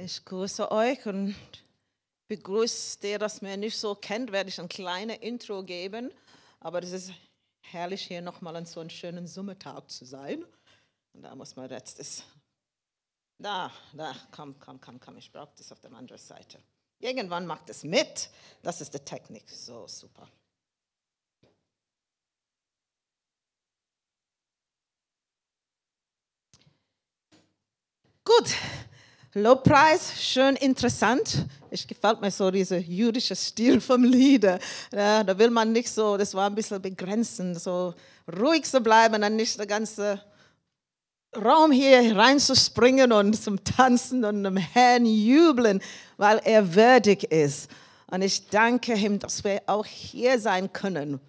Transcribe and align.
Ich 0.00 0.24
grüße 0.24 0.70
euch 0.70 1.04
und 1.06 1.34
begrüße 2.28 3.00
der, 3.00 3.18
das 3.18 3.42
mir 3.42 3.56
nicht 3.56 3.76
so 3.76 3.96
kennt, 3.96 4.30
werde 4.30 4.48
ich 4.48 4.60
ein 4.60 4.68
kleines 4.68 5.18
Intro 5.18 5.64
geben. 5.64 6.12
Aber 6.60 6.80
es 6.84 6.92
ist 6.92 7.12
herrlich, 7.62 8.06
hier 8.06 8.22
nochmal 8.22 8.54
an 8.54 8.64
so 8.64 8.78
einem 8.78 8.90
schönen 8.90 9.26
Sommertag 9.26 9.90
zu 9.90 10.04
sein. 10.04 10.44
Und 11.14 11.22
da 11.22 11.34
muss 11.34 11.56
man 11.56 11.68
jetzt 11.68 11.98
das. 11.98 12.22
Da, 13.38 13.72
da, 13.92 14.14
komm, 14.30 14.56
komm, 14.60 14.80
komm, 14.80 15.00
komm, 15.00 15.16
ich 15.16 15.32
brauche 15.32 15.50
das 15.58 15.72
auf 15.72 15.80
der 15.80 15.92
anderen 15.92 16.22
Seite. 16.22 16.62
Irgendwann 17.00 17.44
macht 17.44 17.68
es 17.68 17.82
mit. 17.82 18.30
Das 18.62 18.80
ist 18.80 18.94
die 18.94 19.00
Technik. 19.00 19.50
So 19.50 19.88
super. 19.88 20.28
Gut, 28.24 28.54
Lobpreis, 29.34 30.14
schön 30.22 30.56
interessant. 30.56 31.44
Ich 31.70 31.86
gefällt 31.86 32.22
mir 32.22 32.30
so 32.30 32.50
dieser 32.50 32.78
jüdische 32.78 33.36
Stil 33.36 33.78
vom 33.78 34.02
Lieder. 34.02 34.58
Ja, 34.90 35.22
da 35.22 35.38
will 35.38 35.50
man 35.50 35.70
nicht 35.70 35.90
so, 35.90 36.16
das 36.16 36.32
war 36.32 36.48
ein 36.48 36.54
bisschen 36.54 36.80
begrenzend, 36.80 37.60
so 37.60 37.92
ruhig 38.40 38.64
zu 38.64 38.80
bleiben, 38.80 39.20
dann 39.20 39.36
nicht 39.36 39.58
der 39.58 39.66
ganze 39.66 40.22
Raum 41.36 41.72
hier 41.72 42.16
reinzuspringen 42.16 43.12
und 43.12 43.34
zum 43.34 43.62
Tanzen 43.62 44.24
und 44.24 44.44
dem 44.44 44.56
Herrn 44.56 45.04
jubeln, 45.04 45.82
weil 46.16 46.40
er 46.44 46.74
würdig 46.74 47.24
ist. 47.24 47.70
Und 48.10 48.22
ich 48.22 48.48
danke 48.48 48.94
ihm, 48.94 49.18
dass 49.18 49.44
wir 49.44 49.60
auch 49.66 49.84
hier 49.84 50.40
sein 50.40 50.72
können, 50.72 51.20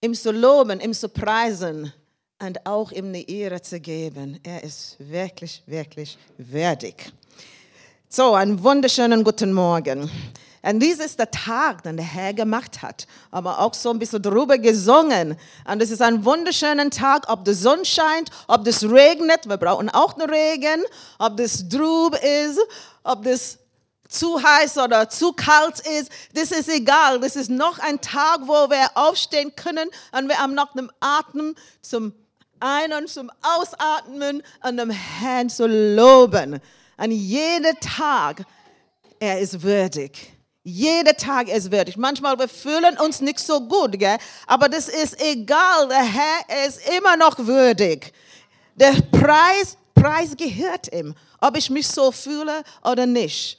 ihm 0.00 0.14
zu 0.14 0.30
loben, 0.30 0.78
ihm 0.78 0.94
zu 0.94 1.08
preisen 1.08 1.92
und 2.38 2.66
auch 2.66 2.92
ihm 2.92 3.06
eine 3.06 3.28
Ehre 3.28 3.62
zu 3.62 3.80
geben. 3.80 4.38
Er 4.42 4.62
ist 4.62 4.96
wirklich, 4.98 5.62
wirklich 5.66 6.18
würdig. 6.36 7.12
So, 8.08 8.34
einen 8.34 8.62
wunderschönen 8.62 9.24
guten 9.24 9.52
Morgen. 9.52 10.10
Und 10.62 10.80
dies 10.80 10.98
ist 10.98 11.18
der 11.18 11.30
Tag, 11.30 11.84
den 11.84 11.96
der 11.96 12.04
Herr 12.04 12.34
gemacht 12.34 12.82
hat. 12.82 13.06
Aber 13.30 13.60
auch 13.60 13.72
so 13.72 13.90
ein 13.90 13.98
bisschen 13.98 14.20
drüber 14.20 14.58
gesungen. 14.58 15.36
Und 15.70 15.82
es 15.82 15.90
ist 15.90 16.02
ein 16.02 16.24
wunderschöner 16.24 16.90
Tag, 16.90 17.28
ob 17.28 17.44
die 17.44 17.54
Sonne 17.54 17.84
scheint, 17.84 18.30
ob 18.48 18.64
das 18.64 18.82
regnet. 18.82 19.48
Wir 19.48 19.56
brauchen 19.56 19.88
auch 19.88 20.18
einen 20.18 20.28
Regen. 20.28 20.82
Ob 21.18 21.36
das 21.36 21.68
drüb 21.68 22.16
ist, 22.16 22.58
ob 23.04 23.22
das 23.22 23.58
zu 24.08 24.42
heiß 24.42 24.78
oder 24.78 25.08
zu 25.08 25.32
kalt 25.32 25.80
ist, 25.80 26.10
das 26.34 26.50
ist 26.50 26.68
egal. 26.68 27.20
Das 27.20 27.36
ist 27.36 27.50
noch 27.50 27.78
ein 27.78 28.00
Tag, 28.00 28.40
wo 28.42 28.70
wir 28.70 28.90
aufstehen 28.94 29.54
können 29.56 29.88
und 30.12 30.28
wir 30.28 30.38
haben 30.38 30.54
noch 30.54 30.74
einen 30.74 30.90
Atem 31.00 31.54
zum 31.80 32.12
ein- 32.60 32.92
und 32.92 33.08
zum 33.08 33.30
Ausatmen 33.42 34.42
und 34.62 34.76
dem 34.76 34.90
Herrn 34.90 35.48
zu 35.48 35.66
loben. 35.66 36.60
An 36.96 37.10
jeden 37.10 37.78
Tag, 37.80 38.44
er 39.18 39.40
ist 39.40 39.62
würdig. 39.62 40.32
Jeder 40.62 41.16
Tag 41.16 41.48
ist 41.48 41.70
würdig. 41.70 41.96
Manchmal 41.96 42.38
wir 42.38 42.48
fühlen 42.48 42.98
uns 42.98 43.20
nicht 43.20 43.38
so 43.38 43.60
gut, 43.60 43.98
gell? 43.98 44.18
aber 44.46 44.68
das 44.68 44.88
ist 44.88 45.20
egal. 45.22 45.88
Der 45.88 46.02
Herr 46.02 46.66
ist 46.66 46.80
immer 46.96 47.16
noch 47.16 47.38
würdig. 47.38 48.12
Der 48.74 48.94
Preis, 49.12 49.76
Preis 49.94 50.36
gehört 50.36 50.92
ihm, 50.92 51.14
ob 51.40 51.56
ich 51.56 51.70
mich 51.70 51.86
so 51.86 52.10
fühle 52.10 52.62
oder 52.82 53.06
nicht. 53.06 53.58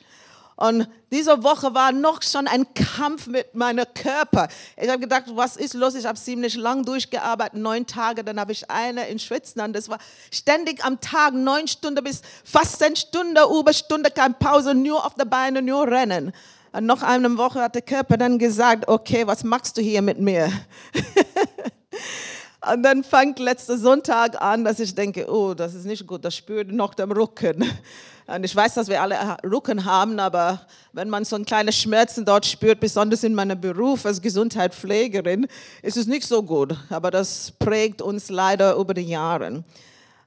Und 0.57 0.87
diese 1.11 1.43
Woche 1.43 1.75
war 1.75 1.91
noch 1.91 2.23
schon 2.23 2.47
ein 2.47 2.65
Kampf 2.73 3.27
mit 3.27 3.53
meinem 3.53 3.85
Körper. 3.93 4.47
Ich 4.75 4.89
habe 4.89 4.99
gedacht, 4.99 5.25
was 5.27 5.55
ist 5.55 5.75
los? 5.75 5.93
Ich 5.93 6.05
habe 6.05 6.17
ziemlich 6.17 6.55
lang 6.55 6.83
durchgearbeitet, 6.83 7.59
neun 7.59 7.85
Tage. 7.85 8.23
Dann 8.23 8.39
habe 8.39 8.51
ich 8.51 8.69
eine 8.69 9.07
in 9.07 9.19
Schwitzen. 9.19 9.61
Und 9.61 9.73
das 9.73 9.87
war 9.87 9.99
ständig 10.31 10.83
am 10.83 10.99
Tag, 10.99 11.35
neun 11.35 11.67
Stunden 11.67 12.03
bis 12.03 12.23
fast 12.43 12.79
zehn 12.79 12.95
Stunden, 12.95 13.37
Überstunde, 13.37 14.09
keine 14.09 14.33
Pause, 14.33 14.73
nur 14.73 15.05
auf 15.05 15.13
der 15.13 15.25
Beine, 15.25 15.61
nur 15.61 15.87
rennen. 15.87 16.33
Und 16.71 16.87
noch 16.87 17.03
eine 17.03 17.37
Woche 17.37 17.61
hat 17.61 17.75
der 17.75 17.83
Körper 17.83 18.17
dann 18.17 18.39
gesagt, 18.39 18.87
okay, 18.87 19.27
was 19.27 19.43
machst 19.43 19.77
du 19.77 19.81
hier 19.81 20.01
mit 20.01 20.19
mir? 20.19 20.51
Und 22.59 22.81
dann 22.81 23.03
fängt 23.03 23.37
letzter 23.37 23.77
Sonntag 23.77 24.41
an, 24.41 24.63
dass 24.63 24.79
ich 24.79 24.95
denke, 24.95 25.31
oh, 25.31 25.53
das 25.53 25.75
ist 25.75 25.85
nicht 25.85 26.07
gut, 26.07 26.25
das 26.25 26.35
spürt 26.35 26.71
noch 26.71 26.95
dem 26.95 27.11
Rücken. 27.11 27.63
Und 28.27 28.43
ich 28.43 28.53
weiß, 28.53 28.73
dass 28.73 28.89
wir 28.89 29.01
alle 29.01 29.37
Rücken 29.43 29.85
haben, 29.85 30.19
aber 30.19 30.67
wenn 30.91 31.09
man 31.09 31.23
so 31.23 31.37
ein 31.37 31.45
kleine 31.45 31.71
Schmerzen 31.71 32.25
dort 32.25 32.45
spürt, 32.45 32.81
besonders 32.81 33.23
in 33.23 33.33
meinem 33.33 33.61
Beruf 33.61 34.05
als 34.05 34.21
Gesundheitspflegerin, 34.21 35.47
ist 35.81 35.95
es 35.95 36.07
nicht 36.07 36.27
so 36.27 36.43
gut. 36.43 36.75
Aber 36.89 37.09
das 37.09 37.53
prägt 37.57 38.01
uns 38.01 38.29
leider 38.29 38.75
über 38.75 38.93
die 38.93 39.07
Jahre. 39.07 39.63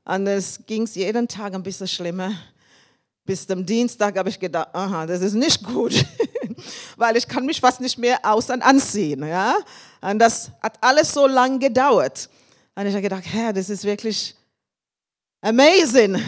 Und 0.07 0.27
es 0.27 0.61
ging 0.67 0.87
jeden 0.87 1.29
Tag 1.29 1.53
ein 1.53 1.63
bisschen 1.63 1.89
schlimmer. 1.89 2.33
Bis 3.25 3.47
zum 3.47 3.65
Dienstag 3.65 4.19
habe 4.19 4.29
ich 4.29 4.39
gedacht, 4.39 4.69
aha, 4.73 5.07
das 5.07 5.21
ist 5.21 5.35
nicht 5.35 5.63
gut, 5.63 6.05
weil 6.97 7.17
ich 7.17 7.29
kann 7.29 7.47
mich 7.47 7.61
fast 7.61 7.81
nicht 7.81 7.99
mehr 7.99 8.19
aus- 8.23 8.51
und 8.51 8.63
anziehen. 8.63 9.27
Ja? 9.27 9.57
Und 10.01 10.19
das 10.19 10.51
hat 10.63 10.79
alles 10.81 11.13
so 11.13 11.27
lange 11.27 11.59
gedauert. 11.59 12.29
Und 12.75 12.87
ich 12.87 12.93
habe 12.93 13.03
gedacht, 13.03 13.25
Herr, 13.27 13.53
das 13.53 13.69
ist 13.69 13.85
wirklich 13.85 14.35
amazing 15.43 16.21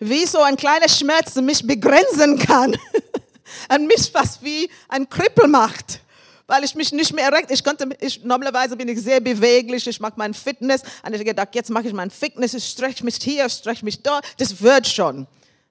wie 0.00 0.26
so 0.26 0.40
ein 0.40 0.56
kleiner 0.56 0.88
Schmerz 0.88 1.34
mich 1.36 1.66
begrenzen 1.66 2.38
kann 2.38 2.76
und 3.74 3.86
mich 3.86 4.10
fast 4.10 4.42
wie 4.42 4.68
ein 4.88 5.08
Krippel 5.08 5.48
macht, 5.48 6.00
weil 6.46 6.64
ich 6.64 6.74
mich 6.74 6.92
nicht 6.92 7.12
mehr 7.14 7.30
erregt. 7.30 7.50
Ich 7.50 7.64
konnte, 7.64 7.88
ich, 8.00 8.22
normalerweise 8.22 8.76
bin 8.76 8.88
ich 8.88 9.00
sehr 9.00 9.20
beweglich, 9.20 9.86
ich 9.86 10.00
mag 10.00 10.16
mein 10.16 10.34
Fitness 10.34 10.82
und 10.82 11.12
ich 11.12 11.14
habe 11.14 11.24
gedacht, 11.24 11.54
jetzt 11.54 11.70
mache 11.70 11.88
ich 11.88 11.94
mein 11.94 12.10
Fitness, 12.10 12.54
ich 12.54 12.64
strecke 12.64 13.04
mich 13.04 13.16
hier, 13.16 13.48
strecke 13.48 13.84
mich 13.84 14.02
dort, 14.02 14.24
das 14.38 14.60
wird 14.60 14.86
schon. 14.86 15.26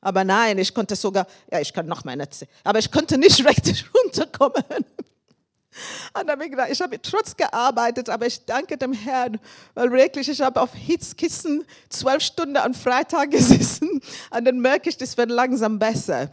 Aber 0.06 0.24
nein, 0.24 0.60
ich 0.60 0.72
konnte 0.72 0.96
sogar, 0.96 1.26
ja, 1.52 1.60
ich 1.60 1.74
kann 1.74 1.88
noch 1.88 2.04
mal 2.04 2.20
erzählen, 2.20 2.52
aber 2.64 2.78
ich 2.78 2.92
konnte 2.92 3.18
nicht 3.18 3.44
richtig 3.50 3.86
runterkommen. 3.92 4.64
Und 4.70 4.86
dann 6.14 6.30
habe 6.30 6.44
ich 6.46 6.52
gedacht, 6.52 6.70
ich 6.70 6.80
habe 6.80 7.02
trotz 7.02 7.36
gearbeitet, 7.36 8.08
aber 8.10 8.28
ich 8.28 8.46
danke 8.46 8.78
dem 8.78 8.94
Herrn, 8.94 9.40
weil 9.74 9.92
wirklich, 9.92 10.30
ich 10.30 10.40
habe 10.42 10.62
auf 10.62 10.76
Hitzkissen 10.76 11.66
zwölf 11.90 12.22
Stunden 12.22 12.56
am 12.56 12.76
Freitag 12.76 13.32
gesessen 13.32 14.00
und 14.30 14.46
dann 14.46 14.60
merke 14.60 14.90
ich, 14.90 14.98
das 14.98 15.18
wird 15.18 15.32
langsam 15.32 15.80
besser. 15.80 16.30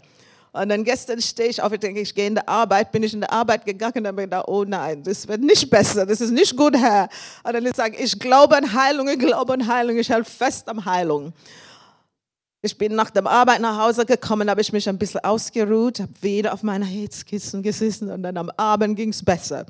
Und 0.52 0.68
dann 0.68 0.84
gestern 0.84 1.22
stehe 1.22 1.48
ich 1.48 1.62
auf, 1.62 1.72
ich 1.72 1.80
denke, 1.80 2.02
ich 2.02 2.14
gehe 2.14 2.26
in 2.26 2.34
die 2.34 2.46
Arbeit, 2.46 2.92
bin 2.92 3.02
ich 3.02 3.14
in 3.14 3.22
die 3.22 3.30
Arbeit 3.30 3.64
gegangen 3.64 4.00
und 4.00 4.06
habe 4.06 4.22
gedacht, 4.24 4.48
oh 4.48 4.64
nein, 4.64 5.02
das 5.02 5.26
wird 5.26 5.40
nicht 5.40 5.70
besser, 5.70 6.04
das 6.04 6.20
ist 6.20 6.30
nicht 6.30 6.54
gut, 6.54 6.76
Herr. 6.76 7.08
Und 7.42 7.54
dann 7.54 7.72
sage 7.72 7.96
ich, 7.96 8.12
ich 8.12 8.18
glaube 8.18 8.54
an 8.54 8.74
Heilung, 8.74 9.08
ich 9.08 9.18
glaube 9.18 9.54
an 9.54 9.66
Heilung, 9.66 9.96
ich 9.96 10.10
halte 10.10 10.30
fest 10.30 10.68
am 10.68 10.84
Heilung. 10.84 11.32
Ich 12.64 12.78
bin 12.78 12.94
nach 12.94 13.10
der 13.10 13.26
Arbeit 13.26 13.60
nach 13.60 13.76
Hause 13.76 14.06
gekommen, 14.06 14.48
habe 14.48 14.60
ich 14.60 14.72
mich 14.72 14.88
ein 14.88 14.96
bisschen 14.96 15.24
ausgeruht, 15.24 15.98
habe 15.98 16.12
wieder 16.20 16.52
auf 16.54 16.62
meiner 16.62 16.86
Herzkissen 16.86 17.60
gesessen 17.60 18.08
und 18.08 18.22
dann 18.22 18.36
am 18.36 18.50
Abend 18.56 18.94
ging 18.96 19.08
es 19.08 19.24
besser. 19.24 19.66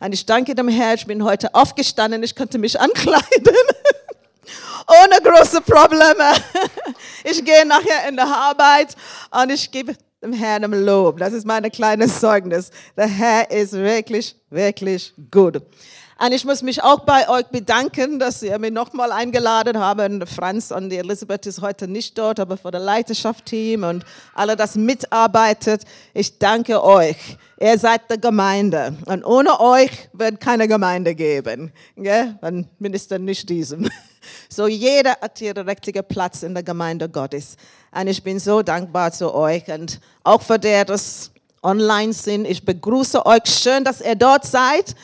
Und 0.00 0.12
ich 0.12 0.26
danke 0.26 0.52
dem 0.52 0.66
Herrn, 0.66 0.96
ich 0.96 1.06
bin 1.06 1.22
heute 1.22 1.54
aufgestanden, 1.54 2.20
ich 2.24 2.34
konnte 2.34 2.58
mich 2.58 2.80
ankleiden. 2.80 3.54
Ohne 4.88 5.20
große 5.22 5.60
Probleme. 5.60 6.32
Ich 7.24 7.44
gehe 7.44 7.64
nachher 7.64 8.08
in 8.08 8.16
die 8.16 8.22
Arbeit 8.22 8.96
und 9.30 9.50
ich 9.52 9.70
gebe 9.70 9.94
dem 10.20 10.32
Herrn 10.32 10.64
im 10.64 10.72
Lob. 10.72 11.18
Das 11.18 11.32
ist 11.32 11.46
mein 11.46 11.70
kleines 11.70 12.18
Zeugnis. 12.18 12.70
Der 12.96 13.06
Herr 13.06 13.48
ist 13.52 13.74
wirklich, 13.74 14.34
wirklich 14.50 15.14
gut. 15.30 15.62
Und 16.24 16.30
ich 16.30 16.44
muss 16.44 16.62
mich 16.62 16.80
auch 16.80 17.00
bei 17.00 17.28
euch 17.28 17.46
bedanken, 17.46 18.20
dass 18.20 18.44
ihr 18.44 18.56
mich 18.60 18.70
nochmal 18.70 19.10
eingeladen 19.10 19.80
habt. 19.80 20.28
Franz 20.28 20.70
und 20.70 20.90
die 20.90 20.98
Elisabeth 20.98 21.46
ist 21.46 21.60
heute 21.60 21.88
nicht 21.88 22.16
dort, 22.16 22.38
aber 22.38 22.56
für 22.56 22.70
das 22.70 22.80
Leiterschaftsteam 22.80 23.82
und 23.82 24.04
alle, 24.32 24.54
das 24.54 24.76
mitarbeitet. 24.76 25.82
Ich 26.14 26.38
danke 26.38 26.84
euch. 26.84 27.16
Ihr 27.58 27.76
seid 27.76 28.02
die 28.08 28.20
Gemeinde. 28.20 28.94
Und 29.06 29.24
ohne 29.24 29.58
euch 29.58 29.90
wird 30.12 30.38
keine 30.38 30.68
Gemeinde 30.68 31.16
geben. 31.16 31.72
Gell? 31.96 32.38
Dann 32.40 32.68
Minister 32.78 33.18
nicht 33.18 33.48
diesem. 33.48 33.90
So 34.48 34.68
jeder 34.68 35.16
hat 35.20 35.40
ihren 35.40 35.68
richtigen 35.68 36.04
Platz 36.04 36.44
in 36.44 36.54
der 36.54 36.62
Gemeinde 36.62 37.08
Gottes. 37.08 37.56
Und 37.90 38.06
ich 38.06 38.22
bin 38.22 38.38
so 38.38 38.62
dankbar 38.62 39.10
zu 39.10 39.34
euch 39.34 39.66
und 39.66 39.98
auch 40.22 40.42
für 40.42 40.60
der, 40.60 40.84
das 40.84 41.32
online 41.60 42.12
sind. 42.12 42.46
Ich 42.46 42.64
begrüße 42.64 43.26
euch. 43.26 43.46
Schön, 43.46 43.82
dass 43.82 44.00
ihr 44.00 44.14
dort 44.14 44.46
seid. 44.46 44.94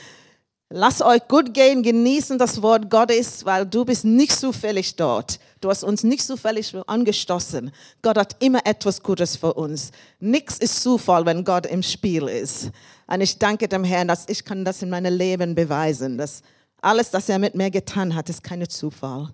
Lass 0.71 1.01
euch 1.01 1.27
gut 1.29 1.55
gehen, 1.55 1.83
genießen 1.83 2.39
das 2.39 2.61
Wort 2.61 2.91
Gottes, 2.91 3.47
weil 3.47 3.65
du 3.65 3.87
bist 3.87 4.05
nicht 4.05 4.33
zufällig 4.33 4.97
dort. 4.97 5.41
Du 5.63 5.71
hast 5.71 5.83
uns 5.83 6.05
nicht 6.05 6.23
zufällig 6.23 6.77
angestoßen. 6.87 7.71
Gott 8.03 8.19
hat 8.19 8.37
immer 8.43 8.61
etwas 8.67 9.03
Gutes 9.03 9.35
für 9.35 9.55
uns. 9.55 9.93
Nichts 10.21 10.59
ist 10.59 10.83
Zufall, 10.83 11.25
wenn 11.25 11.43
Gott 11.43 11.65
im 11.65 11.83
Spiel 11.83 12.29
ist. 12.29 12.71
Und 13.07 13.23
ich 13.23 13.39
danke 13.39 13.67
dem 13.67 13.83
Herrn, 13.83 14.09
dass 14.09 14.29
ich 14.29 14.45
kann 14.45 14.63
das 14.63 14.83
in 14.83 14.91
meinem 14.91 15.17
Leben 15.17 15.55
beweisen, 15.55 16.19
dass 16.19 16.43
alles, 16.83 17.15
was 17.15 17.31
er 17.31 17.39
mit 17.39 17.55
mir 17.55 17.71
getan 17.71 18.15
hat, 18.15 18.29
ist 18.29 18.45
kein 18.45 18.69
Zufall. 18.69 19.31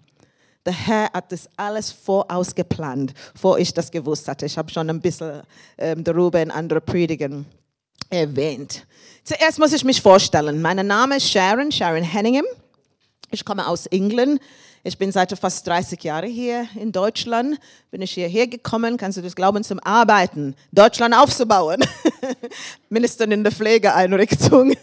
Der 0.64 0.72
Herr 0.72 1.12
hat 1.12 1.32
das 1.32 1.48
alles 1.56 1.90
vorausgeplant, 1.90 3.12
bevor 3.32 3.58
ich 3.58 3.74
das 3.74 3.90
gewusst 3.90 4.28
hatte. 4.28 4.46
Ich 4.46 4.56
habe 4.56 4.70
schon 4.70 4.88
ein 4.88 5.00
bisschen 5.00 5.42
ähm, 5.78 6.04
darüber 6.04 6.40
in 6.40 6.52
anderen 6.52 6.84
Predigen 6.84 7.44
erwähnt. 8.10 8.86
Zuerst 9.24 9.58
muss 9.58 9.72
ich 9.72 9.84
mich 9.84 10.02
vorstellen. 10.02 10.60
Mein 10.60 10.86
Name 10.86 11.16
ist 11.16 11.30
Sharon, 11.30 11.72
Sharon 11.72 12.02
Henningham. 12.02 12.44
Ich 13.30 13.44
komme 13.44 13.66
aus 13.66 13.86
England. 13.86 14.40
Ich 14.86 14.98
bin 14.98 15.10
seit 15.12 15.36
fast 15.38 15.66
30 15.66 16.04
Jahren 16.04 16.28
hier 16.28 16.66
in 16.74 16.92
Deutschland. 16.92 17.58
Bin 17.90 18.02
ich 18.02 18.12
hierher 18.12 18.46
gekommen, 18.46 18.98
kannst 18.98 19.16
du 19.16 19.22
das 19.22 19.34
glauben, 19.34 19.64
zum 19.64 19.80
Arbeiten, 19.80 20.54
Deutschland 20.72 21.16
aufzubauen. 21.16 21.82
Minister 22.90 23.24
in 23.30 23.42
der 23.42 23.50
Pflegeeinrichtung. 23.50 24.74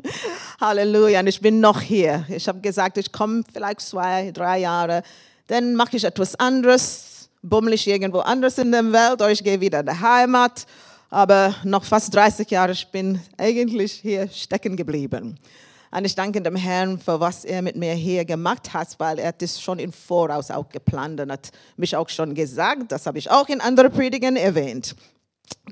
Halleluja. 0.60 1.20
Und 1.20 1.28
ich 1.28 1.40
bin 1.40 1.60
noch 1.60 1.80
hier. 1.80 2.26
Ich 2.28 2.48
habe 2.48 2.60
gesagt, 2.60 2.98
ich 2.98 3.12
komme 3.12 3.44
vielleicht 3.52 3.80
zwei, 3.82 4.32
drei 4.32 4.58
Jahre. 4.58 5.04
Dann 5.46 5.76
mache 5.76 5.96
ich 5.96 6.02
etwas 6.02 6.34
anderes, 6.34 7.28
bummel 7.40 7.74
ich 7.74 7.86
irgendwo 7.86 8.18
anders 8.18 8.58
in 8.58 8.72
der 8.72 8.92
Welt 8.92 9.14
oder 9.14 9.30
ich 9.30 9.44
gehe 9.44 9.60
wieder 9.60 9.80
in 9.80 9.86
die 9.86 9.92
Heimat. 9.92 10.66
Aber 11.14 11.54
noch 11.62 11.84
fast 11.84 12.12
30 12.12 12.50
Jahre, 12.50 12.72
ich 12.72 12.88
bin 12.88 13.20
eigentlich 13.38 13.92
hier 13.92 14.28
stecken 14.28 14.74
geblieben. 14.74 15.38
Und 15.92 16.04
ich 16.04 16.16
danke 16.16 16.42
dem 16.42 16.56
Herrn 16.56 16.98
für 16.98 17.20
was 17.20 17.44
er 17.44 17.62
mit 17.62 17.76
mir 17.76 17.92
hier 17.92 18.24
gemacht 18.24 18.74
hat, 18.74 18.96
weil 18.98 19.20
er 19.20 19.30
das 19.30 19.60
schon 19.60 19.78
im 19.78 19.92
Voraus 19.92 20.50
auch 20.50 20.68
geplant 20.68 21.20
und 21.20 21.30
hat 21.30 21.52
mich 21.76 21.94
auch 21.94 22.08
schon 22.08 22.34
gesagt. 22.34 22.90
Das 22.90 23.06
habe 23.06 23.18
ich 23.18 23.30
auch 23.30 23.48
in 23.48 23.60
anderen 23.60 23.92
Predigen 23.92 24.34
erwähnt. 24.34 24.96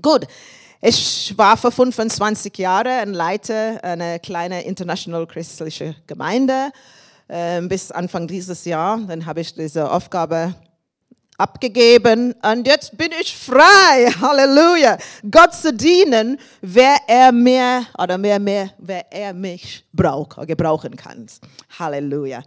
Gut. 0.01 0.29
Ich 0.81 1.37
war 1.37 1.57
für 1.57 1.73
25 1.73 2.57
Jahre 2.59 2.91
ein 2.91 3.13
Leiter 3.13 3.83
einer 3.83 4.21
kleinen 4.21 4.63
international 4.63 5.27
christlichen 5.27 5.97
Gemeinde 6.07 6.71
äh, 7.27 7.61
bis 7.63 7.91
Anfang 7.91 8.29
dieses 8.29 8.65
Jahr. 8.65 8.97
Dann 9.09 9.27
habe 9.27 9.41
ich 9.41 9.53
diese 9.53 9.91
Aufgabe 9.91 10.55
abgegeben 11.39 12.35
und 12.43 12.67
jetzt 12.67 12.97
bin 12.97 13.11
ich 13.21 13.37
frei. 13.37 14.11
Halleluja. 14.21 14.99
Gott 15.31 15.55
zu 15.55 15.73
dienen, 15.73 16.39
wer 16.61 16.97
er 17.07 17.33
mir 17.33 17.85
oder 17.99 18.19
mehr, 18.19 18.39
mehr, 18.39 18.71
wer 18.79 19.11
er 19.13 19.33
mich 19.33 19.85
braucht 19.93 20.47
gebrauchen 20.47 20.97
kann. 20.97 21.27
Halleluja. 21.79 22.43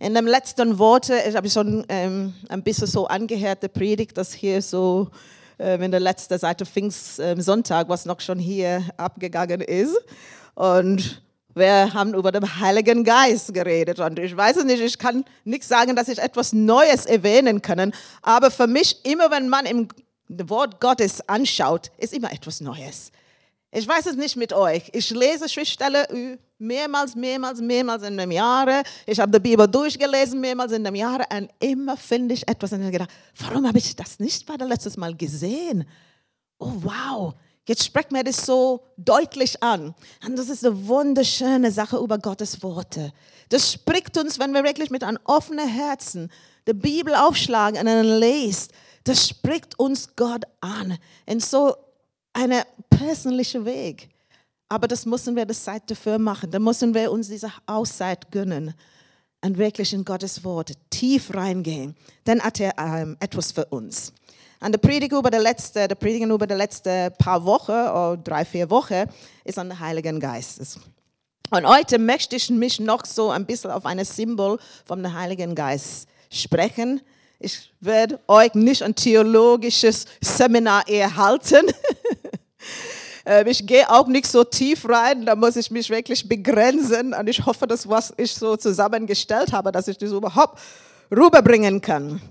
In 0.00 0.14
dem 0.14 0.26
letzten 0.26 0.78
Worte, 0.78 1.14
ich 1.28 1.34
habe 1.34 1.50
schon 1.50 1.84
ähm, 1.88 2.34
ein 2.48 2.62
bisschen 2.62 2.86
so 2.86 3.06
angehört, 3.06 3.62
der 3.62 3.68
Predigt, 3.68 4.16
das 4.16 4.32
hier 4.32 4.62
so 4.62 5.10
ähm, 5.58 5.82
in 5.82 5.90
der 5.90 6.00
letzten 6.00 6.38
Seite 6.38 6.64
Pfingstsonntag, 6.64 7.86
ähm, 7.86 7.88
was 7.90 8.04
noch 8.04 8.20
schon 8.20 8.38
hier 8.38 8.82
abgegangen 8.96 9.60
ist. 9.60 9.96
Und 10.54 11.22
wir 11.54 11.92
haben 11.92 12.14
über 12.14 12.30
den 12.30 12.60
Heiligen 12.60 13.04
Geist 13.04 13.52
geredet 13.52 13.98
und 13.98 14.18
ich 14.18 14.36
weiß 14.36 14.58
es 14.58 14.64
nicht, 14.64 14.80
ich 14.80 14.98
kann 14.98 15.24
nicht 15.44 15.64
sagen, 15.64 15.96
dass 15.96 16.08
ich 16.08 16.18
etwas 16.18 16.52
Neues 16.52 17.06
erwähnen 17.06 17.62
kann, 17.62 17.92
aber 18.22 18.50
für 18.50 18.66
mich, 18.66 19.04
immer 19.04 19.30
wenn 19.30 19.48
man 19.48 19.66
im 19.66 19.88
Wort 20.28 20.80
Gottes 20.80 21.26
anschaut, 21.28 21.90
ist 21.98 22.12
immer 22.12 22.32
etwas 22.32 22.60
Neues. 22.60 23.10
Ich 23.70 23.86
weiß 23.86 24.06
es 24.06 24.16
nicht 24.16 24.36
mit 24.36 24.52
euch. 24.52 24.88
Ich 24.92 25.10
lese 25.10 25.48
Schriftstellen 25.48 26.38
mehrmals, 26.58 27.14
mehrmals, 27.14 27.60
mehrmals 27.60 28.02
in 28.02 28.18
einem 28.18 28.30
Jahr. 28.30 28.82
Ich 29.04 29.20
habe 29.20 29.30
die 29.30 29.40
Bibel 29.40 29.68
durchgelesen 29.68 30.40
mehrmals 30.40 30.72
in 30.72 30.86
einem 30.86 30.96
Jahr 30.96 31.26
und 31.30 31.50
immer 31.60 31.96
finde 31.96 32.34
ich 32.34 32.48
etwas 32.48 32.72
und 32.72 32.82
ich 32.82 32.92
gedacht, 32.92 33.10
warum 33.36 33.66
habe 33.66 33.78
ich 33.78 33.94
das 33.94 34.18
nicht 34.20 34.46
bei 34.46 34.56
der 34.56 34.66
letztes 34.66 34.96
Mal 34.96 35.14
gesehen? 35.14 35.86
Oh 36.58 36.72
wow, 36.76 37.34
Jetzt 37.68 37.84
spricht 37.84 38.12
mir 38.12 38.24
das 38.24 38.46
so 38.46 38.82
deutlich 38.96 39.62
an. 39.62 39.94
Und 40.26 40.38
das 40.38 40.48
ist 40.48 40.64
eine 40.64 40.88
wunderschöne 40.88 41.70
Sache 41.70 41.98
über 41.98 42.16
Gottes 42.16 42.62
Worte. 42.62 43.12
Das 43.50 43.70
spricht 43.70 44.16
uns, 44.16 44.38
wenn 44.38 44.52
wir 44.52 44.64
wirklich 44.64 44.88
mit 44.88 45.04
einem 45.04 45.18
offenen 45.24 45.68
Herzen 45.68 46.32
die 46.66 46.72
Bibel 46.72 47.14
aufschlagen 47.14 47.78
und 47.78 47.84
dann 47.84 48.06
lesen, 48.06 48.68
das 49.04 49.28
spricht 49.28 49.78
uns 49.78 50.16
Gott 50.16 50.44
an. 50.62 50.96
In 51.26 51.40
so 51.40 51.76
einem 52.32 52.62
persönlichen 52.88 53.66
Weg. 53.66 54.08
Aber 54.70 54.88
das 54.88 55.04
müssen 55.04 55.36
wir 55.36 55.44
das 55.44 55.62
Zeit 55.62 55.90
dafür 55.90 56.18
machen. 56.18 56.50
Da 56.50 56.58
müssen 56.58 56.94
wir 56.94 57.12
uns 57.12 57.28
diese 57.28 57.52
Auszeit 57.66 58.30
gönnen 58.30 58.72
und 59.44 59.58
wirklich 59.58 59.92
in 59.92 60.06
Gottes 60.06 60.42
Worte 60.42 60.72
tief 60.88 61.34
reingehen. 61.34 61.94
Dann 62.24 62.40
hat 62.40 62.60
er 62.60 62.78
ähm, 62.78 63.18
etwas 63.20 63.52
für 63.52 63.66
uns. 63.66 64.14
Und 64.60 64.72
der 64.72 64.78
Prediger 64.78 65.18
über 65.18 65.30
die 65.30 65.38
letzte, 65.38 65.86
der 65.86 65.94
Predigen 65.94 66.30
über 66.30 66.46
die 66.46 66.54
letzten 66.54 67.12
paar 67.16 67.44
Wochen, 67.44 67.70
oder 67.70 68.16
drei, 68.16 68.44
vier 68.44 68.68
Wochen, 68.70 69.04
ist 69.44 69.58
an 69.58 69.68
den 69.68 69.78
Heiligen 69.78 70.18
Geist. 70.18 70.78
Und 71.50 71.66
heute 71.66 71.98
möchte 71.98 72.36
ich 72.36 72.50
mich 72.50 72.80
noch 72.80 73.06
so 73.06 73.30
ein 73.30 73.46
bisschen 73.46 73.70
auf 73.70 73.86
ein 73.86 74.04
Symbol 74.04 74.58
vom 74.84 75.12
Heiligen 75.14 75.54
Geist 75.54 76.08
sprechen. 76.30 77.00
Ich 77.38 77.72
werde 77.80 78.18
euch 78.26 78.52
nicht 78.54 78.82
ein 78.82 78.94
theologisches 78.94 80.06
Seminar 80.20 80.88
erhalten. 80.88 81.66
Ähm, 83.28 83.46
ich 83.46 83.66
gehe 83.66 83.88
auch 83.90 84.06
nicht 84.06 84.26
so 84.26 84.42
tief 84.42 84.88
rein, 84.88 85.26
da 85.26 85.36
muss 85.36 85.54
ich 85.56 85.70
mich 85.70 85.90
wirklich 85.90 86.26
begrenzen. 86.26 87.12
Und 87.12 87.28
ich 87.28 87.44
hoffe, 87.44 87.66
dass 87.66 87.86
was 87.86 88.14
ich 88.16 88.32
so 88.32 88.56
zusammengestellt 88.56 89.52
habe, 89.52 89.70
dass 89.70 89.86
ich 89.86 89.98
das 89.98 90.12
überhaupt 90.12 90.58
rüberbringen 91.10 91.82
kann. 91.82 92.22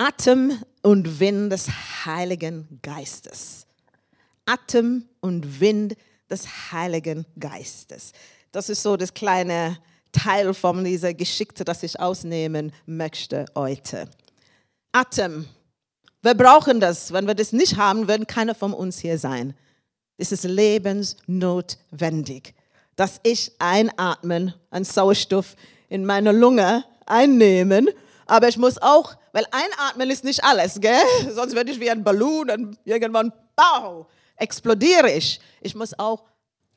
Atem 0.00 0.56
und 0.82 1.18
Wind 1.18 1.50
des 1.50 1.66
Heiligen 2.04 2.78
Geistes. 2.82 3.66
Atem 4.46 5.08
und 5.20 5.58
Wind 5.58 5.96
des 6.30 6.46
Heiligen 6.70 7.26
Geistes. 7.36 8.12
Das 8.52 8.68
ist 8.68 8.84
so 8.84 8.96
das 8.96 9.12
kleine 9.12 9.76
Teil 10.12 10.54
von 10.54 10.84
dieser 10.84 11.14
Geschichte, 11.14 11.64
das 11.64 11.82
ich 11.82 11.98
ausnehmen 11.98 12.72
möchte 12.86 13.46
heute. 13.56 14.08
Atem. 14.92 15.48
Wir 16.22 16.34
brauchen 16.34 16.78
das. 16.78 17.12
Wenn 17.12 17.26
wir 17.26 17.34
das 17.34 17.52
nicht 17.52 17.76
haben, 17.76 18.06
wird 18.06 18.28
keiner 18.28 18.54
von 18.54 18.72
uns 18.72 19.00
hier 19.00 19.18
sein. 19.18 19.52
Es 20.16 20.30
ist 20.30 20.44
lebensnotwendig, 20.44 22.54
dass 22.94 23.18
ich 23.24 23.50
einatmen, 23.58 24.54
an 24.70 24.84
Sauerstoff 24.84 25.56
in 25.88 26.06
meine 26.06 26.30
Lunge 26.30 26.84
einnehmen 27.04 27.88
aber 28.28 28.48
ich 28.48 28.56
muss 28.56 28.80
auch, 28.80 29.16
weil 29.32 29.44
einatmen 29.50 30.08
ist 30.10 30.22
nicht 30.22 30.44
alles, 30.44 30.80
gell? 30.80 31.02
Sonst 31.34 31.52
werde 31.54 31.72
ich 31.72 31.80
wie 31.80 31.90
ein 31.90 32.04
Ballon 32.04 32.48
und 32.50 32.78
irgendwann, 32.84 33.32
bau, 33.56 34.06
explodiere 34.36 35.10
ich. 35.10 35.40
Ich 35.60 35.74
muss 35.74 35.98
auch 35.98 36.22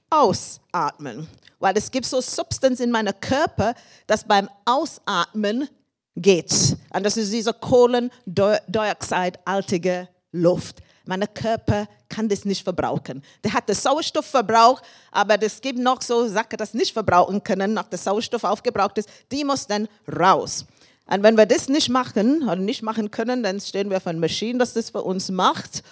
ausatmen, 0.09 1.27
weil 1.59 1.77
es 1.77 1.91
gibt 1.91 2.07
so 2.07 2.19
Substanz 2.21 2.79
in 2.79 2.89
meinem 2.89 3.13
Körper, 3.19 3.75
das 4.07 4.23
beim 4.23 4.49
Ausatmen 4.65 5.69
geht. 6.15 6.51
Und 6.93 7.05
das 7.05 7.17
ist 7.17 7.31
diese 7.31 7.53
Kohlendioxidartige 7.53 10.09
Luft. 10.31 10.77
Mein 11.05 11.31
Körper 11.33 11.87
kann 12.07 12.29
das 12.29 12.45
nicht 12.45 12.63
verbrauchen. 12.63 13.23
Der 13.43 13.53
hat 13.53 13.67
den 13.67 13.75
Sauerstoffverbrauch, 13.75 14.81
aber 15.11 15.41
es 15.41 15.59
gibt 15.59 15.79
noch 15.79 16.01
so 16.01 16.27
Sachen, 16.27 16.57
das 16.57 16.73
nicht 16.73 16.93
verbrauchen 16.93 17.43
können, 17.43 17.73
nach 17.73 17.87
der 17.87 17.99
Sauerstoff 17.99 18.43
aufgebraucht 18.43 18.99
ist. 18.99 19.09
Die 19.31 19.43
muss 19.43 19.67
dann 19.67 19.87
raus. 20.07 20.65
Und 21.11 21.23
wenn 21.23 21.35
wir 21.35 21.45
das 21.45 21.67
nicht 21.67 21.89
machen 21.89 22.43
oder 22.43 22.55
nicht 22.55 22.83
machen 22.83 23.11
können, 23.11 23.43
dann 23.43 23.59
stehen 23.59 23.89
wir 23.89 23.99
von 23.99 24.17
Maschinen, 24.17 24.59
dass 24.59 24.73
das 24.73 24.91
für 24.91 25.01
uns 25.01 25.29
macht. 25.29 25.83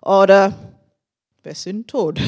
Oder 0.00 0.54
wir 1.42 1.54
sind 1.54 1.86
tot. 1.86 2.18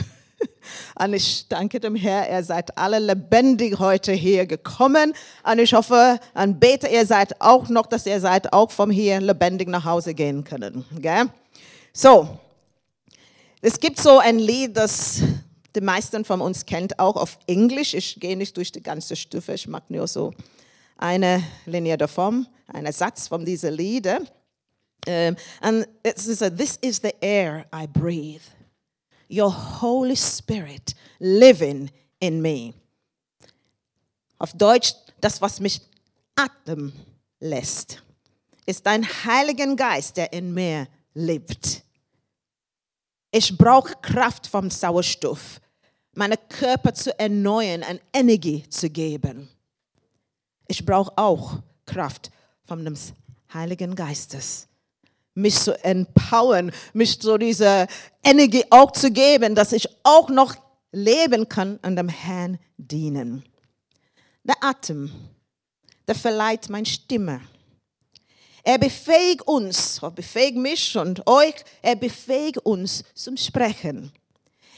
Und 1.00 1.14
ich 1.14 1.48
danke 1.48 1.80
dem 1.80 1.96
Herrn, 1.96 2.30
ihr 2.30 2.44
seid 2.44 2.76
alle 2.76 2.98
lebendig 2.98 3.78
heute 3.78 4.12
hier 4.12 4.44
gekommen. 4.44 5.14
Und 5.50 5.58
ich 5.60 5.72
hoffe 5.72 6.20
und 6.34 6.60
bete, 6.60 6.88
ihr 6.88 7.06
seid 7.06 7.40
auch 7.40 7.70
noch, 7.70 7.86
dass 7.86 8.04
ihr 8.04 8.20
seid 8.20 8.52
auch 8.52 8.70
vom 8.70 8.90
hier 8.90 9.18
lebendig 9.20 9.68
nach 9.68 9.86
Hause 9.86 10.12
gehen 10.12 10.44
können. 10.44 10.84
Gell? 10.98 11.30
So, 11.94 12.28
es 13.62 13.80
gibt 13.80 13.98
so 13.98 14.18
ein 14.18 14.38
Lied, 14.38 14.76
das 14.76 15.22
die 15.74 15.80
meisten 15.80 16.26
von 16.26 16.42
uns 16.42 16.66
kennt, 16.66 16.98
auch 16.98 17.16
auf 17.16 17.38
Englisch. 17.46 17.94
Ich 17.94 18.20
gehe 18.20 18.36
nicht 18.36 18.56
durch 18.58 18.72
die 18.72 18.82
ganze 18.82 19.16
Stufe, 19.16 19.54
ich 19.54 19.66
mag 19.68 19.88
nur 19.88 20.06
so 20.06 20.34
eine 20.96 21.42
Linie 21.66 21.96
davon, 21.96 22.46
einen 22.68 22.92
Satz 22.92 23.28
von 23.28 23.44
dieser 23.44 23.70
Lieder. 23.70 24.20
Um, 25.08 25.36
and 25.60 25.86
it 26.04 26.18
says, 26.18 26.40
This 26.56 26.78
is 26.82 26.98
the 27.00 27.14
air 27.22 27.66
I 27.72 27.86
breathe, 27.86 28.42
your 29.28 29.50
Holy 29.50 30.16
Spirit 30.16 30.94
living 31.20 31.90
in 32.18 32.42
me. 32.42 32.74
Auf 34.38 34.52
Deutsch, 34.52 34.94
das, 35.20 35.40
was 35.40 35.60
mich 35.60 35.80
atmen 36.34 36.92
lässt, 37.38 38.02
ist 38.66 38.84
dein 38.84 39.06
Heiligen 39.24 39.76
Geist, 39.76 40.16
der 40.16 40.32
in 40.32 40.52
mir 40.52 40.88
lebt. 41.14 41.82
Ich 43.30 43.56
brauche 43.56 43.94
Kraft 44.02 44.46
vom 44.46 44.70
Sauerstoff, 44.70 45.60
meinen 46.14 46.38
Körper 46.48 46.92
zu 46.92 47.16
erneuern 47.18 47.84
und 47.88 48.00
Energie 48.12 48.68
zu 48.68 48.90
geben. 48.90 49.48
Ich 50.68 50.84
brauche 50.84 51.16
auch 51.16 51.58
Kraft 51.84 52.30
von 52.64 52.84
dem 52.84 52.96
Heiligen 53.52 53.94
Geistes. 53.94 54.66
Mich 55.34 55.56
zu 55.56 55.72
empowern, 55.84 56.72
mich 56.92 57.18
so 57.20 57.36
diese 57.36 57.86
Energie 58.24 58.64
auch 58.70 58.90
zu 58.92 59.10
geben, 59.10 59.54
dass 59.54 59.72
ich 59.72 59.88
auch 60.02 60.28
noch 60.30 60.56
leben 60.92 61.48
kann 61.48 61.76
und 61.82 61.96
dem 61.96 62.08
Herrn 62.08 62.58
dienen. 62.76 63.44
Der 64.42 64.56
Atem, 64.62 65.10
der 66.06 66.14
verleiht 66.14 66.68
meine 66.68 66.86
Stimme. 66.86 67.40
Er 68.62 68.78
befähigt 68.78 69.42
uns, 69.42 70.00
befähigt 70.14 70.56
mich 70.56 70.96
und 70.96 71.24
euch, 71.26 71.54
er 71.82 71.96
befähigt 71.96 72.58
uns 72.58 73.04
zum 73.14 73.36
Sprechen, 73.36 74.10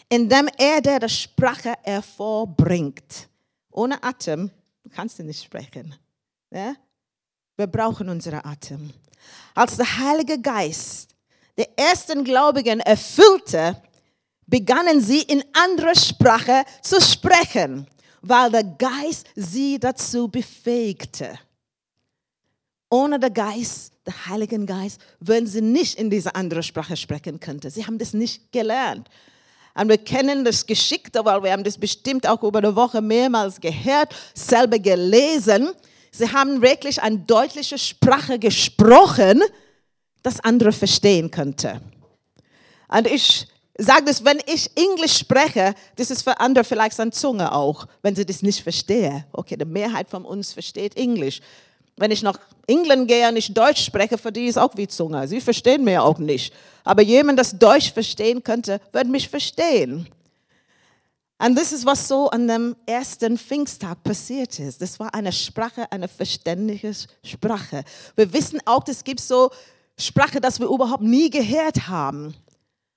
indem 0.09 0.49
er 0.59 0.81
der 0.81 1.09
Sprache 1.09 1.75
hervorbringt. 1.83 3.29
Ohne 3.71 4.03
Atem 4.03 4.51
Du 4.89 4.95
kannst 4.95 5.19
nicht 5.19 5.45
sprechen. 5.45 5.95
Ja? 6.51 6.75
Wir 7.57 7.67
brauchen 7.67 8.09
unseren 8.09 8.45
Atem. 8.45 8.91
Als 9.55 9.77
der 9.77 9.99
Heilige 9.99 10.41
Geist 10.41 11.15
die 11.59 11.67
ersten 11.77 12.25
Gläubigen 12.25 12.81
erfüllte, 12.81 13.83
begannen 14.47 15.01
sie 15.01 15.23
in 15.23 15.45
anderer 15.53 15.95
Sprache 15.95 16.65
zu 16.83 17.01
sprechen, 17.01 17.87
weil 18.23 18.51
der 18.51 18.65
Geist 18.65 19.27
sie 19.35 19.79
dazu 19.79 20.29
befähigte. 20.29 21.39
Ohne 22.89 23.21
den 23.21 23.35
Geist, 23.35 23.93
den 24.07 24.27
Heiligen 24.27 24.65
Geist, 24.65 25.01
würden 25.21 25.47
sie 25.47 25.61
nicht 25.61 25.99
in 25.99 26.09
diese 26.09 26.35
andere 26.35 26.63
Sprache 26.63 26.97
sprechen 26.97 27.39
können. 27.39 27.61
Sie 27.61 27.85
haben 27.85 27.99
das 27.99 28.15
nicht 28.15 28.51
gelernt. 28.53 29.11
Und 29.79 29.89
wir 29.89 29.99
kennen 29.99 30.45
das 30.45 30.67
Geschickte, 30.67 31.25
weil 31.25 31.43
wir 31.45 31.53
haben 31.53 31.63
das 31.63 31.79
bestimmt 31.79 32.27
auch 32.27 32.43
über 32.43 32.59
eine 32.59 32.75
Woche 32.75 33.01
mehrmals 33.01 33.61
gehört, 33.61 34.13
selber 34.35 34.81
gelesen. 34.81 35.71
Sie 36.11 36.33
haben 36.33 36.61
wirklich 36.61 37.01
eine 37.01 37.19
deutliche 37.21 37.79
Sprache 37.79 38.41
gesprochen, 38.41 39.41
das 40.25 40.41
andere 40.41 40.73
verstehen 40.73 41.31
könnte. 41.31 41.81
Und 42.89 43.07
ich 43.07 43.47
sage 43.79 44.07
das, 44.07 44.25
wenn 44.25 44.41
ich 44.47 44.69
Englisch 44.77 45.17
spreche, 45.17 45.75
das 45.95 46.11
ist 46.11 46.23
für 46.23 46.41
andere 46.41 46.65
vielleicht 46.65 46.99
eine 46.99 47.13
Zunge 47.13 47.53
auch, 47.55 47.87
wenn 48.03 48.17
sie 48.17 48.27
das 48.27 48.43
nicht 48.43 48.61
verstehen. 48.61 49.25
Okay, 49.33 49.57
die 49.57 49.65
Mehrheit 49.65 50.11
von 50.11 50.25
uns 50.25 50.53
versteht 50.53 50.97
Englisch. 50.97 51.41
Wenn 51.99 52.11
ich 52.11 52.23
nach 52.23 52.39
England 52.67 53.09
gehe 53.09 53.29
und 53.29 53.37
ich 53.37 53.53
Deutsch 53.53 53.85
spreche, 53.85 54.19
für 54.19 54.33
die 54.33 54.47
ist 54.47 54.59
auch 54.59 54.77
wie 54.77 54.87
Zunge. 54.87 55.27
Sie 55.27 55.41
verstehen 55.41 55.85
mir 55.85 56.03
auch 56.03 56.19
nicht. 56.19 56.55
Aber 56.85 57.03
jemand, 57.03 57.39
das 57.39 57.59
Deutsch 57.59 57.93
verstehen 57.93 58.43
könnte, 58.43 58.81
wird 58.93 59.09
mich 59.09 59.29
verstehen. 59.29 60.09
Und 61.41 61.57
das 61.57 61.73
ist, 61.73 61.87
was 61.87 62.09
so 62.09 62.29
an 62.31 62.49
dem 62.49 62.77
ersten 62.85 63.39
Pfingsttag 63.39 64.03
passiert 64.03 64.59
ist. 64.59 64.83
Das 64.83 64.99
war 64.99 65.15
eine 65.15 65.33
Sprache, 65.33 65.91
eine 65.93 66.09
verständliche 66.09 66.93
Sprache. 67.23 67.85
Wir 68.17 68.33
wissen 68.33 68.61
auch, 68.65 68.83
es 68.89 69.05
gibt 69.05 69.21
so 69.21 69.51
Sprache, 69.97 70.41
das 70.41 70.59
wir 70.59 70.67
überhaupt 70.67 71.03
nie 71.03 71.31
gehört 71.31 71.89
haben. 71.89 72.35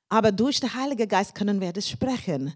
Aber 0.09 0.31
durch 0.31 0.59
den 0.59 0.73
Heiligen 0.73 1.07
Geist 1.07 1.35
können 1.35 1.61
wir 1.61 1.71
das 1.71 1.87
sprechen. 1.87 2.53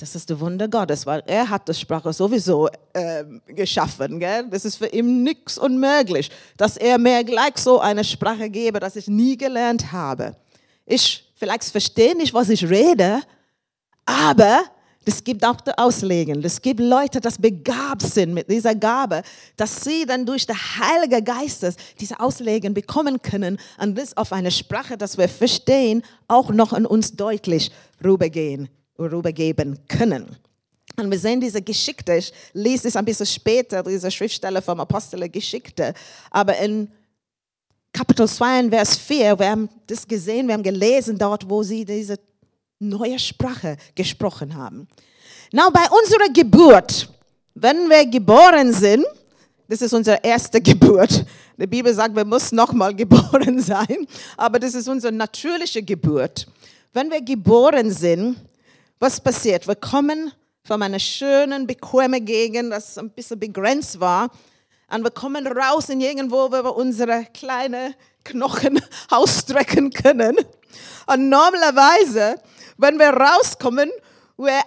Das 0.00 0.14
ist 0.14 0.30
der 0.30 0.38
Wunder 0.38 0.68
Gottes, 0.68 1.06
weil 1.06 1.24
er 1.26 1.50
hat 1.50 1.68
das 1.68 1.80
Sprache 1.80 2.12
sowieso 2.12 2.68
äh, 2.92 3.24
geschaffen. 3.48 4.20
Gell? 4.20 4.48
Das 4.48 4.64
ist 4.64 4.76
für 4.76 4.86
ihn 4.86 5.24
nichts 5.24 5.58
unmöglich, 5.58 6.30
dass 6.56 6.76
er 6.76 6.98
mir 6.98 7.24
gleich 7.24 7.56
so 7.56 7.80
eine 7.80 8.04
Sprache 8.04 8.48
gebe, 8.48 8.78
dass 8.78 8.94
ich 8.94 9.08
nie 9.08 9.36
gelernt 9.36 9.90
habe. 9.90 10.36
Ich 10.86 11.28
vielleicht 11.34 11.64
verstehe 11.64 12.16
nicht, 12.16 12.32
was 12.32 12.48
ich 12.48 12.68
rede, 12.70 13.22
aber 14.06 14.60
es 15.04 15.24
gibt 15.24 15.44
auch 15.44 15.60
die 15.60 15.76
Auslegen. 15.76 16.44
Es 16.44 16.62
gibt 16.62 16.78
Leute, 16.78 17.20
die 17.20 17.42
begabt 17.42 18.02
sind 18.02 18.34
mit 18.34 18.48
dieser 18.48 18.76
Gabe, 18.76 19.22
dass 19.56 19.82
sie 19.82 20.06
dann 20.06 20.24
durch 20.24 20.46
den 20.46 20.56
Heiligen 20.56 21.24
Geistes 21.24 21.74
diese 21.98 22.20
Auslegen 22.20 22.72
bekommen 22.72 23.20
können 23.20 23.58
und 23.78 23.98
das 23.98 24.16
auf 24.16 24.32
eine 24.32 24.52
Sprache, 24.52 24.96
dass 24.96 25.18
wir 25.18 25.28
verstehen, 25.28 26.04
auch 26.28 26.50
noch 26.50 26.72
an 26.72 26.86
uns 26.86 27.16
deutlich 27.16 27.72
rübergehen 28.04 28.68
rübergeben 28.98 29.78
können. 29.88 30.36
Und 30.96 31.10
wir 31.10 31.18
sehen 31.18 31.40
diese 31.40 31.62
Geschichte, 31.62 32.14
ich 32.14 32.32
lese 32.52 32.88
es 32.88 32.96
ein 32.96 33.04
bisschen 33.04 33.26
später, 33.26 33.82
diese 33.82 34.10
Schriftstelle 34.10 34.60
vom 34.60 34.80
Apostel 34.80 35.28
Geschichte, 35.28 35.94
aber 36.30 36.56
in 36.58 36.90
Kapitel 37.92 38.28
2, 38.28 38.68
Vers 38.70 38.96
4, 38.96 39.38
wir 39.38 39.50
haben 39.50 39.68
das 39.86 40.06
gesehen, 40.06 40.46
wir 40.46 40.54
haben 40.54 40.62
gelesen 40.62 41.16
dort, 41.16 41.48
wo 41.48 41.62
sie 41.62 41.84
diese 41.84 42.18
neue 42.78 43.18
Sprache 43.18 43.76
gesprochen 43.94 44.54
haben. 44.54 44.88
Na, 45.52 45.70
bei 45.70 45.86
unserer 45.90 46.32
Geburt, 46.32 47.08
wenn 47.54 47.88
wir 47.88 48.06
geboren 48.06 48.72
sind, 48.72 49.04
das 49.68 49.82
ist 49.82 49.92
unsere 49.92 50.18
erste 50.22 50.60
Geburt. 50.62 51.24
Die 51.56 51.66
Bibel 51.66 51.92
sagt, 51.92 52.14
wir 52.14 52.24
müssen 52.24 52.56
nochmal 52.56 52.94
geboren 52.94 53.60
sein, 53.62 54.06
aber 54.36 54.58
das 54.58 54.74
ist 54.74 54.88
unsere 54.88 55.12
natürliche 55.12 55.82
Geburt. 55.82 56.46
Wenn 56.92 57.10
wir 57.10 57.22
geboren 57.22 57.90
sind, 57.90 58.36
was 58.98 59.20
passiert? 59.20 59.66
Wir 59.66 59.76
kommen 59.76 60.32
von 60.64 60.82
einer 60.82 60.98
schönen, 60.98 61.66
bequemen 61.66 62.24
Gegend, 62.24 62.72
das 62.72 62.98
ein 62.98 63.10
bisschen 63.10 63.38
begrenzt 63.38 64.00
war, 64.00 64.30
und 64.90 65.02
wir 65.04 65.10
kommen 65.10 65.46
raus 65.46 65.90
in 65.90 66.00
irgendwo, 66.00 66.50
wo 66.50 66.64
wir 66.64 66.74
unsere 66.74 67.26
kleinen 67.34 67.94
Knochen 68.24 68.80
ausstrecken 69.10 69.90
können. 69.90 70.36
Und 71.06 71.28
normalerweise, 71.28 72.40
wenn 72.78 72.98
wir 72.98 73.10
rauskommen, 73.10 73.90
wir, 74.38 74.60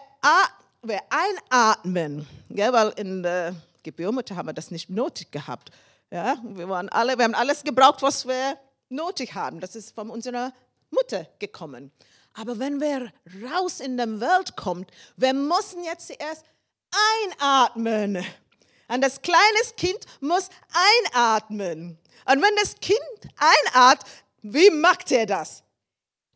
wir 0.83 0.99
einatmen, 1.09 2.27
gell, 2.51 2.71
weil 2.71 2.89
in 2.97 3.23
der 3.23 3.55
Gebärmutter 3.81 4.35
haben 4.35 4.47
wir 4.47 4.53
das 4.53 4.69
nicht 4.69 4.91
nötig 4.91 5.31
gehabt. 5.31 5.71
Ja, 6.11 6.37
wir, 6.43 6.69
waren 6.69 6.89
alle, 6.89 7.17
wir 7.17 7.23
haben 7.23 7.35
alles 7.35 7.63
gebraucht, 7.63 8.03
was 8.03 8.27
wir 8.27 8.57
nötig 8.89 9.33
haben. 9.33 9.59
Das 9.59 9.75
ist 9.75 9.95
von 9.95 10.11
unserer 10.11 10.53
Mutter 10.91 11.25
gekommen. 11.39 11.91
Aber 12.33 12.59
wenn 12.59 12.79
wir 12.79 13.11
raus 13.43 13.79
in 13.79 13.97
die 13.97 14.21
Welt 14.21 14.55
kommen, 14.55 14.85
wir 15.17 15.33
müssen 15.33 15.83
jetzt 15.83 16.07
zuerst 16.07 16.45
einatmen. 17.25 18.25
Und 18.87 19.01
das 19.01 19.21
kleine 19.21 19.59
Kind 19.77 19.99
muss 20.19 20.49
einatmen. 21.13 21.97
Und 22.25 22.41
wenn 22.41 22.55
das 22.57 22.75
Kind 22.75 22.99
einatmet, 23.37 24.05
wie 24.41 24.69
macht 24.69 25.11
er 25.11 25.25
das? 25.25 25.63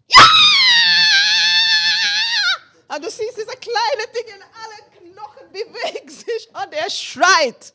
Ja! 0.08 0.22
Und 2.88 3.04
du 3.04 3.10
siehst, 3.10 3.38
dieser 3.38 3.56
kleine 3.56 4.08
Ding 4.16 4.36
in 4.36 4.42
alle 4.42 5.12
Knochen 5.12 5.52
bewegt 5.52 6.12
sich 6.12 6.50
und 6.50 6.74
er 6.74 6.90
schreit. 6.90 7.74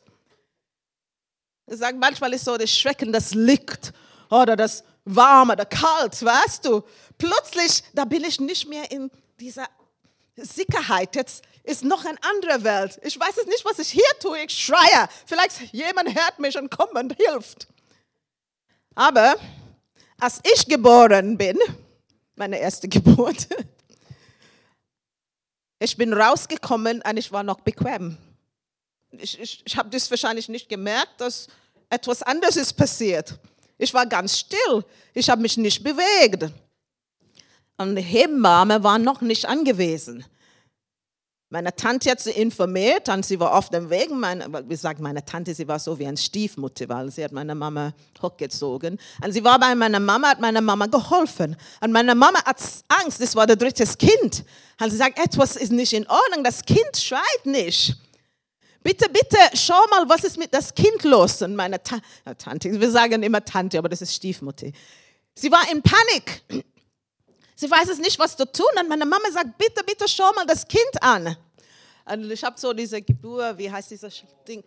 Ich 1.67 1.77
sage, 1.77 1.97
manchmal 1.97 2.33
ist 2.33 2.45
so 2.45 2.57
das 2.57 2.71
Schrecken 2.71 3.13
das 3.13 3.33
Licht 3.33 3.93
oder 4.29 4.55
das 4.55 4.83
Warme 5.05 5.53
oder 5.53 5.65
Kalt, 5.65 6.23
weißt 6.23 6.65
du? 6.65 6.83
plötzlich, 7.21 7.83
da 7.93 8.05
bin 8.05 8.23
ich 8.23 8.39
nicht 8.39 8.67
mehr 8.67 8.91
in 8.91 9.11
dieser 9.39 9.67
Sicherheit. 10.35 11.15
Jetzt 11.15 11.43
ist 11.63 11.83
noch 11.83 12.03
eine 12.03 12.17
andere 12.23 12.63
Welt. 12.63 12.99
Ich 13.03 13.19
weiß 13.19 13.37
es 13.37 13.45
nicht, 13.45 13.63
was 13.63 13.79
ich 13.79 13.89
hier 13.89 14.19
tue. 14.19 14.39
Ich 14.45 14.57
schreie. 14.57 15.07
Vielleicht 15.25 15.71
jemand 15.71 16.15
hört 16.15 16.39
mich 16.39 16.57
und 16.57 16.71
kommt 16.71 16.93
und 16.93 17.15
hilft. 17.15 17.67
Aber 18.95 19.35
als 20.19 20.39
ich 20.51 20.65
geboren 20.65 21.37
bin, 21.37 21.59
meine 22.35 22.59
erste 22.59 22.87
Geburt, 22.89 23.47
ich 25.79 25.95
bin 25.95 26.13
rausgekommen 26.13 27.01
und 27.01 27.17
ich 27.17 27.31
war 27.31 27.43
noch 27.43 27.61
bequem. 27.61 28.17
Ich, 29.11 29.39
ich, 29.39 29.61
ich 29.65 29.77
habe 29.77 29.89
das 29.89 30.09
wahrscheinlich 30.09 30.47
nicht 30.49 30.69
gemerkt, 30.69 31.19
dass 31.21 31.47
etwas 31.89 32.23
anderes 32.23 32.55
ist 32.55 32.73
passiert. 32.73 33.37
Ich 33.81 33.95
war 33.95 34.05
ganz 34.05 34.37
still. 34.37 34.85
Ich 35.11 35.27
habe 35.27 35.41
mich 35.41 35.57
nicht 35.57 35.83
bewegt. 35.83 36.51
Und 37.77 37.95
die 37.95 38.03
Hebamme 38.03 38.83
war 38.83 38.99
noch 38.99 39.21
nicht 39.21 39.47
angewiesen. 39.47 40.23
Meine 41.49 41.75
Tante 41.75 42.11
hat 42.11 42.19
sie 42.19 42.29
informiert 42.29 43.09
und 43.09 43.25
sie 43.25 43.39
war 43.39 43.57
auf 43.57 43.69
dem 43.69 43.89
Weg. 43.89 44.11
Meine, 44.11 44.45
wie 44.53 44.69
gesagt, 44.69 44.99
meine 44.99 45.25
Tante, 45.25 45.55
sie 45.55 45.67
war 45.67 45.79
so 45.79 45.97
wie 45.97 46.05
eine 46.05 46.15
Stiefmutter, 46.15 46.87
weil 46.89 47.09
sie 47.09 47.23
hat 47.23 47.31
meine 47.31 47.55
Mama 47.55 47.91
hochgezogen. 48.21 48.99
Und 49.25 49.31
sie 49.31 49.43
war 49.43 49.59
bei 49.59 49.73
meiner 49.73 49.99
Mama, 49.99 50.29
hat 50.29 50.39
meiner 50.39 50.61
Mama 50.61 50.85
geholfen. 50.85 51.57
Und 51.81 51.91
meine 51.91 52.13
Mama 52.13 52.45
hat 52.45 52.57
Angst, 52.87 53.19
das 53.19 53.35
war 53.35 53.47
das 53.47 53.57
dritte 53.57 53.83
Kind. 53.97 54.45
Und 54.79 54.91
sie 54.91 54.97
sagt, 54.97 55.17
etwas 55.17 55.55
ist 55.55 55.71
nicht 55.71 55.93
in 55.93 56.07
Ordnung, 56.07 56.43
das 56.43 56.63
Kind 56.63 56.95
schreit 56.95 57.45
nicht. 57.45 57.97
Bitte, 58.83 59.09
bitte, 59.09 59.37
schau 59.53 59.85
mal, 59.91 60.09
was 60.09 60.23
ist 60.23 60.37
mit 60.37 60.53
das 60.53 60.73
Kind 60.73 61.03
los? 61.03 61.41
Und 61.41 61.55
meine 61.55 61.81
Ta 61.81 61.99
Tante, 62.37 62.79
wir 62.79 62.89
sagen 62.91 63.21
immer 63.21 63.43
Tante, 63.43 63.77
aber 63.77 63.89
das 63.89 64.01
ist 64.01 64.15
Stiefmutter. 64.15 64.67
Sie 65.35 65.51
war 65.51 65.69
in 65.71 65.81
Panik. 65.81 66.43
Sie 67.55 67.69
weiß 67.69 67.89
es 67.89 67.99
nicht, 67.99 68.17
was 68.17 68.35
zu 68.35 68.51
tun. 68.51 68.65
Und 68.79 68.89
meine 68.89 69.05
Mama 69.05 69.29
sagt, 69.31 69.57
bitte, 69.57 69.83
bitte 69.83 70.07
schau 70.07 70.31
mal 70.33 70.45
das 70.47 70.67
Kind 70.67 71.01
an. 71.01 71.37
Und 72.05 72.31
ich 72.31 72.43
habe 72.43 72.59
so 72.59 72.73
diese 72.73 73.01
Geburt, 73.01 73.57
wie 73.59 73.71
heißt 73.71 73.91
dieses 73.91 74.23
Ding? 74.47 74.63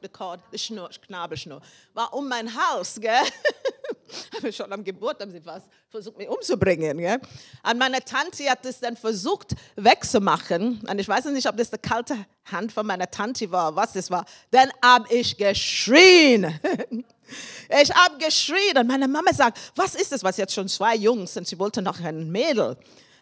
The 0.00 0.08
cord, 0.08 0.40
die 0.50 0.58
Schnur, 0.58 0.88
Knabelschnur, 0.88 1.60
war 1.92 2.14
um 2.14 2.26
mein 2.26 2.48
Haus, 2.54 2.98
gell? 2.98 3.12
habe 4.34 4.52
schon 4.52 4.72
am 4.72 4.84
Geburt 4.84 5.20
haben 5.20 5.30
sie 5.30 5.44
was 5.44 5.62
versucht, 5.88 6.18
mich 6.18 6.28
umzubringen, 6.28 6.98
gell? 6.98 7.20
Und 7.68 7.78
meine 7.78 8.04
Tante 8.04 8.48
hat 8.48 8.64
es 8.64 8.80
dann 8.80 8.96
versucht 8.96 9.54
wegzumachen. 9.76 10.80
Und 10.88 10.98
ich 10.98 11.08
weiß 11.08 11.26
nicht, 11.26 11.48
ob 11.48 11.56
das 11.56 11.70
die 11.70 11.78
kalte 11.78 12.16
Hand 12.50 12.72
von 12.72 12.86
meiner 12.86 13.10
Tante 13.10 13.50
war, 13.50 13.74
was 13.76 13.92
das 13.92 14.10
war. 14.10 14.24
Dann 14.50 14.70
habe 14.82 15.12
ich 15.14 15.36
geschrien. 15.36 16.58
Ich 17.80 17.94
habe 17.94 18.18
geschrien 18.18 18.76
und 18.76 18.88
meine 18.88 19.06
Mama 19.06 19.32
sagt, 19.32 19.56
was 19.76 19.94
ist 19.94 20.10
das? 20.10 20.24
Was 20.24 20.36
jetzt 20.36 20.52
schon 20.52 20.66
zwei 20.66 20.96
Jungs 20.96 21.36
und 21.36 21.46
sie 21.46 21.56
wollte 21.60 21.80
noch 21.80 22.00
ein 22.00 22.28
Mädel. 22.28 22.76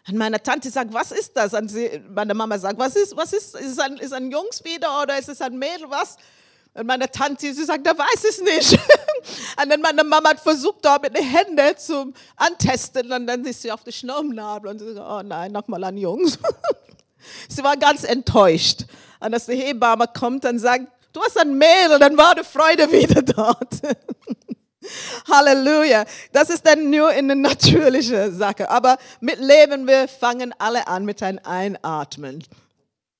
Und 0.07 0.17
meine 0.17 0.41
Tante 0.41 0.71
sagt, 0.71 0.91
was 0.91 1.11
ist 1.11 1.37
das? 1.37 1.53
Und 1.53 1.69
sie, 1.69 2.01
meine 2.09 2.33
Mama 2.33 2.57
sagt, 2.57 2.79
was 2.79 2.95
ist, 2.95 3.15
was 3.15 3.33
ist, 3.33 3.55
ist 3.55 3.73
es 3.73 3.79
ein, 3.79 3.97
ist 3.97 4.13
ein 4.13 4.31
Jungs 4.31 4.63
wieder 4.63 5.03
oder 5.03 5.19
ist 5.19 5.29
es 5.29 5.41
ein 5.41 5.59
Mädel, 5.59 5.87
was? 5.89 6.17
Und 6.73 6.87
meine 6.87 7.09
Tante, 7.09 7.53
sie 7.53 7.65
sagt, 7.65 7.85
da 7.85 7.97
weiß 7.97 8.23
es 8.29 8.41
nicht. 8.41 8.73
und 9.61 9.69
dann 9.69 9.81
meine 9.81 10.03
Mama 10.03 10.29
hat 10.29 10.39
versucht, 10.39 10.85
da 10.85 10.97
mit 10.99 11.17
den 11.17 11.23
Händen 11.23 11.77
zu 11.77 12.13
antesten 12.35 13.11
und 13.11 13.27
dann 13.27 13.43
ist 13.43 13.61
sie 13.61 13.71
auf 13.71 13.83
die 13.83 13.91
Schnurrnadel 13.91 14.69
und 14.69 14.79
sie 14.79 14.93
sagt, 14.93 15.07
oh 15.09 15.21
nein, 15.27 15.51
nochmal 15.51 15.83
an 15.83 15.97
Jungs. 15.97 16.37
sie 17.49 17.63
war 17.63 17.75
ganz 17.75 18.03
enttäuscht. 18.03 18.85
Und 19.19 19.33
als 19.33 19.47
die 19.47 19.55
Hebamme 19.55 20.05
kommt 20.07 20.45
und 20.45 20.59
sagt, 20.59 20.87
Du 21.11 21.21
hast 21.23 21.39
ein 21.39 21.57
Mehl, 21.57 21.97
dann 21.99 22.15
war 22.17 22.35
die 22.35 22.43
Freude 22.43 22.91
wieder 22.91 23.21
dort. 23.23 23.81
Halleluja. 25.31 26.05
Das 26.31 26.49
ist 26.49 26.65
dann 26.65 26.89
nur 26.89 27.11
in 27.11 27.31
eine 27.31 27.35
natürliche 27.35 28.31
Sache. 28.31 28.69
Aber 28.69 28.97
mit 29.19 29.39
Leben, 29.39 29.87
wir 29.87 30.07
fangen 30.07 30.53
alle 30.59 30.87
an 30.87 31.05
mit 31.05 31.23
einem 31.23 31.39
Einatmen. 31.43 32.43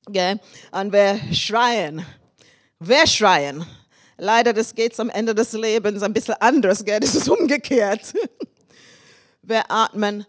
Okay? 0.08 0.40
Und 0.72 0.94
wir 0.94 1.20
schreien. 1.34 2.06
Wir 2.82 3.06
schreien. 3.08 3.66
Leider, 4.18 4.54
das 4.54 4.74
geht 4.74 4.98
am 5.02 5.10
Ende 5.10 5.36
des 5.36 5.52
Lebens 5.52 6.02
ein 6.02 6.14
bisschen 6.14 6.36
anders. 6.36 6.84
Gell? 6.84 7.02
Das 7.02 7.14
ist 7.14 7.28
umgekehrt. 7.30 8.14
Wir 9.42 9.70
atmen 9.70 10.26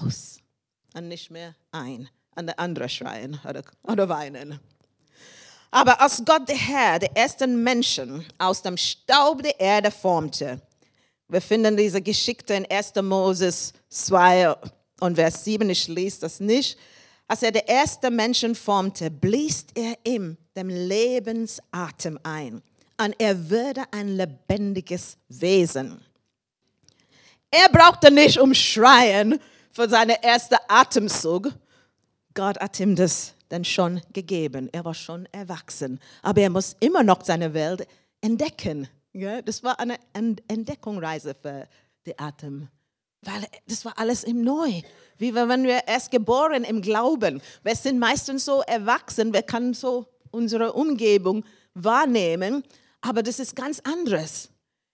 aus 0.00 0.38
und 0.94 1.08
nicht 1.08 1.30
mehr 1.30 1.54
ein. 1.70 2.08
Und 2.34 2.46
der 2.46 2.58
andere 2.58 2.88
schreien 2.88 3.38
oder, 3.46 3.62
oder 3.82 4.08
weinen. 4.08 4.58
Aber 5.70 6.00
als 6.00 6.22
Gott 6.24 6.48
der 6.48 6.56
Herr 6.56 6.98
die 6.98 7.10
ersten 7.14 7.62
Menschen 7.62 8.24
aus 8.38 8.62
dem 8.62 8.78
Staub 8.78 9.42
der 9.42 9.60
Erde 9.60 9.90
formte, 9.90 10.62
wir 11.28 11.42
finden 11.42 11.76
diese 11.76 12.00
Geschichte 12.00 12.54
in 12.54 12.66
1. 12.70 12.94
Moses 13.02 13.74
2 13.90 14.56
und 15.00 15.16
Vers 15.16 15.44
7, 15.44 15.68
ich 15.68 15.88
lese 15.88 16.22
das 16.22 16.40
nicht. 16.40 16.78
Als 17.28 17.42
er 17.42 17.52
die 17.52 17.66
ersten 17.66 18.16
Menschen 18.16 18.54
formte, 18.54 19.10
blies 19.10 19.66
er 19.74 19.98
ihm 20.04 20.38
dem 20.56 20.68
Lebensatem 20.68 22.18
ein 22.22 22.62
und 23.00 23.14
er 23.18 23.48
würde 23.48 23.82
ein 23.92 24.08
lebendiges 24.16 25.16
Wesen. 25.28 26.00
Er 27.50 27.68
brauchte 27.68 28.10
nicht 28.10 28.38
umschreien 28.38 29.40
für 29.70 29.88
seinen 29.88 30.16
ersten 30.22 30.56
Atemzug. 30.68 31.50
Gott 32.34 32.60
hat 32.60 32.78
ihm 32.78 32.94
das 32.94 33.34
denn 33.50 33.64
schon 33.64 34.00
gegeben. 34.12 34.68
Er 34.72 34.84
war 34.84 34.94
schon 34.94 35.26
erwachsen. 35.32 35.98
Aber 36.22 36.40
er 36.40 36.50
muss 36.50 36.76
immer 36.78 37.02
noch 37.02 37.24
seine 37.24 37.52
Welt 37.54 37.86
entdecken. 38.20 38.88
Das 39.44 39.64
war 39.64 39.80
eine 39.80 39.96
Entdeckungsreise 40.12 41.34
für 41.34 41.66
den 42.06 42.14
Atem. 42.18 42.68
Weil 43.22 43.46
das 43.66 43.84
war 43.84 43.98
alles 43.98 44.24
im 44.24 44.42
Neu. 44.42 44.82
Wie 45.18 45.34
wenn 45.34 45.64
wir 45.64 45.86
erst 45.88 46.10
geboren 46.10 46.64
im 46.64 46.80
Glauben. 46.80 47.42
Wir 47.64 47.74
sind 47.74 47.98
meistens 47.98 48.44
so 48.44 48.62
erwachsen, 48.62 49.32
wir 49.32 49.42
können 49.42 49.74
so 49.74 50.06
unsere 50.30 50.72
Umgebung 50.72 51.44
wahrnehmen, 51.74 52.62
aber 53.00 53.22
das 53.22 53.38
ist 53.38 53.56
ganz 53.56 53.80
anderes. 53.80 54.48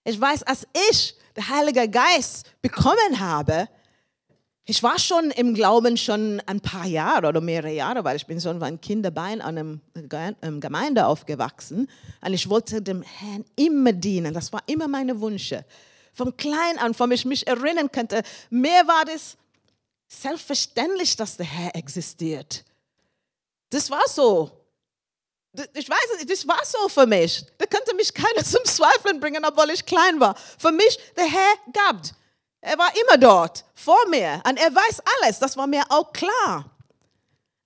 Ich 0.05 0.21
weiß, 0.21 0.45
als 0.45 0.66
ich 0.90 1.14
den 1.37 1.49
Heiligen 1.49 1.90
Geist 1.90 2.50
bekommen 2.62 3.19
habe, 3.19 3.69
ich 4.69 4.83
war 4.83 4.99
schon 4.99 5.31
im 5.31 5.55
Glauben 5.55 5.97
schon 5.97 6.43
ein 6.47 6.61
paar 6.61 6.87
Jahre 6.87 7.28
oder 7.28 7.40
mehrere 7.40 7.73
Jahre, 7.73 8.02
weil 8.02 8.16
ich 8.16 8.26
bin 8.26 8.40
so 8.40 8.50
ein 8.50 8.81
Kinderbein 8.81 9.40
an 9.40 9.81
einer 9.95 10.61
Gemeinde 10.61 11.07
aufgewachsen 11.07 11.88
und 12.21 12.33
ich 12.35 12.49
wollte 12.49 12.83
dem 12.83 13.02
Herrn 13.02 13.45
immer 13.55 13.93
dienen. 13.93 14.35
Das 14.35 14.52
war 14.52 14.62
immer 14.66 14.88
meine 14.88 15.21
Wünsche. 15.21 15.64
Vom 16.12 16.37
Klein 16.37 16.78
an, 16.78 16.95
von 16.95 17.12
ich 17.12 17.25
mich 17.25 17.47
erinnern 17.47 17.93
könnte, 17.93 18.23
mehr 18.50 18.88
war 18.88 19.05
das 19.05 19.37
selbstverständlich, 20.09 21.14
dass 21.16 21.37
der 21.37 21.47
Herr 21.47 21.76
existiert. 21.76 22.64
Das 23.71 23.88
war 23.90 24.09
so. 24.09 24.50
Ich 25.75 25.88
weiß 25.88 26.18
nicht, 26.18 26.30
das 26.30 26.46
war 26.46 26.60
so 26.64 26.88
für 26.88 27.06
mich. 27.06 27.44
Da 27.58 27.66
könnte 27.66 27.94
mich 27.94 28.12
keiner 28.12 28.44
zum 28.44 28.64
Zweifeln 28.64 29.20
bringen, 29.20 29.44
obwohl 29.44 29.70
ich 29.70 29.84
klein 29.84 30.20
war. 30.20 30.34
Für 30.58 30.72
mich, 30.72 30.98
der 31.16 31.25
Herr 31.25 31.54
gab. 31.72 31.96
Er 32.60 32.78
war 32.78 32.90
immer 33.02 33.18
dort, 33.18 33.64
vor 33.75 34.08
mir. 34.08 34.42
Und 34.48 34.58
er 34.58 34.75
weiß 34.75 35.00
alles. 35.20 35.38
Das 35.38 35.56
war 35.56 35.66
mir 35.66 35.84
auch 35.88 36.12
klar. 36.12 36.70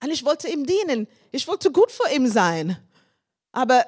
Und 0.02 0.11
ich 0.11 0.25
wollte 0.25 0.49
ihm 0.49 0.66
dienen. 0.66 1.06
Ich 1.30 1.47
wollte 1.47 1.70
gut 1.70 1.90
für 1.90 2.11
ihn 2.12 2.30
sein. 2.30 2.76
Aber 3.52 3.85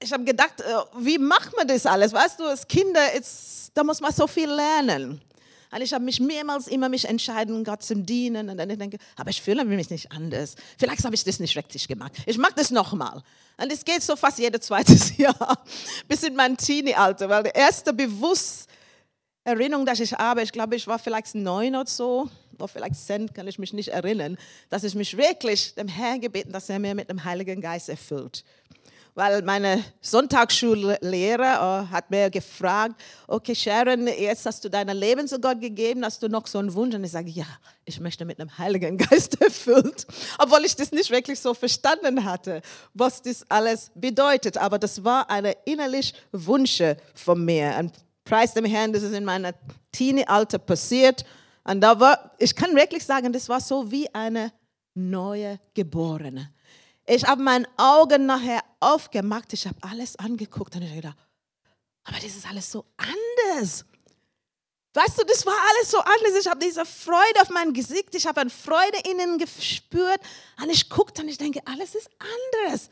ich 0.00 0.12
habe 0.12 0.24
gedacht, 0.24 0.60
äh, 0.60 0.64
wie 0.98 1.18
macht 1.18 1.56
man 1.56 1.66
das 1.66 1.86
alles? 1.86 2.12
Weißt 2.12 2.40
du, 2.40 2.44
als 2.44 2.66
Kinder, 2.66 3.00
da 3.74 3.84
muss 3.84 4.00
man 4.00 4.12
so 4.12 4.26
viel 4.26 4.50
lernen. 4.50 5.20
Und 5.72 5.80
ich 5.80 5.92
habe 5.92 6.04
mich 6.04 6.20
mehrmals 6.20 6.68
immer 6.68 6.88
mich 6.88 7.06
entscheiden, 7.06 7.64
Gott 7.64 7.82
zu 7.82 7.96
dienen. 7.96 8.50
Und 8.50 8.58
dann 8.58 8.68
denke 8.68 8.96
ich, 8.96 9.02
aber 9.16 9.30
ich 9.30 9.40
fühle 9.40 9.64
mich 9.64 9.88
nicht 9.90 10.12
anders. 10.12 10.54
Vielleicht 10.78 11.04
habe 11.04 11.14
ich 11.14 11.24
das 11.24 11.40
nicht 11.40 11.56
richtig 11.56 11.88
gemacht. 11.88 12.12
Ich 12.26 12.36
mache 12.36 12.54
das 12.56 12.70
nochmal. 12.70 13.22
Und 13.56 13.72
es 13.72 13.84
geht 13.84 14.02
so 14.02 14.14
fast 14.14 14.38
jedes 14.38 14.66
zweite 14.66 14.92
Jahr 15.16 15.64
bis 16.06 16.22
in 16.22 16.34
mein 16.34 16.56
Teenie-Alter, 16.56 17.28
weil 17.28 17.44
der 17.44 17.54
erste 17.54 17.92
bewusst 17.92 18.68
Erinnerung, 19.44 19.84
dass 19.86 19.98
ich 19.98 20.12
habe, 20.12 20.42
ich 20.42 20.52
glaube, 20.52 20.76
ich 20.76 20.86
war 20.86 20.98
vielleicht 20.98 21.34
neun 21.34 21.74
oder 21.74 21.88
so, 21.88 22.30
oder 22.54 22.68
vielleicht 22.68 22.94
zehn, 22.94 23.32
kann 23.32 23.48
ich 23.48 23.58
mich 23.58 23.72
nicht 23.72 23.88
erinnern, 23.88 24.38
dass 24.68 24.84
ich 24.84 24.94
mich 24.94 25.16
wirklich 25.16 25.74
dem 25.74 25.88
Herrn 25.88 26.20
gebeten, 26.20 26.52
dass 26.52 26.68
er 26.68 26.78
mir 26.78 26.94
mit 26.94 27.10
dem 27.10 27.24
Heiligen 27.24 27.60
Geist 27.60 27.88
erfüllt. 27.88 28.44
Weil 29.14 29.42
meine 29.42 29.84
Sonntagsschullehrer 30.00 31.86
äh, 31.90 31.92
hat 31.92 32.10
mir 32.10 32.30
gefragt, 32.30 32.94
okay 33.26 33.54
Sharon, 33.54 34.06
jetzt 34.06 34.46
hast 34.46 34.64
du 34.64 34.70
dein 34.70 34.88
Leben 34.88 35.28
zu 35.28 35.38
Gott 35.38 35.60
gegeben, 35.60 36.02
hast 36.02 36.22
du 36.22 36.28
noch 36.28 36.46
so 36.46 36.58
einen 36.58 36.72
Wunsch? 36.72 36.94
Und 36.94 37.04
ich 37.04 37.10
sage, 37.10 37.28
ja, 37.28 37.44
ich 37.84 38.00
möchte 38.00 38.24
mit 38.24 38.38
dem 38.38 38.56
Heiligen 38.56 38.96
Geist 38.96 39.38
erfüllt. 39.42 40.06
Obwohl 40.38 40.64
ich 40.64 40.76
das 40.76 40.92
nicht 40.92 41.10
wirklich 41.10 41.38
so 41.40 41.52
verstanden 41.52 42.24
hatte, 42.24 42.62
was 42.94 43.20
das 43.20 43.44
alles 43.50 43.90
bedeutet. 43.94 44.56
Aber 44.56 44.78
das 44.78 45.04
war 45.04 45.28
eine 45.28 45.56
innerliche 45.66 46.14
Wünsche 46.32 46.96
von 47.14 47.44
mir. 47.44 47.76
Und 47.78 47.92
Preis 48.24 48.54
dem 48.54 48.64
Herrn, 48.64 48.92
das 48.92 49.02
ist 49.02 49.14
in 49.14 49.24
meiner 49.24 49.52
Teenie-Alter 49.90 50.58
passiert. 50.58 51.24
Und 51.64 51.80
da 51.80 51.98
war, 52.00 52.32
ich 52.38 52.54
kann 52.56 52.74
wirklich 52.74 53.04
sagen, 53.04 53.32
das 53.32 53.48
war 53.48 53.60
so 53.60 53.90
wie 53.90 54.12
eine 54.14 54.52
neue 54.94 55.58
Geborene. 55.74 56.50
Ich 57.06 57.24
habe 57.26 57.42
meine 57.42 57.66
Augen 57.76 58.26
nachher 58.26 58.61
aufgemacht, 58.82 59.52
ich 59.52 59.66
habe 59.66 59.78
alles 59.82 60.16
angeguckt 60.16 60.74
und 60.76 60.82
ich 60.82 60.94
gedacht, 60.94 61.16
aber 62.04 62.16
das 62.16 62.36
ist 62.36 62.46
alles 62.46 62.70
so 62.70 62.84
anders. 62.96 63.84
Weißt 64.94 65.18
du, 65.18 65.24
das 65.24 65.46
war 65.46 65.54
alles 65.70 65.90
so 65.90 65.98
anders. 65.98 66.34
Ich 66.38 66.46
habe 66.46 66.60
diese 66.60 66.84
Freude 66.84 67.40
auf 67.40 67.48
meinem 67.48 67.72
Gesicht, 67.72 68.14
ich 68.14 68.26
habe 68.26 68.42
eine 68.42 68.50
Freude 68.50 68.98
innen 69.08 69.38
gespürt 69.38 70.20
und 70.60 70.68
ich 70.68 70.90
guckte 70.90 71.22
und 71.22 71.28
ich 71.28 71.38
denke, 71.38 71.60
alles 71.64 71.94
ist 71.94 72.10
anders. 72.18 72.90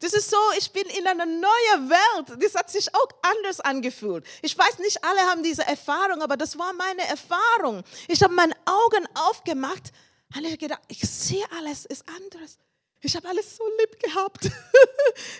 Das 0.00 0.12
ist 0.12 0.30
so, 0.30 0.36
ich 0.56 0.70
bin 0.72 0.84
in 0.86 1.06
einer 1.06 1.26
neuen 1.26 1.90
Welt. 1.90 2.42
Das 2.42 2.54
hat 2.54 2.70
sich 2.70 2.94
auch 2.94 3.08
anders 3.22 3.60
angefühlt. 3.60 4.24
Ich 4.42 4.56
weiß 4.56 4.78
nicht, 4.78 5.02
alle 5.02 5.20
haben 5.22 5.42
diese 5.42 5.66
Erfahrung, 5.66 6.22
aber 6.22 6.36
das 6.36 6.56
war 6.58 6.72
meine 6.72 7.06
Erfahrung. 7.08 7.82
Ich 8.06 8.22
habe 8.22 8.34
meine 8.34 8.54
Augen 8.64 9.08
aufgemacht 9.14 9.92
und 10.36 10.44
ich 10.44 10.58
gedacht, 10.58 10.82
ich 10.88 11.00
sehe 11.00 11.44
alles 11.58 11.86
ist 11.86 12.04
anders. 12.08 12.58
Ich 13.00 13.14
habe 13.16 13.28
alles 13.28 13.56
so 13.56 13.64
lieb 13.80 14.00
gehabt. 14.00 14.50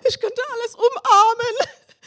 Ich 0.08 0.18
könnte 0.18 0.40
alles 0.54 0.74
umarmen. 0.74 1.56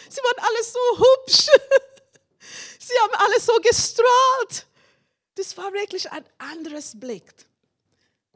Sie 0.10 0.20
waren 0.22 0.46
alles 0.46 0.74
so 0.74 0.80
hübsch. 0.98 1.46
Sie 2.80 2.94
haben 3.02 3.14
alles 3.16 3.46
so 3.46 3.54
gestrahlt. 3.62 4.66
Das 5.36 5.56
war 5.56 5.72
wirklich 5.72 6.12
ein 6.12 6.26
anderes 6.40 7.00
Blick 7.00 7.34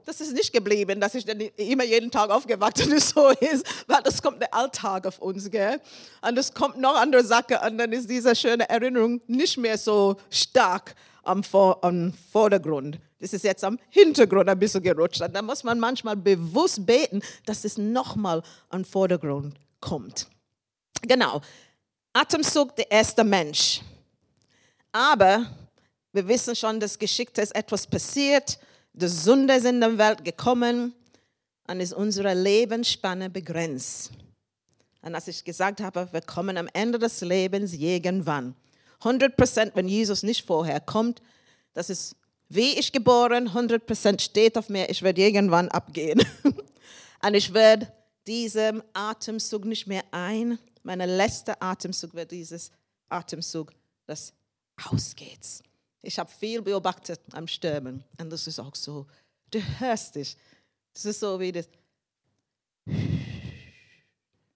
das 0.06 0.22
ist 0.22 0.34
nicht 0.34 0.54
geblieben, 0.54 1.02
dass 1.02 1.16
ich 1.16 1.26
dann 1.26 1.40
immer 1.40 1.84
jeden 1.84 2.12
Tag 2.12 2.30
aufgewacht 2.30 2.80
und 2.86 3.00
so 3.02 3.30
ist, 3.30 3.66
weil 3.88 4.02
das 4.04 4.22
kommt 4.22 4.42
der 4.42 4.54
Alltag 4.54 5.08
auf 5.08 5.20
uns, 5.20 5.50
gell? 5.50 5.82
Und 6.22 6.38
es 6.38 6.54
kommt 6.54 6.78
noch 6.78 6.96
andere 6.96 7.24
Sachen 7.24 7.58
und 7.66 7.78
dann 7.78 7.92
ist 7.92 8.10
diese 8.10 8.36
schöne 8.36 8.70
Erinnerung 8.70 9.22
nicht 9.28 9.58
mehr 9.58 9.78
so 9.78 10.16
stark 10.30 10.96
am, 11.24 11.44
Vor 11.44 11.84
am 11.84 12.14
Vordergrund. 12.32 13.00
Das 13.20 13.34
ist 13.34 13.44
jetzt 13.44 13.64
am 13.64 13.80
Hintergrund 13.90 14.50
ein 14.50 14.60
bisschen 14.60 14.84
gerutscht. 14.84 15.22
Da 15.22 15.42
muss 15.42 15.64
man 15.64 15.80
manchmal 15.80 16.16
bewusst 16.16 16.86
beten, 16.86 17.22
dass 17.46 17.64
es 17.64 17.78
nochmal 17.78 18.44
am 18.70 18.84
Vordergrund 18.84 19.56
kommt. 19.80 20.28
Genau. 21.02 21.42
Atemzug, 22.14 22.76
der 22.76 22.92
erste 22.92 23.24
Mensch. 23.24 23.82
Aber 24.92 25.46
wir 26.12 26.28
wissen 26.28 26.56
schon, 26.56 26.80
dass 26.80 26.98
geschickt 26.98 27.38
ist, 27.38 27.56
etwas 27.56 27.88
passiert 27.88 28.60
die 28.98 29.08
Sünde 29.08 29.56
ist 29.56 29.66
in 29.66 29.82
die 29.82 29.98
Welt 29.98 30.24
gekommen 30.24 30.94
und 31.68 31.80
ist 31.82 31.94
unsere 31.94 32.34
Lebensspanne 32.34 33.30
begrenzt. 33.30 34.12
Und 35.02 35.16
als 35.16 35.28
ich 35.28 35.44
gesagt 35.44 35.82
habe, 35.82 36.08
wir 36.12 36.22
kommen 36.22 36.58
am 36.58 36.70
Ende 36.74 36.98
des 36.98 37.22
Lebens 37.22 37.74
irgendwann. 37.74 38.56
100 39.00 39.36
Prozent, 39.36 39.76
wenn 39.76 39.90
Jesus 39.90 40.24
nicht 40.24 40.46
vorher 40.46 40.80
kommt, 40.80 41.22
das 41.74 41.90
ist 41.90 42.16
wie 42.56 42.80
ich 42.80 42.92
geboren, 42.92 43.48
100 43.48 43.86
Prozent 43.86 44.22
steht 44.22 44.58
auf 44.58 44.70
mir, 44.70 44.90
ich 44.90 45.02
werde 45.02 45.22
irgendwann 45.22 45.70
abgehen. 45.70 46.22
und 47.24 47.34
ich 47.34 47.54
werde 47.54 47.92
diesem 48.26 48.82
Atemzug 48.94 49.66
nicht 49.66 49.88
mehr 49.88 50.04
ein. 50.12 50.58
Mein 50.84 51.00
letzter 51.00 51.62
Atemzug 51.62 52.14
wird 52.14 52.32
dieses 52.32 52.72
Atemzug, 53.10 53.74
das 54.06 54.34
ausgeht. 54.90 55.64
Ich 56.02 56.20
habe 56.20 56.30
viel 56.30 56.62
beobachtet 56.62 57.20
am 57.32 57.48
Sterben. 57.48 58.04
Und 58.20 58.30
das 58.30 58.48
ist 58.48 58.60
auch 58.60 58.76
so. 58.76 59.08
Du 59.52 59.60
hörst 59.80 60.16
dich. 60.16 60.38
Das 60.94 61.06
ist 61.06 61.20
so 61.20 61.40
wie 61.40 61.52
das. 61.52 61.68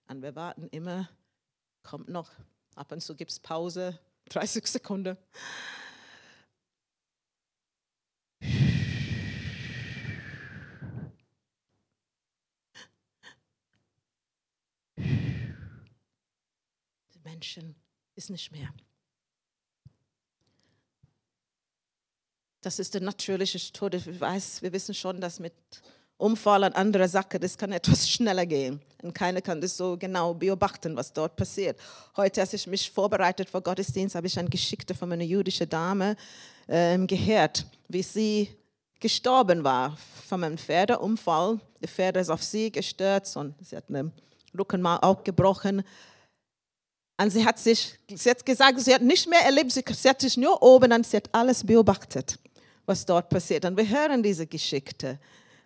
Und 0.08 0.22
wir 0.22 0.36
warten 0.36 0.68
immer, 0.70 1.10
kommt 1.84 2.10
noch. 2.10 2.30
Ab 2.76 2.92
und 2.92 3.02
zu 3.02 3.16
gibt 3.16 3.32
es 3.32 3.40
Pause, 3.40 4.00
30 4.30 4.66
Sekunden. 4.68 5.18
Menschen 17.40 17.74
ist 18.16 18.30
nicht 18.30 18.52
mehr. 18.52 18.68
Das 22.60 22.80
ist 22.80 22.94
der 22.94 23.00
natürliche 23.00 23.58
Tod. 23.72 23.94
Ich 23.94 24.20
weiß, 24.20 24.62
wir 24.62 24.74
wissen 24.74 24.94
schon, 24.94 25.22
dass 25.22 25.40
mit 25.40 25.54
Unfall 26.18 26.66
und 26.66 26.76
andere 26.76 27.08
Sachen, 27.08 27.40
das 27.40 27.58
kann 27.58 27.72
etwas 27.72 28.10
schneller 28.14 28.46
gehen. 28.46 28.82
Und 29.02 29.14
keiner 29.14 29.40
kann 29.40 29.62
das 29.62 29.78
so 29.78 29.96
genau 29.96 30.34
beobachten, 30.34 30.98
was 30.98 31.14
dort 31.14 31.38
passiert. 31.38 31.80
Heute, 32.18 32.42
als 32.42 32.52
ich 32.52 32.68
mich 32.68 32.92
vorbereitet 32.92 33.50
vor 33.50 33.62
Gottesdienst, 33.62 34.16
habe 34.16 34.28
ich 34.28 34.38
eine 34.38 34.50
Geschichte 34.50 34.94
von 34.94 35.10
einer 35.10 35.24
jüdischen 35.24 35.70
Dame 35.70 36.18
ähm, 36.68 37.08
gehört, 37.08 37.66
wie 37.88 38.04
sie 38.04 38.54
gestorben 39.00 39.64
war 39.64 39.98
von 40.28 40.44
einem 40.44 40.58
Pferdeunfall. 40.58 41.62
Der 41.80 41.88
Pferd 41.88 42.18
ist 42.18 42.32
auf 42.32 42.44
sie 42.44 42.70
gestürzt 42.70 43.38
und 43.38 43.56
sie 43.66 43.78
hat 43.78 43.86
einen 43.88 44.12
Rückenmark 44.58 45.04
auch 45.04 45.24
gebrochen. 45.24 45.84
Und 47.22 47.32
sie 47.32 47.46
hat 47.46 47.60
sich, 47.60 48.00
sie 48.08 48.30
hat 48.30 48.46
gesagt, 48.46 48.80
sie 48.80 48.94
hat 48.94 49.02
nicht 49.02 49.30
mehr 49.30 49.42
erlebt, 49.42 49.74
sie, 49.74 49.82
hat 49.82 50.22
sich 50.22 50.38
nur 50.38 50.64
oben 50.64 50.94
und 50.94 51.06
sie 51.06 51.18
hat 51.18 51.28
alles 51.34 51.66
beobachtet, 51.66 52.40
was 52.86 53.06
dort 53.06 53.28
passiert. 53.28 53.66
Und 53.66 53.76
wir 53.76 53.90
hören 53.90 54.24
diese 54.24 54.48
Geschichte. 54.48 55.20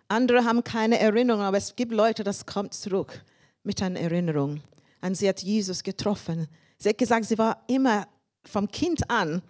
Andere 0.08 0.44
haben 0.44 0.64
keine 0.64 0.98
Erinnerung, 0.98 1.42
aber 1.42 1.56
es 1.56 1.76
gibt 1.76 1.92
Leute, 1.92 2.24
das 2.24 2.44
kommt 2.44 2.74
zurück 2.74 3.22
mit 3.62 3.80
einer 3.82 4.00
Erinnerung. 4.00 4.62
Und 5.00 5.16
sie 5.16 5.28
hat 5.28 5.44
Jesus 5.44 5.84
getroffen. 5.84 6.48
Sie 6.76 6.88
hat 6.88 6.98
gesagt, 6.98 7.26
sie 7.26 7.38
war 7.38 7.62
immer 7.68 8.08
vom 8.44 8.68
Kind 8.68 9.08
an, 9.08 9.40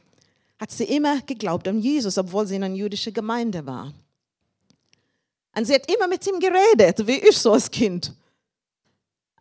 hat 0.60 0.72
sie 0.72 0.84
immer 0.84 1.22
geglaubt 1.22 1.66
an 1.68 1.80
Jesus, 1.80 2.18
obwohl 2.18 2.46
sie 2.46 2.56
in 2.56 2.64
einer 2.64 2.74
jüdischen 2.74 3.14
Gemeinde 3.14 3.64
war. 3.64 3.94
Und 5.56 5.64
sie 5.64 5.74
hat 5.74 5.90
immer 5.90 6.06
mit 6.06 6.26
ihm 6.26 6.38
geredet, 6.38 7.06
wie 7.06 7.26
ich 7.26 7.38
so 7.38 7.52
als 7.52 7.70
Kind. 7.70 8.12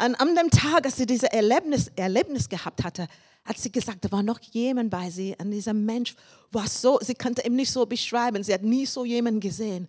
Und 0.03 0.15
an 0.15 0.35
dem 0.35 0.49
Tag, 0.49 0.85
als 0.85 0.97
sie 0.97 1.05
dieses 1.05 1.29
Erlebnis, 1.29 1.89
Erlebnis 1.95 2.49
gehabt 2.49 2.83
hatte, 2.83 3.07
hat 3.45 3.57
sie 3.57 3.71
gesagt, 3.71 4.03
da 4.03 4.11
war 4.11 4.23
noch 4.23 4.39
jemand 4.51 4.89
bei 4.89 5.09
sie. 5.09 5.35
Und 5.37 5.51
dieser 5.51 5.73
Mensch 5.73 6.15
war 6.51 6.67
so, 6.67 6.99
sie 7.01 7.13
konnte 7.13 7.45
ihm 7.45 7.55
nicht 7.55 7.71
so 7.71 7.85
beschreiben. 7.85 8.43
Sie 8.43 8.53
hat 8.53 8.63
nie 8.63 8.85
so 8.85 9.05
jemanden 9.05 9.39
gesehen. 9.39 9.87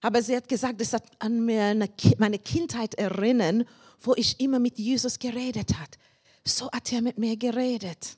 Aber 0.00 0.22
sie 0.22 0.36
hat 0.36 0.48
gesagt, 0.48 0.80
es 0.80 0.92
hat 0.92 1.04
an 1.18 1.44
meine 1.44 2.38
Kindheit 2.38 2.94
erinnern, 2.94 3.64
wo 4.00 4.14
ich 4.16 4.38
immer 4.40 4.58
mit 4.58 4.78
Jesus 4.78 5.18
geredet 5.18 5.78
hat. 5.78 5.98
So 6.44 6.70
hat 6.70 6.92
er 6.92 7.00
mit 7.00 7.18
mir 7.18 7.36
geredet. 7.36 8.16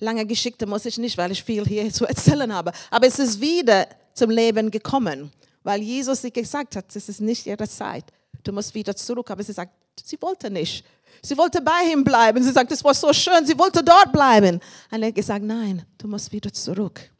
Lange 0.00 0.26
Geschichte 0.26 0.66
muss 0.66 0.86
ich 0.86 0.98
nicht, 0.98 1.16
weil 1.16 1.32
ich 1.32 1.42
viel 1.42 1.66
hier 1.66 1.92
zu 1.92 2.06
erzählen 2.06 2.52
habe. 2.52 2.72
Aber 2.90 3.06
es 3.06 3.18
ist 3.18 3.40
wieder 3.40 3.86
zum 4.14 4.30
Leben 4.30 4.70
gekommen, 4.70 5.30
weil 5.62 5.80
Jesus 5.82 6.22
sie 6.22 6.32
gesagt 6.32 6.76
hat, 6.76 6.96
es 6.96 7.08
ist 7.08 7.20
nicht 7.20 7.46
ihre 7.46 7.68
Zeit. 7.68 8.04
Du 8.42 8.52
musst 8.52 8.74
wieder 8.74 8.94
zurück. 8.94 9.30
Aber 9.30 9.42
sie 9.42 9.52
sagt, 9.52 9.72
sie 10.02 10.20
wollte 10.20 10.50
nicht. 10.50 10.84
Sie 11.22 11.36
wollte 11.36 11.60
bei 11.60 11.92
ihm 11.92 12.04
bleiben. 12.04 12.42
Sie 12.42 12.52
sagt, 12.52 12.72
es 12.72 12.82
war 12.82 12.94
so 12.94 13.12
schön. 13.12 13.46
Sie 13.46 13.58
wollte 13.58 13.82
dort 13.82 14.12
bleiben. 14.12 14.60
Und 14.90 15.02
er 15.02 15.08
hat 15.08 15.14
gesagt, 15.14 15.44
nein, 15.44 15.84
du 15.98 16.08
musst 16.08 16.32
wieder 16.32 16.52
zurück. 16.52 17.10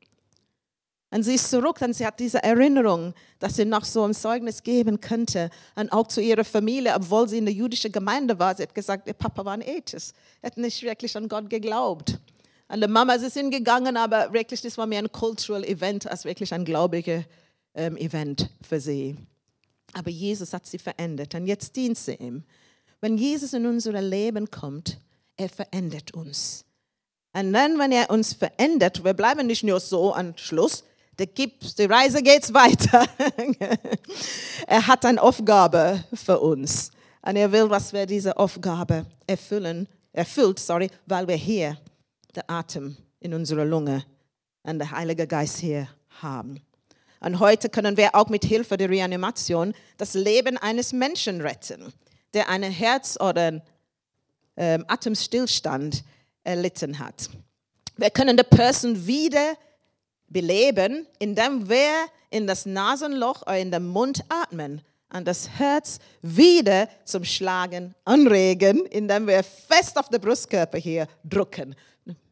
Und 1.10 1.22
sie 1.22 1.36
ist 1.36 1.48
zurück 1.48 1.80
und 1.80 1.94
sie 1.94 2.04
hat 2.04 2.18
diese 2.18 2.42
Erinnerung, 2.42 3.14
dass 3.38 3.54
sie 3.54 3.64
noch 3.64 3.84
so 3.84 4.02
ein 4.02 4.14
Zeugnis 4.14 4.64
geben 4.64 5.00
könnte. 5.00 5.48
Und 5.76 5.92
auch 5.92 6.08
zu 6.08 6.20
ihrer 6.20 6.42
Familie, 6.42 6.92
obwohl 6.92 7.28
sie 7.28 7.38
in 7.38 7.44
der 7.44 7.54
jüdischen 7.54 7.92
Gemeinde 7.92 8.36
war. 8.36 8.56
Sie 8.56 8.64
hat 8.64 8.74
gesagt, 8.74 9.06
ihr 9.06 9.14
Papa 9.14 9.44
war 9.44 9.52
ein 9.52 9.62
Atheist. 9.62 10.12
Er 10.42 10.50
hat 10.50 10.56
nicht 10.56 10.82
wirklich 10.82 11.16
an 11.16 11.28
Gott 11.28 11.48
geglaubt. 11.48 12.18
Und 12.66 12.82
die 12.82 12.88
Mama 12.88 13.14
ist 13.14 13.34
hingegangen, 13.34 13.96
aber 13.96 14.32
wirklich, 14.32 14.60
das 14.60 14.76
war 14.76 14.86
mehr 14.86 14.98
ein 14.98 15.12
cultural 15.12 15.62
Event 15.62 16.10
als 16.10 16.24
wirklich 16.24 16.52
ein 16.52 16.64
gläubiges 16.64 17.22
ähm, 17.74 17.96
Event 17.96 18.50
für 18.66 18.80
sie. 18.80 19.16
Aber 19.94 20.10
Jesus 20.10 20.52
hat 20.52 20.66
sie 20.66 20.78
verändert 20.78 21.34
und 21.34 21.46
jetzt 21.46 21.74
dient 21.76 21.96
sie 21.96 22.14
ihm. 22.14 22.44
Wenn 23.00 23.16
Jesus 23.16 23.52
in 23.52 23.66
unser 23.66 24.00
Leben 24.00 24.50
kommt, 24.50 24.98
er 25.36 25.48
verändert 25.48 26.14
uns. 26.14 26.64
Und 27.32 27.52
dann, 27.52 27.78
wenn 27.78 27.92
er 27.92 28.10
uns 28.10 28.32
verändert, 28.32 29.04
wir 29.04 29.14
bleiben 29.14 29.46
nicht 29.46 29.64
nur 29.64 29.80
so 29.80 30.14
am 30.14 30.36
Schluss, 30.36 30.84
die 31.18 31.84
Reise 31.84 32.22
geht 32.22 32.52
weiter. 32.54 33.06
er 34.66 34.86
hat 34.86 35.04
eine 35.04 35.20
Aufgabe 35.20 36.04
für 36.12 36.40
uns. 36.40 36.90
Und 37.22 37.36
er 37.36 37.50
will, 37.50 37.68
dass 37.68 37.92
wir 37.92 38.06
diese 38.06 38.36
Aufgabe 38.36 39.06
erfüllen, 39.26 39.88
erfüllt, 40.12 40.58
sorry, 40.58 40.90
weil 41.06 41.26
wir 41.26 41.36
hier 41.36 41.78
den 42.34 42.42
Atem 42.48 42.96
in 43.20 43.34
unserer 43.34 43.64
Lunge 43.64 44.04
und 44.62 44.78
der 44.78 44.90
Heilige 44.90 45.26
Geist 45.26 45.58
hier 45.58 45.88
haben. 46.20 46.60
Und 47.24 47.40
heute 47.40 47.70
können 47.70 47.96
wir 47.96 48.14
auch 48.14 48.28
mit 48.28 48.44
Hilfe 48.44 48.76
der 48.76 48.90
Reanimation 48.90 49.72
das 49.96 50.12
Leben 50.12 50.58
eines 50.58 50.92
Menschen 50.92 51.40
retten, 51.40 51.90
der 52.34 52.50
einen 52.50 52.70
Herz- 52.70 53.18
oder 53.18 53.62
ähm, 54.58 54.84
Atemstillstand 54.88 56.04
erlitten 56.42 56.98
hat. 56.98 57.30
Wir 57.96 58.10
können 58.10 58.36
die 58.36 58.42
Person 58.42 59.06
wieder 59.06 59.54
beleben, 60.28 61.06
indem 61.18 61.66
wir 61.66 61.92
in 62.28 62.46
das 62.46 62.66
Nasenloch 62.66 63.40
oder 63.42 63.56
in 63.56 63.70
den 63.70 63.86
Mund 63.86 64.22
atmen 64.28 64.82
und 65.10 65.26
das 65.26 65.48
Herz 65.48 66.00
wieder 66.20 66.90
zum 67.06 67.24
Schlagen 67.24 67.94
anregen, 68.04 68.84
indem 68.84 69.28
wir 69.28 69.42
fest 69.42 69.96
auf 69.96 70.10
den 70.10 70.20
Brustkörper 70.20 70.76
hier 70.76 71.06
drücken. 71.24 71.74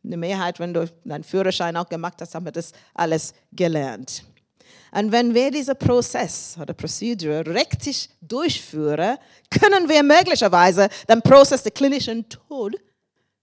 Eine 0.04 0.16
Mehrheit, 0.18 0.60
wenn 0.60 0.74
du 0.74 0.86
deinen 1.02 1.24
Führerschein 1.24 1.78
auch 1.78 1.88
gemacht 1.88 2.20
hast, 2.20 2.34
haben 2.34 2.44
wir 2.44 2.52
das 2.52 2.72
alles 2.92 3.32
gelernt. 3.52 4.24
Und 4.92 5.10
wenn 5.10 5.34
wir 5.34 5.50
diesen 5.50 5.76
Prozess 5.76 6.56
oder 6.60 6.74
Procedure 6.74 7.46
richtig 7.46 8.10
durchführen, 8.20 9.16
können 9.50 9.88
wir 9.88 10.02
möglicherweise 10.02 10.88
den 11.08 11.22
Prozess 11.22 11.62
der 11.62 11.72
klinischen 11.72 12.28
Tod 12.28 12.76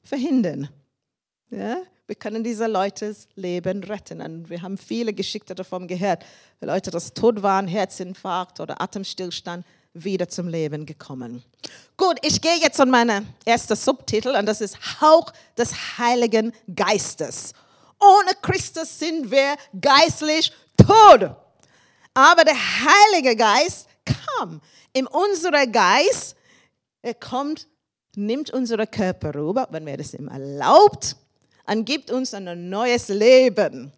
verhindern. 0.03 0.69
Ja? 1.49 1.77
Wir 2.05 2.15
können 2.15 2.43
diese 2.43 2.67
Leute 2.67 3.15
Leben 3.35 3.83
retten. 3.83 4.21
Und 4.21 4.49
wir 4.49 4.61
haben 4.61 4.77
viele 4.77 5.13
Geschichten 5.13 5.55
davon 5.55 5.87
gehört. 5.87 6.23
Leute, 6.61 6.91
das 6.91 7.13
tot 7.13 7.41
waren, 7.41 7.67
Herzinfarkt 7.67 8.59
oder 8.59 8.81
Atemstillstand, 8.81 9.65
wieder 9.93 10.29
zum 10.29 10.47
Leben 10.47 10.85
gekommen. 10.85 11.43
Gut, 11.97 12.17
ich 12.21 12.41
gehe 12.41 12.57
jetzt 12.61 12.79
an 12.79 12.91
meinen 12.91 13.27
ersten 13.43 13.75
Subtitel 13.75 14.35
und 14.35 14.45
das 14.45 14.61
ist 14.61 15.01
Hauch 15.01 15.31
des 15.57 15.97
Heiligen 15.97 16.53
Geistes. 16.75 17.53
Ohne 17.99 18.31
Christus 18.41 18.97
sind 18.97 19.29
wir 19.29 19.55
geistlich 19.79 20.51
tot. 20.77 21.35
Aber 22.13 22.43
der 22.43 22.55
Heilige 22.55 23.35
Geist 23.35 23.87
kam 24.05 24.61
in 24.93 25.07
unseren 25.07 25.71
Geist. 25.71 26.35
Er 27.01 27.13
kommt, 27.13 27.67
nimmt 28.15 28.51
unseren 28.51 28.89
Körper 28.89 29.35
rüber, 29.35 29.67
wenn 29.71 29.85
wir 29.85 29.97
das 29.97 30.13
ihm 30.13 30.27
erlaubt 30.27 31.15
und 31.65 31.85
gibt 31.85 32.11
uns 32.11 32.33
ein 32.33 32.69
neues 32.69 33.09
Leben. 33.09 33.91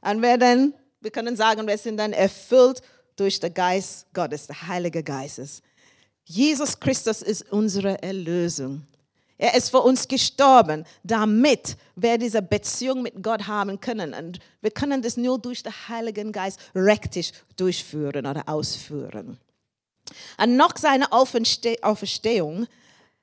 Und 0.00 0.22
wir, 0.22 0.36
dann, 0.36 0.74
wir 1.00 1.10
können 1.10 1.36
sagen, 1.36 1.66
wir 1.66 1.78
sind 1.78 1.96
dann 1.96 2.12
erfüllt 2.12 2.82
durch 3.16 3.38
den 3.38 3.54
Geist 3.54 4.06
Gottes, 4.12 4.46
der 4.46 4.66
Heilige 4.66 5.02
Geistes. 5.02 5.62
Jesus 6.24 6.78
Christus 6.78 7.22
ist 7.22 7.50
unsere 7.52 8.02
Erlösung. 8.02 8.86
Er 9.42 9.54
ist 9.56 9.70
für 9.70 9.80
uns 9.80 10.06
gestorben, 10.06 10.84
damit 11.02 11.76
wir 11.96 12.16
diese 12.16 12.40
Beziehung 12.40 13.02
mit 13.02 13.24
Gott 13.24 13.48
haben 13.48 13.80
können. 13.80 14.14
Und 14.14 14.38
wir 14.60 14.70
können 14.70 15.02
das 15.02 15.16
nur 15.16 15.36
durch 15.36 15.64
den 15.64 15.72
Heiligen 15.88 16.30
Geist 16.30 16.60
rektisch 16.76 17.32
durchführen 17.56 18.24
oder 18.24 18.48
ausführen. 18.48 19.38
Und 20.38 20.56
nach 20.56 20.76
seiner 20.78 21.12
Auferstehung 21.12 22.68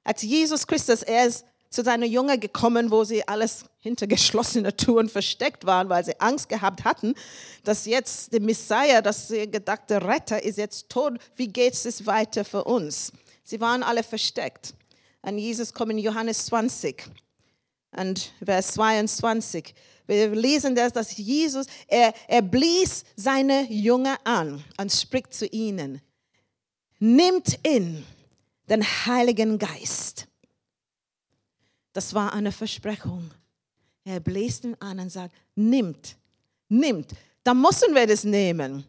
hat 0.04 0.22
Jesus 0.22 0.68
Christus, 0.68 1.04
er 1.04 1.26
ist 1.26 1.46
zu 1.70 1.86
seiner 1.86 2.06
Jünger 2.06 2.38
gekommen, 2.38 2.92
wo 2.92 3.06
sie 3.06 3.26
alles 3.26 3.64
hinter 3.78 4.06
geschlossenen 4.06 4.76
Türen 4.76 5.08
versteckt 5.08 5.66
waren, 5.66 5.88
weil 5.88 6.04
sie 6.04 6.20
Angst 6.20 6.50
gehabt 6.50 6.84
hatten, 6.84 7.16
dass 7.64 7.86
jetzt 7.86 8.34
der 8.34 8.42
Messiah, 8.42 9.02
das 9.02 9.30
gedachte 9.30 10.04
Retter, 10.06 10.44
ist 10.44 10.58
jetzt 10.58 10.90
tot. 10.90 11.14
Wie 11.38 11.48
geht 11.48 11.76
es 11.76 12.06
weiter 12.06 12.44
für 12.44 12.66
uns? 12.66 13.14
Sie 13.46 13.62
waren 13.62 13.84
alle 13.84 14.04
versteckt. 14.04 14.74
Und 15.22 15.38
Jesus 15.38 15.74
kommt 15.74 15.92
in 15.92 15.98
Johannes 16.00 16.46
20 16.46 17.10
und 17.92 18.32
Vers 18.44 18.74
22. 18.74 19.74
Wir 20.08 20.30
lesen 20.30 20.76
das, 20.76 20.94
dass 20.94 21.16
Jesus, 21.18 21.66
er, 21.88 22.14
er 22.28 22.42
blies 22.42 23.04
seine 23.16 23.72
Jünger 23.72 24.18
an 24.24 24.64
und 24.80 24.92
spricht 24.92 25.34
zu 25.34 25.46
ihnen. 25.48 26.02
Nimmt 27.00 27.60
in 27.64 28.04
den 28.68 28.84
Heiligen 28.84 29.58
Geist 29.58 30.30
das 32.00 32.14
war 32.14 32.32
eine 32.32 32.54
Versprechung. 32.54 33.30
Er 34.06 34.22
bläst 34.22 34.64
ihn 34.64 34.74
an 34.80 35.02
und 35.02 35.10
sagt, 35.10 35.36
nimmt, 35.56 36.16
nimmt. 36.70 37.12
Da 37.44 37.54
müssen 37.54 37.94
wir 37.94 38.08
das 38.08 38.24
nehmen. 38.24 38.86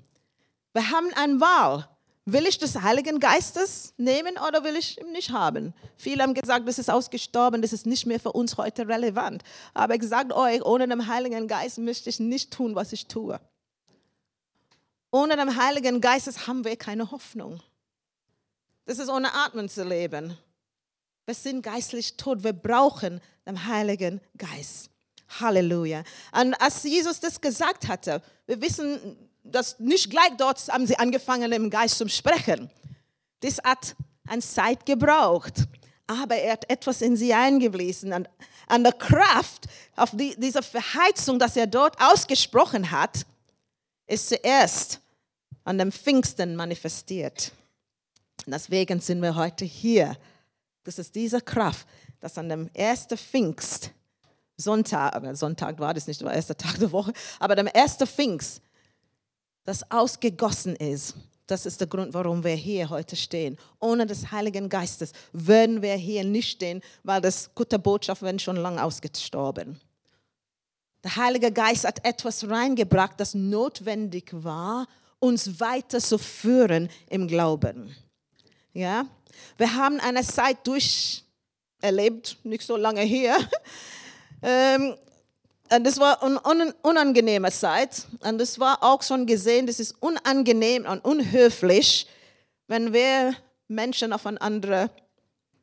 Wir 0.73 0.91
haben 0.91 1.13
eine 1.15 1.41
Wahl. 1.41 1.89
Will 2.33 2.47
ich 2.47 2.59
des 2.59 2.81
Heiligen 2.81 3.19
Geistes 3.19 3.93
nehmen 3.97 4.37
oder 4.47 4.63
will 4.63 4.77
ich 4.77 5.01
ihn 5.01 5.11
nicht 5.11 5.31
haben? 5.31 5.75
Viele 5.97 6.23
haben 6.23 6.35
gesagt, 6.35 6.69
das 6.69 6.79
ist 6.79 6.89
ausgestorben, 6.89 7.61
das 7.61 7.73
ist 7.73 7.87
nicht 7.87 8.07
mehr 8.07 8.21
für 8.21 8.31
uns 8.31 8.57
heute 8.57 8.87
relevant. 8.87 9.43
Aber 9.75 9.97
ich 9.97 10.05
sage 10.05 10.37
euch, 10.37 10.63
ohne 10.65 10.87
den 10.87 11.09
Heiligen 11.09 11.49
Geist 11.49 11.79
möchte 11.79 12.09
ich 12.09 12.21
nicht 12.21 12.53
tun, 12.53 12.77
was 12.77 12.93
ich 12.93 13.09
tue. 13.09 13.41
Ohne 15.11 15.37
den 15.37 15.57
Heiligen 15.61 16.01
Geist 16.01 16.47
haben 16.47 16.65
wir 16.65 16.77
keine 16.77 17.11
Hoffnung. 17.11 17.61
Das 18.85 19.01
ist 19.01 19.09
ohne 19.09 19.35
Atmen 19.35 19.69
zu 19.69 19.83
leben. 19.83 20.37
Wir 21.27 21.35
sind 21.35 21.63
geistlich 21.63 22.17
tot. 22.17 22.45
Wir 22.45 22.53
brauchen 22.53 23.21
den 23.45 23.67
Heiligen 23.67 24.21
Geist. 24.39 24.91
Halleluja. 25.41 26.05
Und 26.33 26.55
als 26.55 26.85
Jesus 26.85 27.19
das 27.19 27.41
gesagt 27.41 27.89
hatte, 27.89 28.23
wir 28.47 28.61
wissen, 28.61 29.17
dass 29.45 29.79
nicht 29.79 30.11
gleich 30.11 30.31
dort 30.39 30.61
haben 30.69 30.87
sie 30.87 30.99
angefangen, 30.99 31.53
im 31.53 31.71
Geist 31.71 31.99
zu 31.99 32.09
sprechen. 32.09 32.71
Das 33.41 33.59
hat 33.59 33.97
eine 34.27 34.43
Zeit 34.43 34.87
gebraucht. 34.87 35.55
Aber 36.07 36.37
er 36.37 36.53
hat 36.53 36.69
etwas 36.69 37.03
in 37.03 37.17
sie 37.17 37.33
eingeblasen. 37.33 38.13
Und 38.13 38.29
an 38.67 38.83
der 38.83 38.93
Kraft 38.93 39.67
auf 39.97 40.11
die, 40.13 40.35
diese 40.39 40.63
Verheizung, 40.63 41.39
dass 41.39 41.57
er 41.57 41.67
dort 41.67 42.01
ausgesprochen 42.01 42.91
hat, 42.91 43.25
ist 44.07 44.29
zuerst 44.29 45.01
an 45.65 45.79
dem 45.79 45.93
Pfingsten 45.93 46.57
manifestiert. 46.57 47.53
Deswegen 48.47 49.01
sind 49.01 49.23
wir 49.23 49.37
heute 49.37 49.65
hier. 49.65 50.17
Das 50.85 50.99
ist 50.99 51.15
diese 51.15 51.41
Kraft, 51.41 51.87
dass 52.21 52.39
an 52.39 52.49
dem 52.49 52.71
ersten 52.75 53.17
Pfingst, 53.17 53.91
Sonntag, 54.57 55.23
Sonntag 55.37 55.79
war 55.79 55.95
das 55.95 56.07
nicht, 56.07 56.21
der 56.21 56.33
erste 56.33 56.57
Tag 56.57 56.79
der 56.79 56.91
Woche, 56.91 57.13
aber 57.39 57.55
dem 57.55 57.67
ersten 57.67 58.07
Pfingst, 58.07 58.61
das 59.65 59.91
ausgegossen 59.91 60.77
ist. 60.77 61.15
Das 61.47 61.67
ist 61.67 61.81
der 61.81 61.89
Grund, 61.89 62.15
warum 62.15 62.45
wir 62.45 62.55
hier 62.55 62.91
heute 62.91 63.17
stehen. 63.17 63.59
Ohne 63.81 64.07
des 64.07 64.31
Heiligen 64.31 64.69
Geistes 64.69 65.13
würden 65.33 65.83
wir 65.83 65.95
hier 65.95 66.23
nicht 66.23 66.51
stehen, 66.51 66.81
weil 67.03 67.21
das 67.21 67.51
gute 67.55 67.79
Botschaft 67.79 68.23
wäre 68.23 68.39
schon 68.39 68.57
lange 68.57 68.83
ausgestorben. 68.83 69.81
Der 71.03 71.17
Heilige 71.17 71.51
Geist 71.51 71.85
hat 71.85 72.05
etwas 72.05 72.49
reingebracht, 72.49 73.19
das 73.19 73.35
notwendig 73.35 74.31
war, 74.33 74.87
uns 75.19 75.59
weiter 75.59 75.99
zu 75.99 76.19
führen 76.19 76.89
im 77.09 77.27
Glauben. 77.27 77.97
Ja? 78.73 79.07
Wir 79.57 79.75
haben 79.75 79.99
eine 80.01 80.23
Zeit 80.23 80.59
durcherlebt, 80.67 82.39
nicht 82.45 82.63
so 82.63 82.77
lange 82.77 83.03
her. 83.03 83.37
Ähm, 84.43 84.95
und 85.73 85.87
das 85.87 85.99
war 85.99 86.23
eine 86.23 86.75
unangenehme 86.83 87.51
Zeit. 87.53 88.07
Und 88.21 88.39
das 88.39 88.59
war 88.59 88.83
auch 88.83 89.03
schon 89.03 89.27
gesehen, 89.27 89.67
das 89.67 89.79
ist 89.79 89.95
unangenehm 90.01 90.85
und 90.85 91.05
unhöflich, 91.05 92.07
wenn 92.67 92.93
wir 92.93 93.35
Menschen 93.69 94.13
aufeinander 94.13 94.91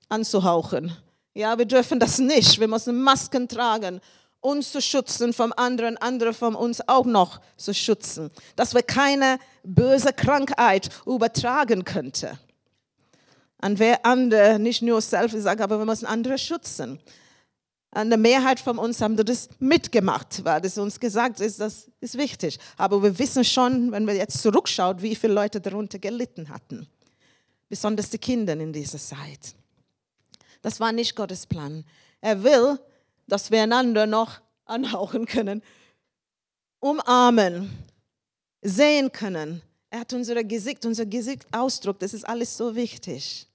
anzuhauchen. 0.10 0.96
Ja, 1.34 1.58
wir 1.58 1.66
dürfen 1.66 2.00
das 2.00 2.20
nicht. 2.20 2.60
Wir 2.60 2.68
müssen 2.68 3.02
Masken 3.02 3.48
tragen, 3.48 4.02
uns 4.40 4.72
zu 4.72 4.82
schützen 4.82 5.34
vom 5.34 5.54
anderen, 5.56 5.98
andere 5.98 6.34
von 6.34 6.56
uns 6.56 6.88
auch 6.88 7.06
noch 7.06 7.42
zu 7.58 7.74
schützen. 7.74 8.32
Dass 8.56 8.74
wir 8.74 8.84
keine 8.84 9.40
böse 9.64 10.14
Krankheit 10.14 10.90
übertragen 11.06 11.84
könnten. 11.84 12.40
Und 13.62 13.80
wer 13.80 14.06
andere, 14.06 14.58
nicht 14.58 14.82
nur 14.82 15.02
selbst 15.02 15.38
sagt, 15.42 15.62
aber 15.62 15.80
wir 15.80 15.86
müssen 15.86 16.06
andere 16.06 16.38
schützen. 16.38 17.00
Eine 17.98 18.16
Mehrheit 18.16 18.60
von 18.60 18.78
uns 18.78 19.02
haben 19.02 19.18
das 19.18 19.50
mitgemacht, 19.58 20.46
weil 20.46 20.62
das 20.62 20.78
uns 20.78 21.00
gesagt 21.00 21.40
ist, 21.40 21.60
das 21.60 21.90
ist 22.00 22.16
wichtig. 22.16 22.60
Aber 22.78 23.02
wir 23.02 23.18
wissen 23.18 23.44
schon, 23.44 23.92
wenn 23.92 24.06
wir 24.06 24.14
jetzt 24.14 24.40
zurückschauen, 24.44 25.02
wie 25.02 25.16
viele 25.16 25.34
Leute 25.34 25.60
darunter 25.60 25.98
gelitten 25.98 26.50
hatten. 26.50 26.88
Besonders 27.68 28.12
die 28.12 28.20
Kinder 28.20 28.54
in 28.54 28.72
dieser 28.72 29.00
Zeit. 29.00 29.56
Das 30.62 30.80
war 30.80 30.92
nicht 30.92 31.16
Gottes 31.16 31.48
Plan. 31.48 31.84
Er 32.22 32.44
will, 32.44 32.80
dass 33.26 33.50
wir 33.50 33.64
einander 33.64 34.06
noch 34.06 34.42
anhauchen 34.66 35.26
können, 35.26 35.64
umarmen, 36.80 37.84
sehen 38.62 39.12
können. 39.12 39.64
Er 39.90 40.02
hat 40.02 40.14
unser 40.14 40.44
Gesicht, 40.44 40.86
unser 40.86 41.08
Gesichtsausdruck, 41.08 41.98
das 41.98 42.14
ist 42.14 42.30
alles 42.30 42.56
so 42.56 42.76
wichtig. 42.76 43.48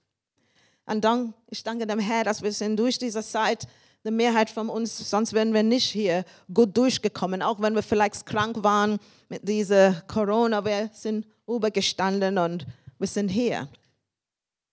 Und 0.85 1.01
dann, 1.05 1.33
ich 1.49 1.63
danke 1.63 1.87
dem 1.87 1.99
Herrn, 1.99 2.25
dass 2.25 2.41
wir 2.41 2.51
sind 2.51 2.75
durch 2.75 2.97
diese 2.97 3.23
Zeit 3.23 3.69
die 4.05 4.11
Mehrheit 4.11 4.49
von 4.49 4.69
uns, 4.69 5.09
sonst 5.09 5.33
wären 5.33 5.53
wir 5.53 5.63
nicht 5.63 5.89
hier 5.89 6.25
gut 6.53 6.75
durchgekommen, 6.75 7.41
auch 7.41 7.61
wenn 7.61 7.75
wir 7.75 7.83
vielleicht 7.83 8.25
krank 8.25 8.63
waren 8.63 8.99
mit 9.29 9.47
dieser 9.47 10.03
Corona, 10.07 10.63
wir 10.65 10.89
sind 10.93 11.25
übergestanden 11.47 12.37
und 12.37 12.65
wir 12.99 13.07
sind 13.07 13.29
hier. 13.29 13.67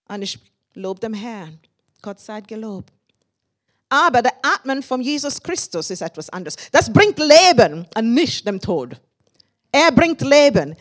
Und 0.07 0.21
ich 0.21 0.39
lobe 0.73 0.99
dem 0.99 1.13
Herrn. 1.13 1.59
Gott 2.01 2.19
sei 2.19 2.41
gelobt. 2.41 2.91
Aber 3.89 4.21
der 4.21 4.33
Atmen 4.41 4.81
von 4.81 5.01
Jesus 5.01 5.41
Christus 5.41 5.89
ist 5.89 6.01
etwas 6.01 6.29
anderes. 6.29 6.55
Das 6.71 6.91
bringt 6.91 7.19
Leben 7.19 7.85
und 7.95 8.13
nicht 8.13 8.47
dem 8.47 8.59
Tod. 8.59 8.99
Er 9.71 9.91
bringt 9.91 10.21
Leben. 10.21 10.75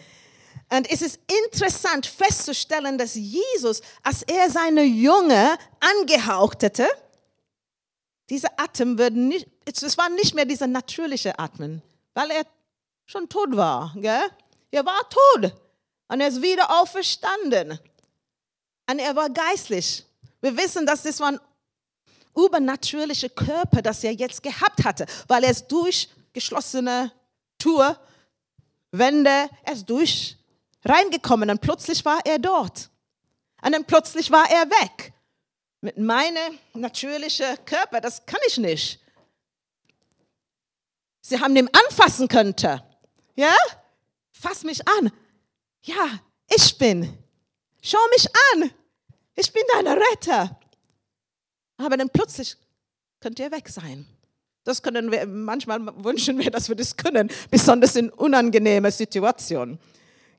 Und 0.72 0.90
es 0.90 1.02
ist 1.02 1.18
interessant 1.48 2.06
festzustellen, 2.06 2.96
dass 2.96 3.16
Jesus, 3.16 3.80
als 4.02 4.22
er 4.22 4.48
seine 4.48 4.84
Jünger 4.84 5.58
angehaucht 5.80 6.62
hatte, 6.62 6.86
dieser 8.30 8.48
Atem 8.58 8.96
wird 8.96 9.14
nicht, 9.14 9.48
es 9.66 9.98
war 9.98 10.08
nicht 10.08 10.34
mehr 10.34 10.44
dieser 10.44 10.68
natürliche 10.68 11.38
Atmen, 11.38 11.82
weil 12.14 12.30
er 12.30 12.46
schon 13.04 13.28
tot 13.28 13.56
war. 13.56 13.92
Gell? 13.96 14.22
Er 14.70 14.86
war 14.86 15.00
tot 15.10 15.52
und 16.08 16.20
er 16.20 16.28
ist 16.28 16.40
wieder 16.40 16.80
auferstanden. 16.80 17.78
Und 18.88 18.98
er 18.98 19.14
war 19.16 19.28
geistlich. 19.30 20.04
Wir 20.40 20.56
wissen, 20.56 20.86
dass 20.86 21.02
das 21.02 21.18
war 21.20 21.32
ein 21.32 21.40
übernatürlicher 22.36 23.28
Körper, 23.28 23.82
das 23.82 24.04
er 24.04 24.12
jetzt 24.12 24.42
gehabt 24.42 24.84
hatte, 24.84 25.06
weil 25.26 25.44
er 25.44 25.50
ist 25.50 25.66
durch 25.66 26.08
geschlossene 26.32 27.12
Tour, 27.58 27.98
Wände, 28.92 29.50
er 29.64 29.72
ist 29.72 29.88
durch 29.90 30.36
reingekommen 30.84 31.50
und 31.50 31.60
plötzlich 31.60 32.04
war 32.04 32.20
er 32.24 32.38
dort. 32.38 32.90
Und 33.62 33.72
dann 33.72 33.84
plötzlich 33.84 34.30
war 34.30 34.48
er 34.50 34.70
weg. 34.70 35.12
Mit 35.80 35.96
meinem 35.96 36.58
natürlichen 36.74 37.56
Körper, 37.64 38.00
das 38.00 38.24
kann 38.26 38.40
ich 38.46 38.58
nicht. 38.58 39.00
Sie 41.22 41.40
haben 41.40 41.56
ihn 41.56 41.70
anfassen 41.86 42.28
könnte. 42.28 42.82
Ja? 43.34 43.54
Fass 44.32 44.64
mich 44.64 44.86
an. 44.86 45.10
Ja, 45.82 46.20
ich 46.48 46.76
bin. 46.76 47.16
Schau 47.82 47.98
mich 48.10 48.26
an. 48.52 48.70
Ich 49.34 49.52
bin 49.52 49.62
dein 49.72 49.86
Retter. 49.86 50.58
Aber 51.78 51.96
dann 51.96 52.10
plötzlich 52.10 52.56
könnt 53.20 53.38
ihr 53.38 53.50
weg 53.50 53.68
sein. 53.68 54.06
Das 54.64 54.82
können 54.82 55.10
wir, 55.10 55.26
manchmal 55.26 55.80
wünschen 56.04 56.38
wir, 56.38 56.50
dass 56.50 56.68
wir 56.68 56.76
das 56.76 56.94
können, 56.96 57.30
besonders 57.50 57.96
in 57.96 58.10
unangenehmen 58.10 58.90
Situationen. 58.90 59.78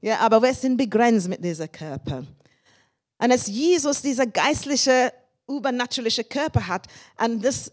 Ja, 0.01 0.19
aber 0.19 0.41
wir 0.41 0.53
sind 0.53 0.77
begrenzt 0.77 1.27
mit 1.27 1.43
diesem 1.43 1.71
Körper. 1.71 2.25
Und 3.17 3.31
als 3.31 3.47
Jesus 3.47 4.01
dieser 4.01 4.27
geistliche 4.27 5.11
übernatürliche 5.57 6.23
Körper 6.23 6.67
hat. 6.67 6.87
Und 7.17 7.43
das, 7.43 7.71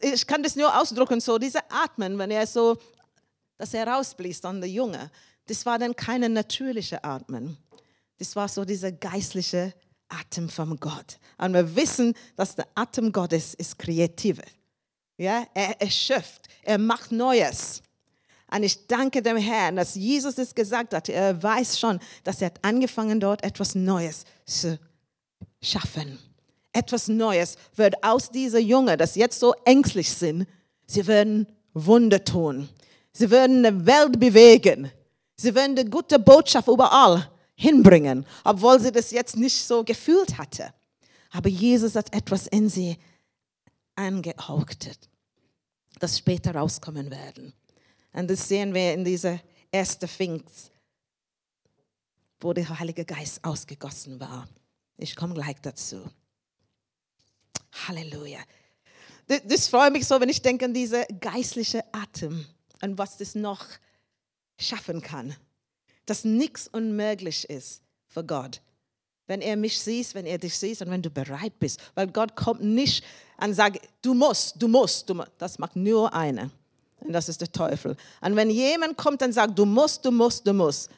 ich 0.00 0.26
kann 0.26 0.42
das 0.42 0.56
nur 0.56 0.78
ausdrücken, 0.78 1.20
so 1.20 1.38
diese 1.38 1.60
Atmen, 1.70 2.18
wenn 2.18 2.30
er 2.30 2.46
so, 2.46 2.78
dass 3.58 3.74
er 3.74 3.86
rausbläst 3.86 4.44
an 4.44 4.60
der 4.60 4.70
Junge, 4.70 5.10
das 5.46 5.64
war 5.64 5.78
dann 5.78 5.94
keine 5.94 6.28
natürliche 6.28 7.02
Atmen. 7.04 7.56
Das 8.18 8.34
war 8.36 8.48
so 8.48 8.64
dieser 8.64 8.92
geistliche 8.92 9.74
Atem 10.08 10.48
von 10.48 10.78
Gott. 10.78 11.18
Und 11.38 11.54
wir 11.54 11.76
wissen, 11.76 12.14
dass 12.36 12.54
der 12.54 12.66
Atem 12.74 13.12
Gottes 13.12 13.54
ist 13.54 13.78
kreativ. 13.78 14.40
Ja, 15.18 15.46
er 15.54 15.80
erschöpft, 15.80 16.48
er 16.62 16.78
macht 16.78 17.12
Neues. 17.12 17.82
Und 18.50 18.62
ich 18.62 18.86
danke 18.86 19.22
dem 19.22 19.36
Herrn, 19.36 19.76
dass 19.76 19.94
Jesus 19.94 20.38
es 20.38 20.54
gesagt 20.54 20.94
hat. 20.94 21.08
Er 21.08 21.42
weiß 21.42 21.80
schon, 21.80 21.98
dass 22.22 22.40
er 22.40 22.46
hat 22.46 22.64
angefangen 22.64 23.18
dort 23.18 23.42
etwas 23.42 23.74
Neues 23.74 24.24
zu 24.44 24.78
schaffen 25.60 26.18
etwas 26.76 27.08
Neues 27.08 27.56
wird 27.74 28.02
aus 28.04 28.30
dieser 28.30 28.58
Junge, 28.58 28.96
das 28.96 29.14
jetzt 29.16 29.40
so 29.40 29.54
ängstlich 29.64 30.12
sind, 30.12 30.46
sie 30.86 31.06
werden 31.06 31.46
Wunder 31.72 32.22
tun. 32.22 32.68
Sie 33.12 33.30
werden 33.30 33.64
eine 33.64 33.86
Welt 33.86 34.20
bewegen. 34.20 34.90
Sie 35.36 35.54
werden 35.54 35.76
die 35.76 35.84
gute 35.84 36.18
Botschaft 36.18 36.68
überall 36.68 37.30
hinbringen, 37.54 38.26
obwohl 38.44 38.78
sie 38.80 38.92
das 38.92 39.10
jetzt 39.10 39.36
nicht 39.36 39.66
so 39.66 39.84
gefühlt 39.84 40.36
hatte. 40.38 40.72
Aber 41.30 41.48
Jesus 41.48 41.94
hat 41.94 42.14
etwas 42.14 42.46
in 42.46 42.68
sie 42.68 42.96
angehauktet, 43.94 45.08
das 45.98 46.18
später 46.18 46.54
rauskommen 46.54 47.10
werden. 47.10 47.52
Und 48.12 48.30
das 48.30 48.48
sehen 48.48 48.72
wir 48.72 48.94
in 48.94 49.04
dieser 49.04 49.40
ersten 49.70 50.08
Pfingst, 50.08 50.70
wo 52.40 52.52
der 52.52 52.78
Heilige 52.78 53.04
Geist 53.04 53.44
ausgegossen 53.44 54.20
war. 54.20 54.46
Ich 54.96 55.16
komme 55.16 55.34
gleich 55.34 55.60
dazu. 55.60 56.02
Halleluja. 57.86 58.38
Das, 59.26 59.68
freut 59.68 59.92
mich 59.92 60.06
so, 60.06 60.20
wenn 60.20 60.28
ich 60.28 60.40
denke 60.40 60.64
an 60.64 60.74
diese 60.74 61.04
geistliche 61.20 61.82
Atem 61.92 62.46
und 62.82 62.96
was 62.96 63.16
das 63.16 63.34
noch 63.34 63.64
schaffen 64.58 65.02
kann. 65.02 65.34
Dass 66.06 66.24
nichts 66.24 66.68
unmöglich 66.68 67.48
ist 67.50 67.82
für 68.06 68.24
Gott. 68.24 68.60
Wenn 69.26 69.40
er 69.40 69.56
mich 69.56 69.80
sieht, 69.80 70.14
wenn 70.14 70.26
er 70.26 70.38
dich 70.38 70.56
sieht 70.56 70.80
und 70.80 70.90
wenn 70.90 71.02
du 71.02 71.10
bereit 71.10 71.58
bist. 71.58 71.80
Weil 71.96 72.06
Gott 72.06 72.36
kommt 72.36 72.62
nicht 72.62 73.04
und 73.38 73.54
sagt, 73.54 73.80
du 74.02 74.14
musst, 74.14 74.62
du 74.62 74.68
musst, 74.68 75.08
du 75.10 75.14
musst. 75.14 75.32
Das 75.38 75.58
macht 75.58 75.74
nur 75.74 76.14
einer. 76.14 76.50
Und 77.00 77.12
das 77.12 77.28
ist 77.28 77.40
der 77.40 77.50
Teufel. 77.50 77.96
Und 78.20 78.36
wenn 78.36 78.50
jemand 78.50 78.96
kommt 78.96 79.22
und 79.22 79.32
sagt, 79.32 79.58
du 79.58 79.64
musst, 79.64 80.04
du 80.04 80.12
musst, 80.12 80.46
du 80.46 80.52
musst, 80.52 80.88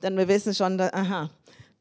dann 0.00 0.16
wir 0.16 0.26
wissen 0.26 0.54
schon, 0.54 0.80
aha, 0.80 1.30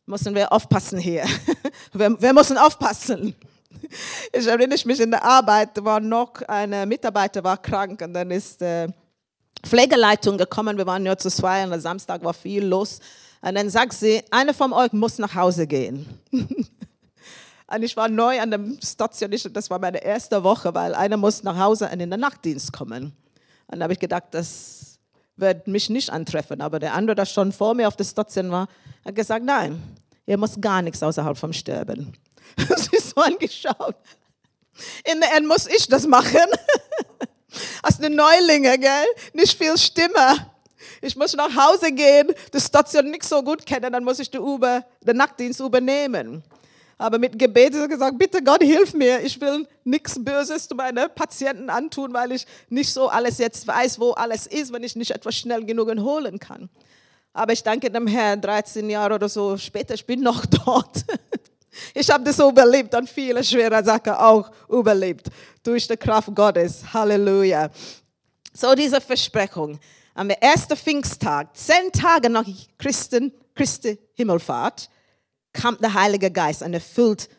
müssen 0.05 0.35
wir 0.35 0.51
aufpassen 0.51 0.99
hier. 0.99 1.25
wir, 1.93 2.21
wir 2.21 2.33
müssen 2.33 2.57
aufpassen. 2.57 3.33
Ich 4.31 4.47
erinnere 4.47 4.79
mich 4.85 4.99
in 4.99 5.11
der 5.11 5.23
Arbeit, 5.23 5.83
war 5.83 5.99
noch 5.99 6.41
eine 6.47 6.85
Mitarbeiter 6.85 7.43
war 7.43 7.57
krank 7.57 8.01
und 8.01 8.13
dann 8.13 8.31
ist 8.31 8.61
die 8.61 8.87
Pflegeleitung 9.63 10.37
gekommen. 10.37 10.77
Wir 10.77 10.85
waren 10.85 11.05
ja 11.05 11.17
zu 11.17 11.29
zwei 11.29 11.63
und 11.63 11.73
am 11.73 11.79
Samstag 11.79 12.23
war 12.23 12.33
viel 12.33 12.65
los. 12.65 12.99
Und 13.41 13.55
dann 13.55 13.69
sagt 13.69 13.93
sie, 13.93 14.23
einer 14.31 14.53
von 14.53 14.73
euch 14.73 14.93
muss 14.93 15.17
nach 15.17 15.35
Hause 15.35 15.67
gehen. 15.67 16.07
und 16.31 17.83
ich 17.83 17.95
war 17.95 18.07
neu 18.07 18.39
an 18.39 18.51
dem 18.51 18.79
Station, 18.81 19.31
das 19.51 19.69
war 19.69 19.79
meine 19.79 20.03
erste 20.03 20.43
Woche, 20.43 20.73
weil 20.73 20.95
einer 20.95 21.17
muss 21.17 21.43
nach 21.43 21.57
Hause 21.57 21.89
und 21.91 21.99
in 21.99 22.09
den 22.09 22.19
Nachtdienst 22.19 22.71
kommen. 22.71 23.03
Und 23.03 23.13
dann 23.67 23.83
habe 23.83 23.93
ich 23.93 23.99
gedacht, 23.99 24.25
das 24.31 24.99
wird 25.35 25.67
mich 25.67 25.89
nicht 25.89 26.09
antreffen. 26.09 26.61
Aber 26.61 26.79
der 26.79 26.93
andere, 26.93 27.15
der 27.15 27.25
schon 27.25 27.51
vor 27.51 27.73
mir 27.73 27.87
auf 27.87 27.95
der 27.95 28.05
Station 28.05 28.51
war, 28.51 28.67
hat 29.05 29.15
gesagt, 29.15 29.43
nein, 29.45 29.81
ihr 30.25 30.37
muss 30.37 30.59
gar 30.59 30.81
nichts 30.81 31.01
außerhalb 31.03 31.37
vom 31.37 31.53
Sterben. 31.53 32.13
So 33.13 33.21
angeschaut. 33.21 33.95
In 35.03 35.19
der 35.21 35.35
End 35.35 35.47
muss 35.47 35.67
ich 35.67 35.87
das 35.87 36.07
machen. 36.07 36.47
Als 37.83 37.99
eine 37.99 38.09
Neulinge, 38.09 38.77
gell? 38.79 39.05
Nicht 39.33 39.57
viel 39.57 39.77
Stimme. 39.77 40.47
Ich 41.01 41.15
muss 41.15 41.35
nach 41.35 41.53
Hause 41.55 41.91
gehen, 41.91 42.33
die 42.53 42.59
Station 42.59 43.11
nicht 43.11 43.23
so 43.23 43.43
gut 43.43 43.65
kennen, 43.65 43.91
dann 43.91 44.03
muss 44.03 44.19
ich 44.19 44.31
den, 44.31 44.41
Uber, 44.41 44.85
den 45.01 45.17
Nachtdienst 45.17 45.59
übernehmen. 45.59 46.43
Aber 46.97 47.19
mit 47.19 47.37
Gebet 47.37 47.75
ist 47.75 47.89
gesagt, 47.89 48.17
bitte 48.17 48.41
Gott, 48.41 48.63
hilf 48.63 48.93
mir. 48.93 49.21
Ich 49.21 49.39
will 49.41 49.67
nichts 49.83 50.23
Böses 50.23 50.67
zu 50.67 50.75
meinen 50.75 51.09
Patienten 51.13 51.69
antun, 51.69 52.13
weil 52.13 52.31
ich 52.31 52.47
nicht 52.69 52.93
so 52.93 53.09
alles 53.09 53.37
jetzt 53.39 53.67
weiß, 53.67 53.99
wo 53.99 54.11
alles 54.11 54.47
ist, 54.47 54.71
wenn 54.71 54.83
ich 54.83 54.95
nicht 54.95 55.11
etwas 55.11 55.35
schnell 55.35 55.65
genug 55.65 55.89
holen 55.99 56.39
kann. 56.39 56.69
Aber 57.33 57.51
ich 57.51 57.63
danke 57.63 57.89
dem 57.89 58.07
Herrn, 58.07 58.39
13 58.39 58.89
Jahre 58.89 59.15
oder 59.15 59.27
so 59.27 59.57
später, 59.57 59.95
ich 59.95 60.05
bin 60.05 60.21
noch 60.21 60.45
dort. 60.65 61.03
Ich 61.93 62.09
habe 62.09 62.23
das 62.23 62.39
überlebt 62.39 62.93
und 62.95 63.09
viele 63.09 63.43
schwere 63.43 63.83
Sachen 63.83 64.13
auch 64.13 64.51
überlebt 64.69 65.29
durch 65.63 65.87
die 65.87 65.97
Kraft 65.97 66.33
Gottes. 66.35 66.83
Halleluja. 66.93 67.69
So 68.53 68.75
diese 68.75 69.01
Versprechung. 69.01 69.79
Am 70.15 70.29
ersten 70.29 70.77
Pfingsttag, 70.77 71.55
zehn 71.55 71.91
Tage 71.91 72.29
nach 72.29 72.45
Christen, 72.77 73.33
Christi 73.55 73.97
Himmelfahrt, 74.13 74.89
kam 75.51 75.77
der 75.79 75.93
Heilige 75.93 76.29
Geist 76.29 76.61
und 76.61 76.73
erfüllt 76.73 77.29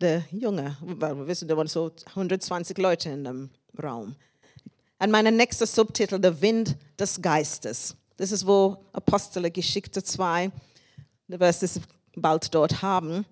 die 0.00 0.22
Junge. 0.30 0.76
Wir 0.80 1.26
wissen, 1.26 1.48
da 1.48 1.56
waren 1.56 1.66
so 1.66 1.90
120 2.06 2.78
Leute 2.78 3.10
in 3.10 3.24
dem 3.24 3.50
Raum. 3.82 4.16
Und 4.98 5.10
mein 5.10 5.36
nächster 5.36 5.66
Subtitel, 5.66 6.18
der 6.18 6.40
Wind 6.40 6.76
des 6.98 7.20
Geistes. 7.20 7.96
Das 8.16 8.30
ist, 8.32 8.46
wo 8.46 8.76
Apostel 8.92 9.50
Geschichte 9.50 10.02
2, 10.02 10.50
du 11.28 11.40
wirst 11.40 11.62
es 11.62 11.80
bald 12.14 12.54
dort 12.54 12.82
haben. 12.82 13.26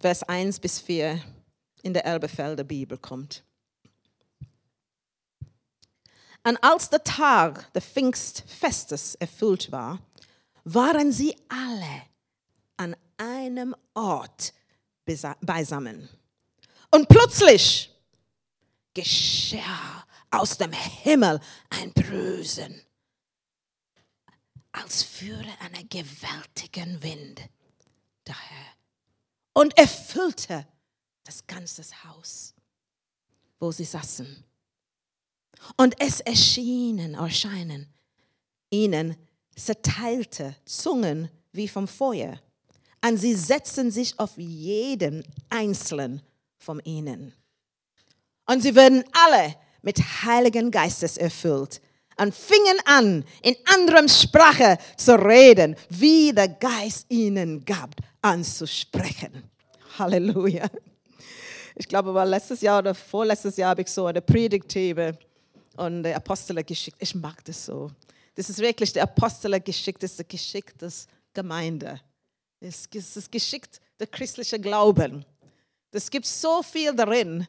Vers 0.00 0.22
1 0.22 0.60
bis 0.60 0.80
4 0.80 1.20
in 1.82 1.92
der 1.92 2.04
Elbefelder 2.04 2.64
Bibel 2.64 2.98
kommt. 2.98 3.44
Und 6.44 6.56
als 6.62 6.90
der 6.90 7.02
Tag 7.02 7.72
des 7.72 7.84
Pfingstfestes 7.84 9.16
erfüllt 9.16 9.72
war, 9.72 9.98
waren 10.62 11.10
sie 11.10 11.34
alle 11.48 12.02
an 12.76 12.96
einem 13.16 13.74
Ort 13.94 14.52
beisammen. 15.40 16.08
Und 16.92 17.08
plötzlich 17.08 17.90
geschah 18.94 20.04
aus 20.30 20.56
dem 20.56 20.72
Himmel 20.72 21.40
ein 21.70 21.92
Brüsen, 21.92 22.80
als 24.70 25.02
führe 25.02 25.52
einen 25.60 25.88
gewaltigen 25.88 27.02
Wind 27.02 27.48
daher 28.24 28.75
und 29.56 29.76
erfüllte 29.78 30.66
das 31.24 31.46
ganze 31.46 31.82
Haus, 32.04 32.52
wo 33.58 33.72
sie 33.72 33.84
saßen. 33.84 34.44
Und 35.78 35.98
es 35.98 36.20
erschienen, 36.20 37.14
erscheinen 37.14 37.88
ihnen 38.68 39.16
zerteilte 39.56 40.54
Zungen 40.66 41.30
wie 41.52 41.68
vom 41.68 41.88
Feuer, 41.88 42.38
und 43.02 43.16
sie 43.16 43.34
setzten 43.34 43.90
sich 43.90 44.18
auf 44.18 44.36
jeden 44.36 45.24
einzelnen 45.48 46.20
von 46.58 46.80
ihnen. 46.80 47.32
Und 48.46 48.62
sie 48.62 48.74
werden 48.74 49.04
alle 49.12 49.56
mit 49.80 49.98
Heiligen 50.24 50.70
Geistes 50.70 51.16
erfüllt 51.16 51.80
und 52.18 52.34
fingen 52.34 52.78
an, 52.84 53.24
in 53.42 53.56
anderem 53.72 54.08
Sprache 54.08 54.76
zu 54.98 55.14
reden, 55.14 55.76
wie 55.88 56.32
der 56.32 56.48
Geist 56.48 57.06
ihnen 57.08 57.64
gab, 57.64 57.94
anzusprechen. 58.26 59.44
Halleluja. 59.98 60.68
Ich 61.76 61.86
glaube, 61.86 62.12
war 62.12 62.26
letztes 62.26 62.60
Jahr 62.60 62.80
oder 62.80 62.94
vorletztes 62.94 63.56
Jahr 63.56 63.70
habe 63.70 63.82
ich 63.82 63.88
so 63.88 64.06
eine 64.06 64.20
Predigtthema 64.20 65.12
und 65.76 66.02
der 66.02 66.16
Apostel 66.16 66.62
geschickt. 66.64 66.96
Ich 67.00 67.14
mag 67.14 67.44
das 67.44 67.66
so. 67.66 67.90
Das 68.34 68.50
ist 68.50 68.58
wirklich 68.58 68.92
der 68.92 69.04
Apostel 69.04 69.60
geschickt, 69.60 70.02
das 70.02 70.10
ist 70.10 70.18
der 70.18 70.26
Geschick 70.26 70.76
des 70.78 71.06
Gemeinde. 71.32 72.00
Es 72.60 72.86
ist 72.86 73.16
das 73.16 73.30
Geschick 73.30 73.68
der 74.00 74.08
christliche 74.08 74.58
Glauben. 74.58 75.24
Es 75.92 76.10
gibt 76.10 76.26
so 76.26 76.62
viel 76.62 76.94
darin. 76.94 77.46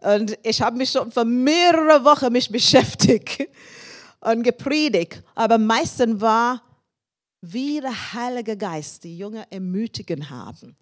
Und 0.00 0.38
ich 0.42 0.60
habe 0.60 0.76
mich 0.76 0.90
schon 0.90 1.10
für 1.10 1.24
mehrere 1.24 2.04
Wochen 2.04 2.32
mich 2.32 2.50
beschäftigt 2.50 3.48
und 4.20 4.42
gepredigt. 4.42 5.22
Aber 5.34 5.58
meistens 5.58 6.20
war, 6.20 6.62
wie 7.40 7.80
der 7.80 8.12
Heilige 8.12 8.56
Geist 8.56 9.04
die 9.04 9.16
Jungen 9.16 9.44
ermutigen 9.50 10.28
haben, 10.28 10.76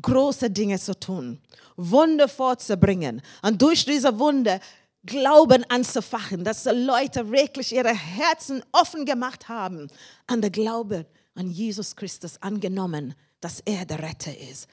große 0.00 0.50
Dinge 0.50 0.78
zu 0.78 0.98
tun, 0.98 1.40
Wunder 1.76 2.28
vorzubringen 2.28 3.22
und 3.42 3.60
durch 3.60 3.84
diese 3.84 4.18
Wunder 4.18 4.60
Glauben 5.06 5.64
anzufachen, 5.68 6.44
dass 6.44 6.62
die 6.62 6.70
Leute 6.70 7.30
wirklich 7.30 7.74
ihre 7.74 7.94
Herzen 7.94 8.62
offen 8.72 9.04
gemacht 9.04 9.48
haben 9.48 9.88
an 10.26 10.40
den 10.40 10.50
Glauben 10.50 11.04
an 11.34 11.50
Jesus 11.50 11.94
Christus 11.94 12.40
angenommen, 12.40 13.14
dass 13.40 13.60
er 13.60 13.84
der 13.84 14.02
Retter 14.02 14.36
ist. 14.36 14.68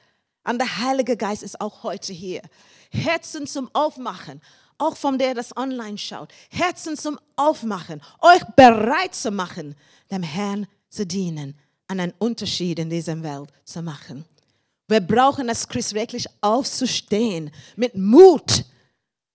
Und 0.48 0.60
der 0.60 0.78
Heilige 0.78 1.17
Geist 1.17 1.44
ist 1.44 1.60
auch 1.60 1.84
heute 1.84 2.13
hier. 2.13 2.41
Herzen 2.91 3.46
zum 3.46 3.70
Aufmachen, 3.74 4.41
auch 4.78 4.96
von 4.96 5.17
der 5.17 5.34
das 5.36 5.56
online 5.56 5.98
schaut. 5.98 6.34
Herzen 6.50 6.98
zum 6.98 7.20
Aufmachen, 7.36 8.02
euch 8.22 8.44
bereit 8.56 9.13
zu 9.13 9.32
machen, 9.32 9.76
dem 10.10 10.24
Herrn 10.24 10.67
zu 10.91 11.06
dienen, 11.06 11.56
einen 11.88 12.13
Unterschied 12.19 12.77
in 12.77 12.89
dieser 12.89 13.21
Welt 13.23 13.49
zu 13.65 13.82
machen. 13.82 14.25
Wir 14.88 14.99
brauchen 14.99 15.49
als 15.49 15.67
Christ 15.67 15.93
wirklich 15.93 16.27
aufzustehen 16.41 17.49
mit 17.75 17.95
Mut 17.95 18.65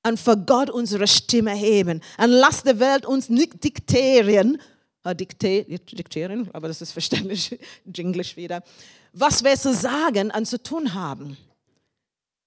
und 0.06 0.20
für 0.20 0.36
Gott 0.36 0.70
unsere 0.70 1.08
Stimme 1.08 1.54
heben. 1.54 2.02
Und 2.18 2.30
lass 2.30 2.62
die 2.62 2.78
Welt 2.78 3.06
uns 3.06 3.28
nicht 3.28 3.64
diktieren, 3.64 4.60
äh, 5.02 5.16
diktieren, 5.16 6.48
aber 6.52 6.68
das 6.68 6.82
ist 6.82 6.92
verständlich, 6.92 7.58
Englisch 7.96 8.36
wieder, 8.36 8.62
was 9.12 9.42
wir 9.42 9.56
zu 9.56 9.72
sagen 9.74 10.30
und 10.30 10.46
zu 10.46 10.62
tun 10.62 10.92
haben. 10.92 11.36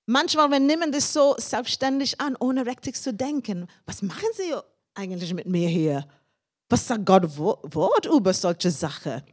Manchmal, 0.05 0.49
wir 0.49 0.59
nehmen 0.59 0.91
das 0.91 1.11
so 1.11 1.35
selbstständig 1.37 2.19
an, 2.21 2.35
ohne 2.39 2.65
richtig 2.65 2.95
zu 2.95 3.13
denken. 3.13 3.67
Was 3.85 4.01
machen 4.01 4.27
Sie 4.33 4.53
eigentlich 4.95 5.33
mit 5.33 5.47
mir 5.47 5.67
hier? 5.67 6.07
Was 6.69 6.87
sagt 6.87 7.05
Gott 7.05 7.37
Wort 7.37 8.05
über 8.05 8.33
solche 8.33 8.71
Sachen? 8.71 9.23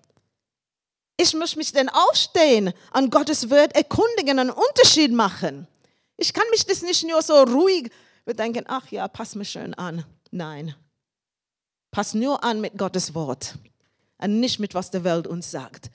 Ich 1.18 1.34
muss 1.34 1.56
mich 1.56 1.72
denn 1.72 1.88
aufstehen, 1.88 2.72
an 2.90 3.10
Gottes 3.10 3.48
Wort 3.50 3.74
erkundigen, 3.74 4.38
einen 4.38 4.50
Unterschied 4.50 5.12
machen. 5.12 5.66
Ich 6.16 6.32
kann 6.32 6.44
mich 6.50 6.66
das 6.66 6.82
nicht 6.82 7.06
nur 7.06 7.22
so 7.22 7.42
ruhig 7.42 7.90
denken, 8.26 8.64
ach 8.66 8.90
ja, 8.90 9.06
pass 9.08 9.34
mir 9.34 9.44
schön 9.44 9.74
an. 9.74 10.04
Nein. 10.30 10.74
Pass 11.90 12.14
nur 12.14 12.42
an 12.42 12.60
mit 12.60 12.76
Gottes 12.76 13.14
Wort 13.14 13.54
und 14.18 14.40
nicht 14.40 14.58
mit 14.58 14.74
was 14.74 14.90
der 14.90 15.04
Welt 15.04 15.26
uns 15.26 15.50
sagt. 15.50 15.90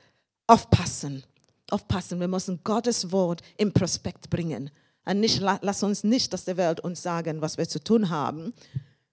Aufpassen, 0.48 1.24
aufpassen. 1.70 2.20
Wir 2.20 2.28
müssen 2.28 2.62
Gottes 2.64 3.12
Wort 3.12 3.42
im 3.58 3.72
Prospekt 3.74 4.30
bringen. 4.30 4.72
Und 5.06 5.20
nicht, 5.20 5.40
lass 5.40 5.84
uns 5.84 6.04
nicht, 6.04 6.32
dass 6.34 6.46
der 6.46 6.58
Welt 6.58 6.80
uns 6.80 7.02
sagen, 7.02 7.42
was 7.42 7.58
wir 7.58 7.68
zu 7.68 7.84
tun 7.84 8.10
haben, 8.10 8.54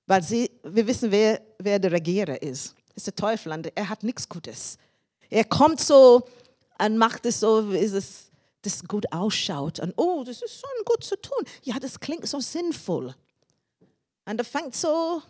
weil 0.06 0.22
sie, 0.22 0.47
wir 0.74 0.86
wissen, 0.86 1.10
wer, 1.10 1.40
wer 1.58 1.78
der 1.78 1.92
Regierer 1.92 2.40
ist. 2.42 2.74
Das 2.88 2.96
ist 2.98 3.06
der 3.06 3.14
Teufel 3.14 3.52
und 3.52 3.70
er 3.76 3.88
hat 3.88 4.02
nichts 4.02 4.28
Gutes. 4.28 4.78
Er 5.30 5.44
kommt 5.44 5.80
so 5.80 6.26
und 6.78 6.96
macht 6.96 7.26
es 7.26 7.40
so, 7.40 7.72
wie 7.72 7.78
es 7.78 8.30
das 8.62 8.84
gut 8.84 9.12
ausschaut. 9.12 9.78
Und 9.80 9.92
oh, 9.96 10.24
das 10.24 10.42
ist 10.42 10.60
schon 10.60 10.84
gut 10.84 11.04
zu 11.04 11.20
tun. 11.20 11.44
Ja, 11.62 11.78
das 11.78 12.00
klingt 12.00 12.26
so 12.26 12.40
sinnvoll. 12.40 13.14
Und 14.24 14.38
er 14.38 14.44
fängt 14.44 14.74
so 14.74 15.22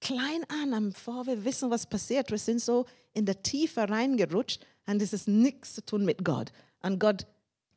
klein 0.00 0.44
an, 0.48 0.90
bevor 0.90 1.26
wir 1.26 1.44
wissen, 1.44 1.70
was 1.70 1.86
passiert. 1.86 2.30
Wir 2.30 2.38
sind 2.38 2.60
so 2.60 2.86
in 3.12 3.26
der 3.26 3.42
Tiefe 3.42 3.88
reingerutscht 3.88 4.64
und 4.86 5.02
es 5.02 5.12
ist 5.12 5.28
nichts 5.28 5.74
zu 5.74 5.84
tun 5.84 6.04
mit 6.04 6.24
Gott. 6.24 6.52
An 6.80 6.98
Gott 6.98 7.26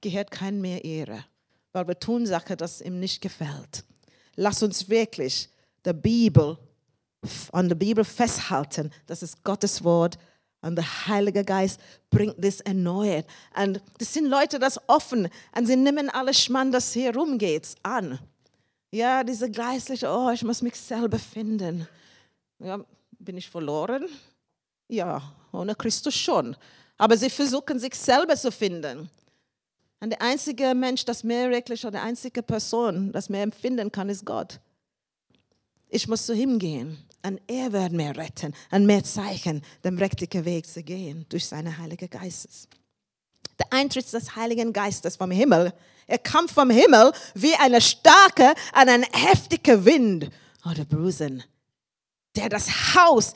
gehört 0.01 0.31
kein 0.31 0.61
mehr 0.61 0.83
Ehre, 0.83 1.25
weil 1.71 1.87
wir 1.87 1.99
tun 1.99 2.25
Sachen, 2.25 2.57
das 2.57 2.81
ihm 2.81 2.99
nicht 2.99 3.21
gefällt. 3.21 3.83
Lass 4.35 4.63
uns 4.63 4.89
wirklich 4.89 5.49
der 5.85 5.93
Bibel, 5.93 6.57
an 7.51 7.69
der 7.69 7.75
Bibel 7.75 8.03
festhalten. 8.03 8.91
Das 9.05 9.23
ist 9.23 9.43
Gottes 9.43 9.83
Wort 9.83 10.17
Und 10.63 10.77
der 10.77 11.07
Heilige 11.07 11.43
Geist 11.43 11.79
bringt 12.09 12.35
das 12.37 12.61
erneuert. 12.61 13.27
Und 13.61 13.81
das 13.97 14.13
sind 14.13 14.27
Leute, 14.27 14.59
das 14.59 14.79
offen. 14.87 15.27
Und 15.55 15.65
sie 15.65 15.75
nehmen 15.75 16.09
alles 16.09 16.41
Schmann, 16.41 16.71
das 16.71 16.93
hier 16.93 17.13
rumgeht, 17.13 17.75
an. 17.83 18.17
Ja, 18.89 19.25
diese 19.25 19.51
geistliche, 19.51 20.07
oh, 20.09 20.29
ich 20.31 20.41
muss 20.43 20.61
mich 20.61 20.75
selber 20.75 21.19
finden. 21.19 21.85
Ja, 22.59 22.79
bin 23.19 23.35
ich 23.35 23.49
verloren? 23.49 24.05
Ja, 24.87 25.21
ohne 25.51 25.75
Christus 25.75 26.15
schon. 26.15 26.55
Aber 26.97 27.17
sie 27.17 27.29
versuchen, 27.29 27.77
sich 27.77 27.95
selber 27.95 28.37
zu 28.37 28.49
finden. 28.49 29.09
Und 29.99 30.11
der 30.11 30.21
einzige 30.21 30.73
Mensch, 30.73 31.03
das 31.03 31.25
mehr 31.25 31.49
wirklich, 31.49 31.83
oder 31.83 31.99
die 31.99 32.05
einzige 32.05 32.41
Person, 32.41 33.11
das 33.11 33.27
mehr 33.27 33.43
empfinden 33.43 33.91
kann, 33.91 34.07
ist 34.07 34.25
Gott. 34.25 34.61
Ich 35.93 36.07
muss 36.07 36.25
zu 36.25 36.33
ihm 36.33 36.57
gehen. 36.57 36.97
Und 37.21 37.39
er 37.47 37.71
wird 37.71 37.91
mir 37.91 38.17
retten 38.17 38.55
und 38.71 38.87
mir 38.87 39.03
zeigen, 39.03 39.61
den 39.83 39.99
richtigen 39.99 40.43
Weg 40.43 40.65
zu 40.65 40.81
gehen 40.81 41.27
durch 41.29 41.45
seine 41.45 41.77
Heilige 41.77 42.07
Geistes. 42.07 42.67
Der 43.59 43.71
Eintritt 43.71 44.11
des 44.11 44.35
Heiligen 44.35 44.73
Geistes 44.73 45.15
vom 45.17 45.29
Himmel, 45.29 45.71
er 46.07 46.17
kam 46.17 46.49
vom 46.49 46.71
Himmel 46.71 47.13
wie 47.35 47.53
eine 47.55 47.79
starke 47.79 48.55
und 48.73 48.89
ein 48.89 49.03
heftiger 49.03 49.85
Wind 49.85 50.31
oder 50.65 50.83
Brusen, 50.83 51.43
der 52.35 52.49
das 52.49 52.95
Haus, 52.95 53.35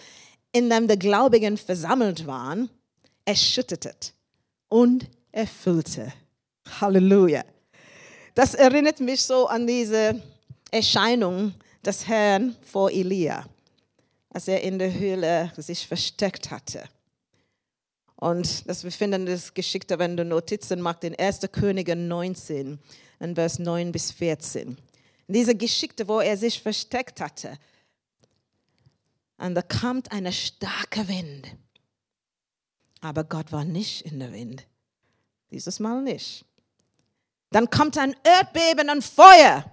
in 0.51 0.68
dem 0.68 0.88
die 0.88 0.97
Gläubigen 0.97 1.58
versammelt 1.58 2.26
waren, 2.26 2.72
erschütterte 3.24 3.93
und 4.68 5.08
erfüllte. 5.32 6.12
Halleluja. 6.82 7.45
Das 8.34 8.55
erinnert 8.55 8.99
mich 8.99 9.22
so 9.22 9.45
an 9.45 9.68
diese 9.68 10.20
Erscheinung 10.72 11.53
des 11.88 12.08
Herrn 12.08 12.56
vor 12.62 12.92
Elia 12.92 13.46
als 14.38 14.48
er 14.48 14.62
in 14.62 14.78
der 14.78 14.94
Höhle 14.94 15.52
sich 15.58 15.88
versteckt 15.88 16.52
hatte. 16.52 16.84
Und 18.18 18.68
das, 18.70 18.84
wir 18.84 18.92
finden 18.92 19.26
das 19.26 19.52
Geschickte, 19.52 19.98
wenn 19.98 20.16
du 20.16 20.24
Notizen 20.24 20.80
machst, 20.80 21.04
in 21.04 21.16
1. 21.18 21.40
Könige 21.52 21.96
19, 21.96 22.80
in 23.20 23.36
Vers 23.36 23.58
9 23.58 23.92
bis 23.92 24.12
14. 24.12 24.78
Diese 25.28 25.56
Geschichte, 25.56 26.08
wo 26.08 26.20
er 26.20 26.38
sich 26.38 26.62
versteckt 26.62 27.20
hatte. 27.20 27.58
Und 29.38 29.56
da 29.56 29.64
kommt 29.64 30.12
ein 30.12 30.32
starker 30.32 31.08
Wind. 31.08 31.48
Aber 33.02 33.24
Gott 33.24 33.52
war 33.52 33.64
nicht 33.64 34.04
in 34.04 34.20
der 34.20 34.34
Wind. 34.34 34.68
Dieses 35.50 35.80
Mal 35.80 36.04
nicht. 36.04 36.46
Dann 37.50 37.72
kommt 37.72 37.98
ein 37.98 38.16
Erdbeben 38.24 38.92
und 38.92 39.04
Feuer. 39.04 39.66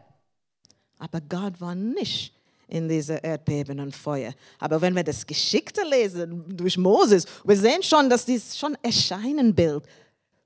Aber 1.05 1.20
Gott 1.20 1.61
war 1.61 1.74
nicht 1.74 2.34
in 2.66 2.88
diese 2.88 3.16
Erdbeben 3.16 3.78
und 3.78 3.94
Feuer. 3.94 4.32
Aber 4.59 4.80
wenn 4.80 4.96
wir 4.96 5.05
das 5.05 5.26
Geschickte 5.26 5.82
lesen 5.82 6.57
durch 6.57 6.78
Moses, 6.78 7.26
wir 7.44 7.59
sehen 7.59 7.82
schon, 7.82 8.09
dass 8.09 8.24
dies 8.24 8.57
schon 8.57 8.74
Erscheinenbild 8.82 9.84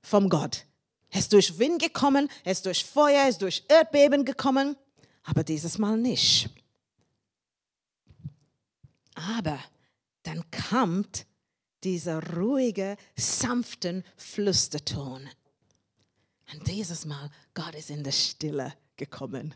vom 0.01 0.27
Gott. 0.27 0.65
Er 1.11 1.21
ist 1.21 1.31
durch 1.31 1.57
Wind 1.57 1.81
gekommen, 1.81 2.29
er 2.43 2.51
ist 2.51 2.65
durch 2.65 2.83
Feuer, 2.83 3.21
er 3.21 3.29
ist 3.29 3.41
durch 3.41 3.63
Erdbeben 3.69 4.25
gekommen, 4.25 4.75
aber 5.23 5.45
dieses 5.45 5.77
Mal 5.77 5.97
nicht. 5.97 6.49
Aber 9.15 9.59
dann 10.23 10.43
kommt 10.69 11.25
dieser 11.85 12.21
ruhige, 12.35 12.97
sanften 13.15 14.03
Flüsterton. 14.17 15.29
Und 16.51 16.67
dieses 16.67 17.05
Mal, 17.05 17.31
Gott 17.53 17.75
ist 17.75 17.89
in 17.89 18.03
der 18.03 18.11
Stille 18.11 18.73
gekommen. 18.97 19.55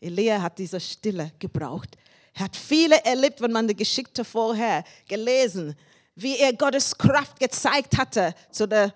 Elia 0.00 0.40
hat 0.40 0.58
diese 0.58 0.80
Stille 0.80 1.32
gebraucht. 1.38 1.96
Er 2.34 2.44
hat 2.44 2.56
viele 2.56 3.04
erlebt, 3.04 3.40
wenn 3.40 3.52
man 3.52 3.68
die 3.68 3.76
Geschichte 3.76 4.24
vorher 4.24 4.84
gelesen, 5.08 5.74
wie 6.14 6.38
er 6.38 6.52
Gottes 6.52 6.96
Kraft 6.96 7.38
gezeigt 7.38 7.96
hatte 7.98 8.34
zu 8.50 8.66
der 8.66 8.92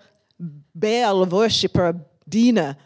Baal-Worshipper, 0.73 1.93
Diener, 2.25 2.77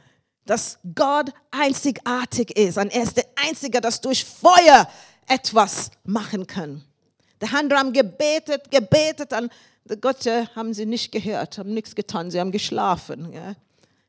dass 0.45 0.77
Gott 0.95 1.31
einzigartig 1.51 2.55
ist 2.57 2.77
und 2.77 2.91
er 2.93 3.03
ist 3.03 3.15
der 3.15 3.25
Einzige, 3.47 3.79
der 3.79 3.91
durch 3.91 4.25
Feuer 4.25 4.89
etwas 5.27 5.91
machen 6.03 6.45
kann. 6.45 6.83
Die 7.41 7.47
andere 7.47 7.79
haben 7.79 7.93
gebetet, 7.93 8.69
gebetet 8.69 9.31
und 9.33 9.51
die 9.85 9.99
Götter 9.99 10.53
haben 10.55 10.73
sie 10.73 10.85
nicht 10.85 11.11
gehört, 11.11 11.57
haben 11.57 11.73
nichts 11.73 11.95
getan, 11.95 12.29
sie 12.31 12.39
haben 12.39 12.51
geschlafen. 12.51 13.31
Ja. 13.31 13.55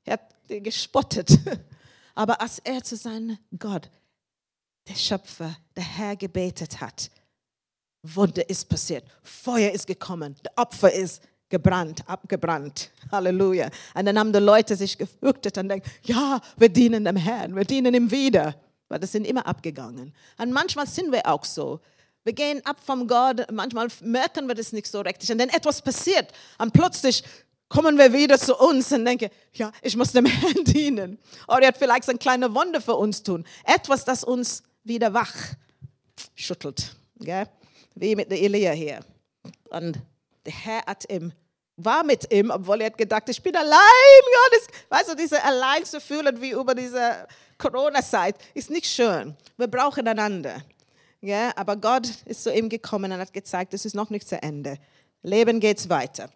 Er 0.04 0.14
hat 0.14 0.34
gespottet. 0.48 1.30
Aber 2.14 2.40
als 2.40 2.58
er 2.58 2.82
zu 2.82 2.96
seinem 2.96 3.38
Gott 3.58 3.88
der 4.88 4.94
Schöpfer, 4.94 5.56
der 5.76 5.84
Herr 5.84 6.16
gebetet 6.16 6.80
hat, 6.80 7.10
Wunder 8.02 8.48
ist 8.48 8.68
passiert. 8.68 9.04
Feuer 9.22 9.70
ist 9.72 9.86
gekommen. 9.86 10.34
Der 10.44 10.52
Opfer 10.56 10.92
ist 10.92 11.22
gebrannt, 11.50 12.02
abgebrannt. 12.08 12.90
Halleluja. 13.12 13.68
Und 13.94 14.06
dann 14.06 14.18
haben 14.18 14.32
die 14.32 14.38
Leute 14.38 14.74
sich 14.74 14.96
gefürchtet 14.96 15.58
und 15.58 15.68
denken, 15.68 15.88
ja, 16.04 16.40
wir 16.56 16.68
dienen 16.70 17.04
dem 17.04 17.16
Herrn, 17.16 17.54
wir 17.54 17.64
dienen 17.64 17.94
ihm 17.94 18.10
wieder. 18.10 18.54
Weil 18.88 19.00
das 19.00 19.12
sind 19.12 19.26
immer 19.26 19.46
abgegangen. 19.46 20.14
Und 20.38 20.52
manchmal 20.52 20.86
sind 20.86 21.12
wir 21.12 21.26
auch 21.26 21.44
so. 21.44 21.80
Wir 22.24 22.32
gehen 22.32 22.64
ab 22.64 22.78
vom 22.84 23.06
Gott, 23.06 23.46
manchmal 23.50 23.88
merken 24.02 24.46
wir 24.46 24.54
das 24.54 24.72
nicht 24.72 24.86
so 24.86 25.00
richtig. 25.00 25.30
Und 25.30 25.38
dann 25.38 25.48
etwas 25.48 25.80
passiert 25.80 26.28
und 26.58 26.72
plötzlich 26.72 27.22
kommen 27.68 27.96
wir 27.96 28.12
wieder 28.12 28.38
zu 28.38 28.56
uns 28.56 28.92
und 28.92 29.04
denken, 29.04 29.30
ja, 29.52 29.72
ich 29.80 29.96
muss 29.96 30.12
dem 30.12 30.26
Herrn 30.26 30.64
dienen. 30.64 31.18
Oder 31.48 31.62
er 31.62 31.68
hat 31.68 31.78
vielleicht 31.78 32.08
ein 32.08 32.18
kleines 32.18 32.52
Wunder 32.52 32.80
für 32.80 32.96
uns 32.96 33.22
tun. 33.22 33.44
Etwas, 33.64 34.04
das 34.04 34.24
uns 34.24 34.62
wieder 34.84 35.12
wach 35.12 35.34
schüttelt. 36.34 36.96
Gell? 37.16 37.46
Wie 37.94 38.16
mit 38.16 38.30
der 38.30 38.40
Elia 38.40 38.72
hier. 38.72 39.00
Und 39.70 39.98
der 40.44 40.52
Herr 40.52 40.86
hat 40.86 41.10
ihm, 41.10 41.32
war 41.76 42.04
mit 42.04 42.32
ihm, 42.32 42.50
obwohl 42.50 42.80
er 42.80 42.90
gedacht, 42.90 43.28
ich 43.28 43.42
bin 43.42 43.56
allein. 43.56 43.72
Ja, 43.72 44.58
das, 44.58 44.66
weißt 44.88 45.10
du, 45.10 45.14
diese 45.16 45.42
allein 45.42 45.84
zu 45.84 46.00
fühlen 46.00 46.40
wie 46.40 46.50
über 46.50 46.74
diese 46.74 47.26
Corona-Zeit 47.58 48.36
ist 48.54 48.70
nicht 48.70 48.86
schön. 48.86 49.36
Wir 49.56 49.66
brauchen 49.68 50.06
einander. 50.08 50.62
Ja, 51.20 51.52
aber 51.56 51.76
Gott 51.76 52.08
ist 52.24 52.42
zu 52.42 52.52
ihm 52.52 52.68
gekommen 52.68 53.12
und 53.12 53.18
hat 53.18 53.32
gezeigt, 53.32 53.74
es 53.74 53.84
ist 53.84 53.94
noch 53.94 54.08
nicht 54.08 54.26
zu 54.26 54.42
Ende. 54.42 54.78
Leben 55.22 55.60
geht 55.60 55.86
weiter. 55.88 56.30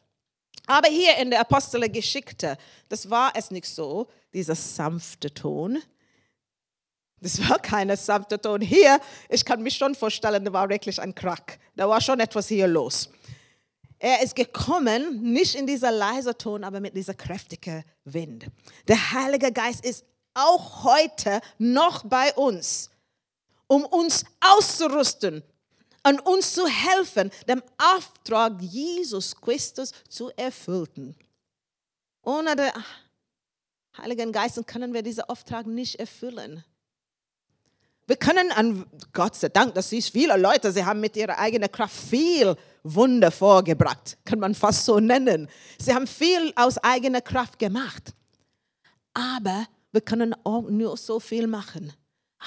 Aber 0.66 0.88
hier 0.88 1.16
in 1.16 1.30
der 1.30 1.40
Apostelgeschichte, 1.40 2.57
das 2.88 3.09
war 3.09 3.32
es 3.34 3.51
nicht 3.51 3.66
so, 3.66 4.09
dieser 4.32 4.55
sanfte 4.55 5.32
Ton, 5.32 5.82
das 7.25 7.49
war 7.49 7.59
keine 7.59 7.97
sanfte 7.97 8.39
Ton. 8.39 8.61
Hier, 8.61 9.01
ich 9.31 9.43
kann 9.47 9.62
mich 9.62 9.79
schon 9.79 9.95
vorstellen, 9.95 10.45
da 10.45 10.53
war 10.53 10.68
wirklich 10.68 11.01
ein 11.01 11.14
Krack. 11.14 11.59
Da 11.75 11.89
war 11.89 11.99
schon 11.99 12.20
etwas 12.20 12.49
hier 12.49 12.66
los. 12.66 13.09
Er 13.99 14.20
ist 14.22 14.37
gekommen, 14.37 15.22
nicht 15.33 15.55
in 15.55 15.66
dieser 15.66 15.91
leisen 15.91 16.37
Ton, 16.37 16.64
aber 16.64 16.81
mit 16.81 16.95
dieser 16.95 17.14
kräftigen 17.14 17.83
Wind. 18.05 18.49
Der 18.87 19.12
Heilige 19.12 19.51
Geist 19.51 19.87
ist 19.87 20.05
auch 20.35 20.85
heute 20.85 21.41
noch 21.57 22.05
bei 22.05 22.35
uns, 22.35 22.91
um 23.68 23.87
uns 23.87 24.27
auszurüsten 24.41 25.43
und 26.07 26.20
uns 26.27 26.53
zu 26.53 26.66
helfen, 26.66 27.31
dem 27.49 27.62
Auftrag 27.79 28.61
Jesus 28.61 29.35
Christus 29.41 29.93
zu 30.11 30.31
erfüllen. 30.37 31.16
Ohne 32.22 32.55
den 32.55 32.70
Heiligen 33.97 34.31
Geist 34.31 34.66
können 34.66 34.93
wir 34.93 35.03
diesen 35.03 35.25
Auftrag 35.25 35.66
nicht 35.66 35.95
erfüllen. 35.95 36.62
Wir 38.07 38.16
können 38.16 38.52
an 38.52 38.84
Gott 39.12 39.36
sei 39.36 39.48
Dank, 39.48 39.74
das 39.74 39.90
ist 39.92 40.11
viele 40.11 40.36
Leute, 40.36 40.70
sie 40.72 40.84
haben 40.84 41.00
mit 41.00 41.16
ihrer 41.16 41.38
eigenen 41.38 41.72
Kraft 41.72 41.96
viel 41.96 42.55
Wunder 42.82 43.30
vorgebracht, 43.30 44.18
kann 44.26 44.38
man 44.38 44.55
fast 44.55 44.84
so 44.84 45.00
nennen. 45.00 45.48
Sie 45.78 45.94
haben 45.94 46.07
viel 46.07 46.52
aus 46.55 46.76
eigener 46.78 47.22
Kraft 47.22 47.59
gemacht. 47.59 48.12
Aber 49.14 49.66
wir 49.92 50.02
können 50.02 50.34
auch 50.44 50.68
nur 50.68 50.96
so 50.98 51.18
viel 51.18 51.46
machen. 51.46 51.92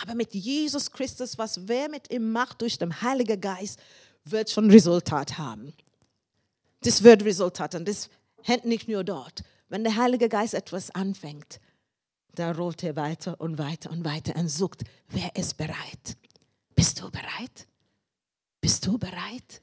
Aber 0.01 0.13
mit 0.13 0.35
Jesus 0.35 0.91
Christus, 0.91 1.39
was 1.39 1.67
wer 1.67 1.89
mit 1.89 2.11
ihm 2.11 2.31
macht 2.31 2.61
durch 2.61 2.77
den 2.77 3.01
Heiligen 3.01 3.41
Geist, 3.41 3.79
wird 4.25 4.51
schon 4.51 4.69
Resultat 4.69 5.39
haben. 5.39 5.73
Das 6.81 7.03
wird 7.03 7.25
Resultat 7.25 7.73
und 7.73 7.87
das 7.87 8.09
hängt 8.43 8.65
nicht 8.65 8.87
nur 8.87 9.03
dort. 9.03 9.43
Wenn 9.69 9.83
der 9.83 9.95
Heilige 9.95 10.29
Geist 10.29 10.53
etwas 10.53 10.91
anfängt, 10.91 11.59
da 12.37 12.51
rollt 12.51 12.83
er 12.83 12.95
weiter 12.95 13.39
und 13.41 13.57
weiter 13.57 13.89
und 13.89 14.05
weiter 14.05 14.35
und 14.35 14.47
sucht, 14.47 14.83
wer 15.09 15.35
ist 15.35 15.57
bereit? 15.57 16.17
Bist 16.75 17.01
du 17.01 17.09
bereit? 17.09 17.67
Bist 18.61 18.85
du 18.85 18.97
bereit? 18.97 19.61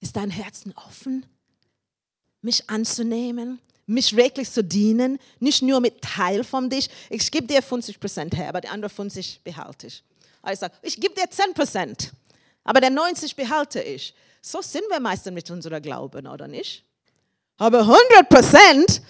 Ist 0.00 0.16
dein 0.16 0.30
Herzen 0.30 0.74
offen, 0.76 1.24
mich 2.40 2.68
anzunehmen, 2.68 3.60
mich 3.86 4.16
wirklich 4.16 4.50
zu 4.50 4.64
dienen, 4.64 5.20
nicht 5.38 5.62
nur 5.62 5.78
mit 5.78 6.02
Teil 6.02 6.42
von 6.42 6.68
dich. 6.68 6.90
Ich 7.08 7.30
gebe 7.30 7.46
dir 7.46 7.62
50 7.62 8.00
Prozent 8.00 8.36
her, 8.36 8.48
aber 8.48 8.60
die 8.60 8.68
anderen 8.68 8.92
50 8.92 9.42
behalte 9.44 9.86
ich. 9.86 10.02
Also 10.42 10.54
ich 10.54 10.58
sage, 10.58 10.74
ich 10.82 11.00
gebe 11.00 11.14
dir 11.14 11.30
10 11.30 11.54
Prozent, 11.54 12.12
aber 12.64 12.80
der 12.80 12.90
90 12.90 13.36
behalte 13.36 13.80
ich. 13.80 14.12
So 14.40 14.60
sind 14.60 14.84
wir 14.90 14.98
meistens 14.98 15.32
mit 15.32 15.48
unserem 15.52 15.80
Glauben, 15.80 16.26
oder 16.26 16.48
nicht? 16.48 16.84
Aber 17.58 17.80
100 17.80 18.28
Prozent, 18.28 19.02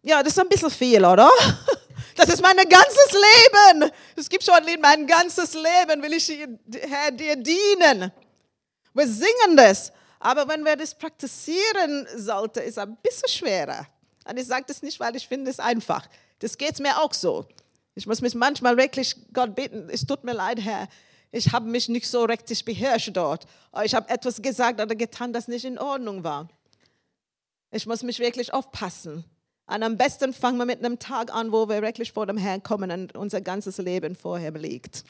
ja, 0.00 0.22
das 0.22 0.34
ist 0.34 0.38
ein 0.38 0.48
bisschen 0.48 0.70
viel, 0.70 1.04
oder? 1.04 1.28
Das 2.16 2.28
ist 2.28 2.42
mein 2.42 2.56
ganzes 2.56 3.12
Leben. 3.12 3.90
Es 4.16 4.28
gibt 4.28 4.44
schon 4.44 4.54
ein 4.54 4.64
Lied, 4.64 4.80
mein 4.80 5.06
ganzes 5.06 5.54
Leben 5.54 6.02
will 6.02 6.12
ich 6.14 6.28
Herr 6.28 7.10
dir 7.10 7.36
dienen. 7.36 8.12
Wir 8.92 9.06
singen 9.06 9.56
das, 9.56 9.92
Aber 10.22 10.46
wenn 10.46 10.64
wir 10.64 10.76
das 10.76 10.94
praktizieren 10.94 12.06
sollten, 12.14 12.60
ist 12.60 12.72
es 12.72 12.78
ein 12.78 12.96
bisschen 13.02 13.28
schwerer. 13.28 13.86
Und 14.28 14.38
ich 14.38 14.46
sage 14.46 14.66
das 14.68 14.82
nicht, 14.82 15.00
weil 15.00 15.16
ich 15.16 15.26
finde 15.26 15.50
es 15.50 15.58
einfach. 15.58 16.06
Das 16.40 16.58
geht 16.58 16.78
mir 16.78 17.00
auch 17.00 17.14
so. 17.14 17.46
Ich 17.94 18.06
muss 18.06 18.20
mich 18.20 18.34
manchmal 18.34 18.76
wirklich 18.76 19.16
Gott 19.32 19.54
bitten, 19.54 19.88
es 19.90 20.06
tut 20.06 20.22
mir 20.22 20.34
leid, 20.34 20.60
Herr, 20.60 20.88
ich 21.32 21.52
habe 21.52 21.68
mich 21.68 21.88
nicht 21.88 22.06
so 22.08 22.24
richtig 22.24 22.64
beherrscht 22.64 23.10
dort. 23.14 23.46
Ich 23.82 23.94
habe 23.94 24.10
etwas 24.10 24.42
gesagt 24.42 24.80
oder 24.80 24.94
getan, 24.94 25.32
das 25.32 25.48
nicht 25.48 25.64
in 25.64 25.78
Ordnung 25.78 26.22
war. 26.22 26.48
Ich 27.70 27.86
muss 27.86 28.02
mich 28.02 28.18
wirklich 28.18 28.52
aufpassen. 28.52 29.24
Und 29.72 29.84
am 29.84 29.96
besten 29.96 30.32
fangen 30.32 30.58
wir 30.58 30.66
mit 30.66 30.84
einem 30.84 30.98
Tag 30.98 31.32
an, 31.32 31.52
wo 31.52 31.68
wir 31.68 31.80
wirklich 31.80 32.10
vor 32.10 32.26
dem 32.26 32.36
Herrn 32.36 32.60
kommen 32.60 32.90
und 32.90 33.14
unser 33.14 33.40
ganzes 33.40 33.78
Leben 33.78 34.16
vor 34.16 34.40
ihm 34.40 34.56
liegt. 34.56 35.04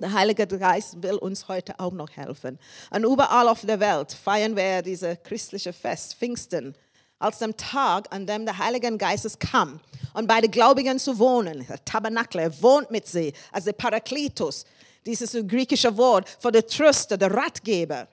Der 0.00 0.12
Heilige 0.12 0.44
Geist 0.48 1.00
will 1.04 1.14
uns 1.14 1.46
heute 1.46 1.78
auch 1.78 1.92
noch 1.92 2.10
helfen. 2.10 2.58
Und 2.90 3.04
überall 3.04 3.48
auf 3.48 3.60
der 3.64 3.78
Welt 3.78 4.12
feiern 4.12 4.56
wir 4.56 4.82
dieses 4.82 5.22
christliche 5.22 5.72
Fest, 5.72 6.16
Pfingsten, 6.16 6.74
als 7.20 7.38
dem 7.38 7.56
Tag, 7.56 8.12
an 8.12 8.26
dem 8.26 8.44
der 8.44 8.58
Heilige 8.58 8.94
Geist 8.98 9.38
kam, 9.38 9.78
um 10.14 10.26
bei 10.26 10.40
den 10.40 10.50
Gläubigen 10.50 10.98
zu 10.98 11.16
wohnen. 11.16 11.64
Der 11.68 11.84
Tabernakel, 11.84 12.40
er 12.40 12.62
wohnt 12.62 12.90
mit 12.90 13.06
sie, 13.06 13.32
als 13.52 13.66
der 13.66 13.72
Parakletos, 13.72 14.64
dieses 15.06 15.32
griechische 15.46 15.96
Wort 15.96 16.28
für 16.40 16.50
den 16.50 16.66
Tröster, 16.66 17.16
der 17.16 17.32
Ratgeber, 17.32 18.08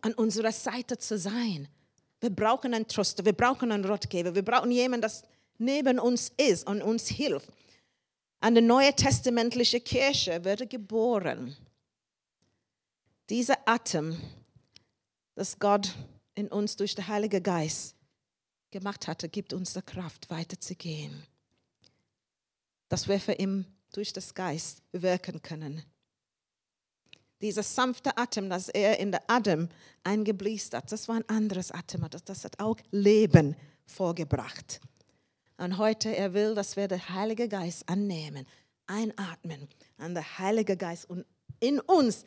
an 0.00 0.14
unserer 0.14 0.52
Seite 0.52 0.96
zu 0.96 1.18
sein. 1.18 1.68
Wir 2.22 2.30
brauchen 2.30 2.72
einen 2.72 2.86
Tröster, 2.86 3.24
wir 3.24 3.32
brauchen 3.32 3.72
einen 3.72 3.84
Ratgeber, 3.84 4.32
wir 4.32 4.44
brauchen 4.44 4.70
jemanden, 4.70 5.02
der 5.02 5.12
neben 5.58 5.98
uns 5.98 6.30
ist 6.36 6.68
und 6.68 6.80
uns 6.80 7.08
hilft. 7.08 7.50
Eine 8.38 8.62
neue 8.62 8.94
testamentliche 8.94 9.80
Kirche 9.80 10.44
wird 10.44 10.70
geboren. 10.70 11.56
Dieser 13.28 13.56
Atem, 13.66 14.16
das 15.34 15.58
Gott 15.58 15.96
in 16.36 16.46
uns 16.46 16.76
durch 16.76 16.94
den 16.94 17.08
Heiligen 17.08 17.42
Geist 17.42 17.96
gemacht 18.70 19.08
hatte, 19.08 19.28
gibt 19.28 19.52
uns 19.52 19.72
die 19.72 19.82
Kraft, 19.82 20.30
weiterzugehen. 20.30 21.26
Dass 22.88 23.08
wir 23.08 23.18
für 23.18 23.32
ihn 23.32 23.66
durch 23.92 24.12
das 24.12 24.32
Geist 24.32 24.80
wirken 24.92 25.42
können 25.42 25.82
dieser 27.42 27.62
sanfte 27.62 28.16
Atem, 28.16 28.48
das 28.48 28.68
er 28.68 28.98
in 28.98 29.10
der 29.10 29.22
Adam 29.26 29.68
eingebläst 30.04 30.74
hat, 30.74 30.90
das 30.90 31.08
war 31.08 31.16
ein 31.16 31.28
anderes 31.28 31.70
Atem, 31.70 32.06
das, 32.08 32.24
das 32.24 32.44
hat 32.44 32.60
auch 32.60 32.76
Leben 32.90 33.56
vorgebracht. 33.84 34.80
Und 35.58 35.78
heute, 35.78 36.16
er 36.16 36.34
will, 36.34 36.54
dass 36.54 36.76
wir 36.76 36.88
den 36.88 37.08
Heiligen 37.08 37.48
Geist 37.48 37.88
annehmen, 37.88 38.46
einatmen, 38.86 39.68
und 39.98 40.14
der 40.14 40.38
Heilige 40.38 40.76
Geist 40.76 41.08
in 41.60 41.80
uns 41.80 42.24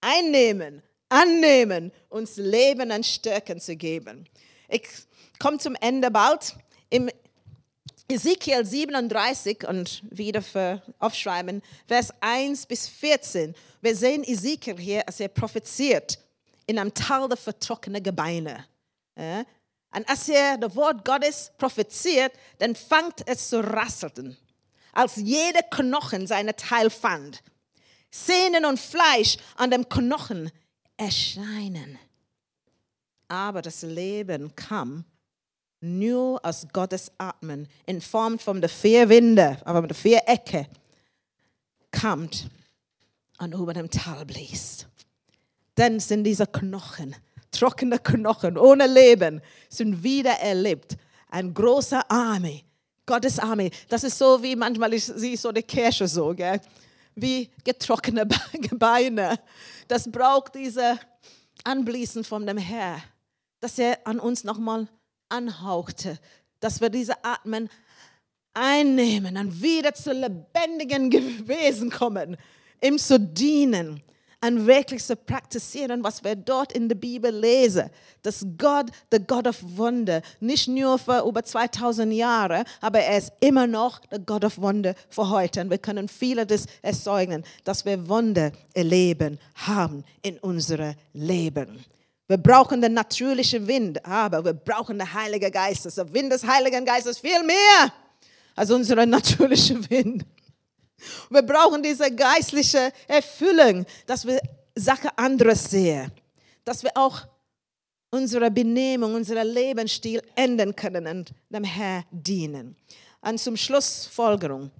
einnehmen, 0.00 0.82
annehmen, 1.08 1.92
uns 2.08 2.36
Leben 2.36 2.92
und 2.92 3.04
Stärken 3.04 3.60
zu 3.60 3.76
geben. 3.76 4.28
Ich 4.68 4.86
komme 5.38 5.58
zum 5.58 5.74
Ende 5.80 6.10
bald. 6.10 6.56
Im 6.90 7.10
Ezekiel 8.10 8.66
37 8.66 9.68
und 9.68 10.02
wieder 10.10 10.42
für 10.42 10.82
aufschreiben, 10.98 11.62
Vers 11.86 12.12
1 12.20 12.66
bis 12.66 12.88
14. 12.88 13.54
Wir 13.80 13.94
sehen 13.94 14.24
Ezekiel 14.24 14.80
hier, 14.80 15.06
als 15.06 15.20
er 15.20 15.28
propheziert 15.28 16.18
in 16.66 16.80
einem 16.80 16.92
Tal 16.92 17.28
der 17.28 17.36
vertrockneten 17.36 18.02
Gebeine. 18.02 18.66
Ja? 19.16 19.44
Und 19.94 20.08
als 20.08 20.28
er 20.28 20.58
das 20.58 20.74
Wort 20.74 21.04
Gottes 21.04 21.52
propheziert, 21.56 22.32
dann 22.58 22.74
fängt 22.74 23.22
es 23.26 23.48
zu 23.48 23.60
rasseln, 23.60 24.36
als 24.92 25.14
jeder 25.14 25.62
Knochen 25.62 26.26
seine 26.26 26.56
Teil 26.56 26.90
fand. 26.90 27.44
Sehnen 28.10 28.64
und 28.64 28.80
Fleisch 28.80 29.36
an 29.54 29.70
dem 29.70 29.88
Knochen 29.88 30.50
erscheinen. 30.96 31.96
Aber 33.28 33.62
das 33.62 33.82
Leben 33.82 34.56
kam 34.56 35.04
nur 35.80 36.44
aus 36.44 36.66
Gottes 36.72 37.10
Atmen, 37.18 37.68
in 37.86 38.00
Form 38.00 38.38
von 38.38 38.60
der 38.60 38.70
vier 38.70 39.08
Winde, 39.08 39.58
aber 39.64 39.86
der 39.86 39.96
vier 39.96 40.22
Ecke, 40.26 40.66
kommt 41.90 42.48
und 43.38 43.54
über 43.54 43.72
dem 43.72 43.90
Tal 43.90 44.24
blies. 44.26 44.86
Dann 45.74 45.98
sind 45.98 46.24
diese 46.24 46.46
Knochen, 46.46 47.16
trockene 47.50 47.98
Knochen, 47.98 48.58
ohne 48.58 48.86
Leben, 48.86 49.40
sind 49.68 50.02
wieder 50.02 50.32
erlebt. 50.32 50.96
Ein 51.30 51.54
großer 51.54 52.10
Armee, 52.10 52.64
Gottes 53.06 53.38
Armee. 53.38 53.70
Das 53.88 54.04
ist 54.04 54.18
so 54.18 54.42
wie 54.42 54.54
manchmal, 54.56 54.92
ich 54.92 55.04
sehe 55.04 55.36
so 55.36 55.50
die 55.52 55.62
Kirche 55.62 56.06
so, 56.06 56.34
gell? 56.34 56.60
wie 57.14 57.50
getrocknete 57.64 58.36
Beine. 58.72 59.38
Das 59.88 60.10
braucht 60.10 60.54
diese 60.54 60.98
Anbließen 61.64 62.24
von 62.24 62.46
dem 62.46 62.58
Herr, 62.58 63.02
dass 63.60 63.78
er 63.78 63.98
an 64.06 64.18
uns 64.18 64.44
nochmal 64.44 64.88
anhauchte, 65.30 66.18
dass 66.60 66.80
wir 66.80 66.90
diese 66.90 67.24
Atmen 67.24 67.70
einnehmen 68.52 69.36
und 69.36 69.62
wieder 69.62 69.94
zu 69.94 70.12
lebendigen 70.12 71.48
Wesen 71.48 71.90
kommen, 71.90 72.36
ihm 72.82 72.98
zu 72.98 73.18
dienen 73.18 74.02
und 74.42 74.66
wirklich 74.66 75.04
zu 75.04 75.16
praktizieren, 75.16 76.02
was 76.02 76.24
wir 76.24 76.34
dort 76.34 76.72
in 76.72 76.88
der 76.88 76.96
Bibel 76.96 77.34
lesen. 77.34 77.90
Dass 78.22 78.46
Gott, 78.56 78.86
der 79.12 79.20
Gott 79.20 79.46
of 79.46 79.58
Wunder, 79.60 80.22
nicht 80.40 80.66
nur 80.66 80.98
für 80.98 81.26
über 81.26 81.44
2000 81.44 82.12
Jahre, 82.12 82.64
aber 82.80 83.00
er 83.00 83.18
ist 83.18 83.32
immer 83.40 83.66
noch 83.66 83.98
der 84.06 84.20
Gott 84.20 84.44
of 84.44 84.58
Wunder 84.58 84.94
für 85.10 85.28
heute. 85.28 85.60
Und 85.60 85.70
wir 85.70 85.78
können 85.78 86.08
viele 86.08 86.46
das 86.46 86.66
erzeugen, 86.82 87.44
dass 87.64 87.84
wir 87.84 88.08
Wunder 88.08 88.52
erleben 88.72 89.38
haben 89.54 90.04
in 90.22 90.38
unserem 90.38 90.94
Leben. 91.12 91.84
Wir 92.30 92.38
brauchen 92.38 92.80
den 92.80 92.94
natürlichen 92.94 93.66
Wind, 93.66 94.06
aber 94.06 94.44
wir 94.44 94.52
brauchen 94.52 94.96
den 94.96 95.12
Heiligen 95.12 95.50
Geist. 95.50 95.84
Der 95.96 96.12
Wind 96.12 96.30
des 96.30 96.46
Heiligen 96.46 96.84
Geistes 96.84 97.18
viel 97.18 97.42
mehr 97.42 97.92
als 98.54 98.70
unser 98.70 99.04
natürlicher 99.04 99.74
Wind. 99.90 100.24
Wir 101.28 101.42
brauchen 101.42 101.82
diese 101.82 102.08
geistliche 102.14 102.92
Erfüllung, 103.08 103.84
dass 104.06 104.24
wir 104.24 104.40
Sachen 104.76 105.10
anderes 105.16 105.70
sehen, 105.70 106.12
dass 106.64 106.84
wir 106.84 106.92
auch 106.94 107.26
unsere 108.12 108.48
Benehmung, 108.48 109.16
unseren 109.16 109.48
Lebensstil 109.48 110.22
ändern 110.36 110.76
können 110.76 111.08
und 111.08 111.32
dem 111.48 111.64
Herrn 111.64 112.04
dienen. 112.12 112.76
Und 113.22 113.40
zum 113.40 113.56
Schlussfolgerung, 113.56 114.70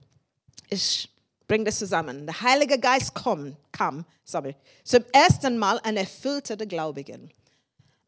ich 0.68 1.10
bringe 1.48 1.64
das 1.64 1.80
zusammen. 1.80 2.26
Der 2.26 2.40
Heilige 2.42 2.78
Geist 2.78 3.12
kam, 3.12 3.56
kam 3.72 4.04
sorry, 4.24 4.54
zum 4.84 5.04
ersten 5.12 5.58
Mal 5.58 5.80
ein 5.82 5.96
erfüllter 5.96 6.54
der 6.54 6.68
Gläubigen 6.68 7.32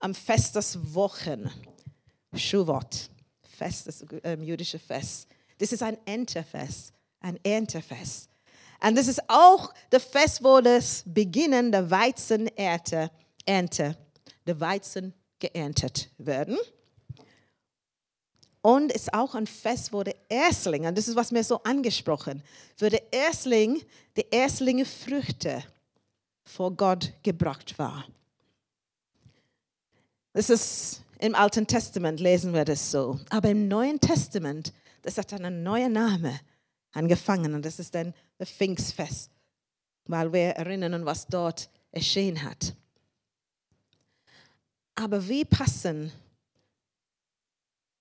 am 0.03 0.15
Fest 0.15 0.57
des 0.57 0.95
Wochen, 0.95 1.49
Shavuot, 2.35 3.11
Fest, 3.57 3.87
das 3.87 4.05
ähm, 4.25 4.43
jüdische 4.43 4.79
Fest. 4.79 5.29
Das 5.59 5.73
ist 5.73 5.83
ein 5.83 5.97
Erntefest, 6.05 6.93
ein 7.21 7.39
Erntefest. 7.45 8.29
Und 8.85 8.97
das 8.97 9.07
ist 9.07 9.23
auch 9.29 9.73
das 9.91 10.03
Fest, 10.03 10.43
wo 10.43 10.61
das 10.61 11.05
Beginnen 11.07 11.71
der 11.71 11.89
Weizenernte, 11.89 13.11
Ernte, 13.47 13.97
der 14.45 14.59
Weizen 14.59 15.15
geerntet 15.39 16.11
werden. 16.19 16.59
Und 18.61 18.93
es 18.93 19.03
ist 19.03 19.15
auch 19.15 19.37
ein 19.37 19.47
Fest, 19.47 19.93
wo 19.93 20.03
der 20.03 20.17
Erstling, 20.29 20.87
und 20.87 20.99
das 20.99 21.07
ist, 21.07 21.17
was 21.17 21.31
mir 21.31 21.45
so 21.45 21.63
angesprochen, 21.63 22.43
wo 22.79 22.89
der 22.89 23.13
Erstling, 23.13 23.83
die 24.17 24.27
Erstlinge 24.31 24.85
Früchte 24.85 25.63
vor 26.45 26.73
Gott 26.73 27.13
gebracht 27.23 27.79
war. 27.79 28.05
Das 30.33 30.49
ist 30.49 31.03
im 31.19 31.35
Alten 31.35 31.67
Testament 31.67 32.21
lesen 32.21 32.55
wir 32.55 32.65
das 32.65 32.91
so. 32.91 33.21
Aber 33.31 33.51
im 33.51 33.69
Neuen 33.69 34.01
Testament, 34.01 34.73
das 35.03 35.19
hat 35.19 35.33
einen 35.33 35.63
neuen 35.63 35.93
Namen 35.93 36.39
angefangen 36.93 37.55
und 37.55 37.65
das 37.65 37.79
ist 37.79 37.95
dann 37.95 38.15
das 38.39 38.51
Pfingstfest, 38.51 39.31
weil 40.07 40.33
wir 40.33 40.51
erinnern, 40.51 41.05
was 41.05 41.27
dort 41.27 41.71
erschienen 41.91 42.43
hat. 42.43 42.75
Aber 44.95 45.29
wie 45.29 45.45
passen, 45.45 46.11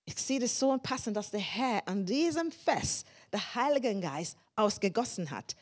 ich 0.04 0.16
sehe 0.16 0.40
das 0.40 0.58
so 0.58 0.76
passend, 0.78 1.16
dass 1.16 1.30
der 1.30 1.40
Herr 1.40 1.86
an 1.86 2.04
diesem 2.04 2.50
Fest 2.50 3.06
der 3.32 3.54
Heilige 3.54 3.98
Geist 4.00 4.36
ausgegossen 4.56 5.30
hat. 5.30 5.54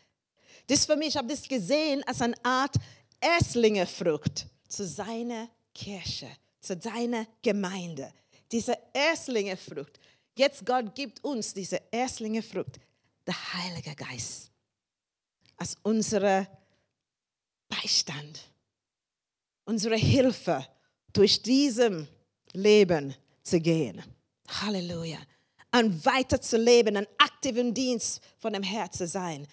Das 0.68 0.86
für 0.86 0.96
mich, 0.96 1.08
ich 1.08 1.16
habe 1.16 1.28
das 1.28 1.46
gesehen 1.46 2.02
als 2.06 2.22
eine 2.22 2.36
Art 2.44 2.76
Erstlingefrucht 3.20 4.46
zu 4.68 4.86
seiner 4.86 5.48
Kirche 5.74 6.28
zu 6.60 6.78
seiner 6.80 7.26
Gemeinde. 7.42 8.12
Diese 8.52 8.76
Erstlingefrucht. 8.92 9.98
Jetzt 10.36 10.64
Gott 10.64 10.94
gibt 10.94 11.22
uns 11.24 11.52
diese 11.54 11.80
Erstlingefrucht, 11.90 12.78
der 13.26 13.34
Heilige 13.54 13.94
Geist, 13.94 14.50
als 15.56 15.76
unsere 15.82 16.48
Beistand, 17.68 18.40
unsere 19.64 19.96
Hilfe 19.96 20.66
durch 21.12 21.42
diesem 21.42 22.08
Leben 22.52 23.14
zu 23.42 23.60
gehen. 23.60 24.02
Halleluja. 24.48 25.18
Und 25.72 26.04
weiter 26.04 26.40
zu 26.40 26.56
leben, 26.56 26.96
einen 26.96 27.06
aktiven 27.18 27.72
Dienst 27.72 28.20
von 28.38 28.52
dem 28.52 28.62
Herrn 28.62 28.90
zu 28.90 29.06
sein. 29.06 29.46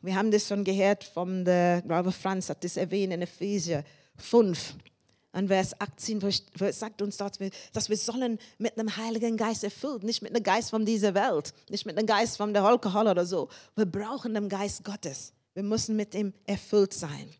Wir 0.00 0.16
haben 0.16 0.30
das 0.30 0.48
schon 0.48 0.64
gehört 0.64 1.04
von 1.04 1.44
der, 1.44 1.80
glaube 1.82 2.12
Franz 2.12 2.48
hat 2.50 2.62
das 2.62 2.76
erwähnt 2.76 3.12
in 3.12 3.22
Epheser 3.22 3.84
5 4.16 4.74
An 5.32 5.48
Vers 5.48 5.80
18 5.80 6.20
sagt 6.72 7.00
uns 7.00 7.16
dort, 7.16 7.38
dass 7.72 7.88
wir 7.88 7.96
sollen 7.96 8.38
mit 8.58 8.78
einem 8.78 8.94
Heiligen 8.98 9.38
Geist 9.38 9.64
erfüllt, 9.64 10.02
nicht 10.02 10.20
mit 10.20 10.34
einem 10.34 10.42
Geist 10.42 10.68
von 10.68 10.84
dieser 10.84 11.14
Welt, 11.14 11.54
nicht 11.70 11.86
mit 11.86 11.96
einem 11.96 12.06
Geist 12.06 12.36
von 12.36 12.52
der 12.52 12.64
Alkohol 12.64 13.06
oder 13.06 13.24
so. 13.24 13.48
Wir 13.74 13.86
brauchen 13.86 14.34
den 14.34 14.50
Geist 14.50 14.84
Gottes. 14.84 15.32
Wir 15.54 15.62
müssen 15.62 15.96
mit 15.96 16.14
ihm 16.14 16.34
erfüllt 16.44 16.92
sein. 16.92 17.30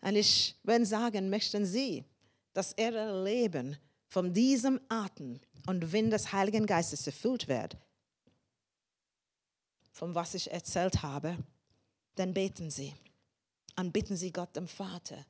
Und 0.00 0.16
ich 0.16 0.56
will 0.64 0.84
sagen, 0.84 1.30
möchten 1.30 1.64
Sie, 1.64 2.04
dass 2.52 2.74
Ihr 2.76 3.22
Leben 3.22 3.76
von 4.08 4.32
diesem 4.32 4.80
Atem 4.88 5.38
und 5.68 5.92
Wind 5.92 6.12
des 6.12 6.32
Heiligen 6.32 6.66
Geistes 6.66 7.06
erfüllt 7.06 7.46
wird, 7.46 7.76
von 9.92 10.14
was 10.14 10.34
ich 10.34 10.50
erzählt 10.50 11.02
habe, 11.02 11.36
dann 12.16 12.34
beten 12.34 12.70
Sie. 12.70 12.94
Anbitten 13.76 14.16
Sie 14.16 14.32
Gott, 14.32 14.56
dem 14.56 14.66
Vater 14.66 15.24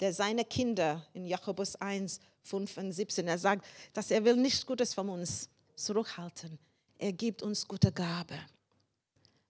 der 0.00 0.12
seine 0.14 0.44
Kinder 0.44 1.06
in 1.12 1.24
Jakobus 1.26 1.76
1, 1.76 2.20
5 2.42 2.76
und 2.78 2.92
17, 2.92 3.28
er 3.28 3.38
sagt, 3.38 3.66
dass 3.92 4.10
er 4.10 4.24
will 4.24 4.36
nichts 4.36 4.64
Gutes 4.64 4.94
von 4.94 5.08
uns 5.10 5.48
zurückhalten. 5.76 6.58
Er 6.98 7.12
gibt 7.12 7.42
uns 7.42 7.66
gute 7.68 7.92
Gabe. 7.92 8.38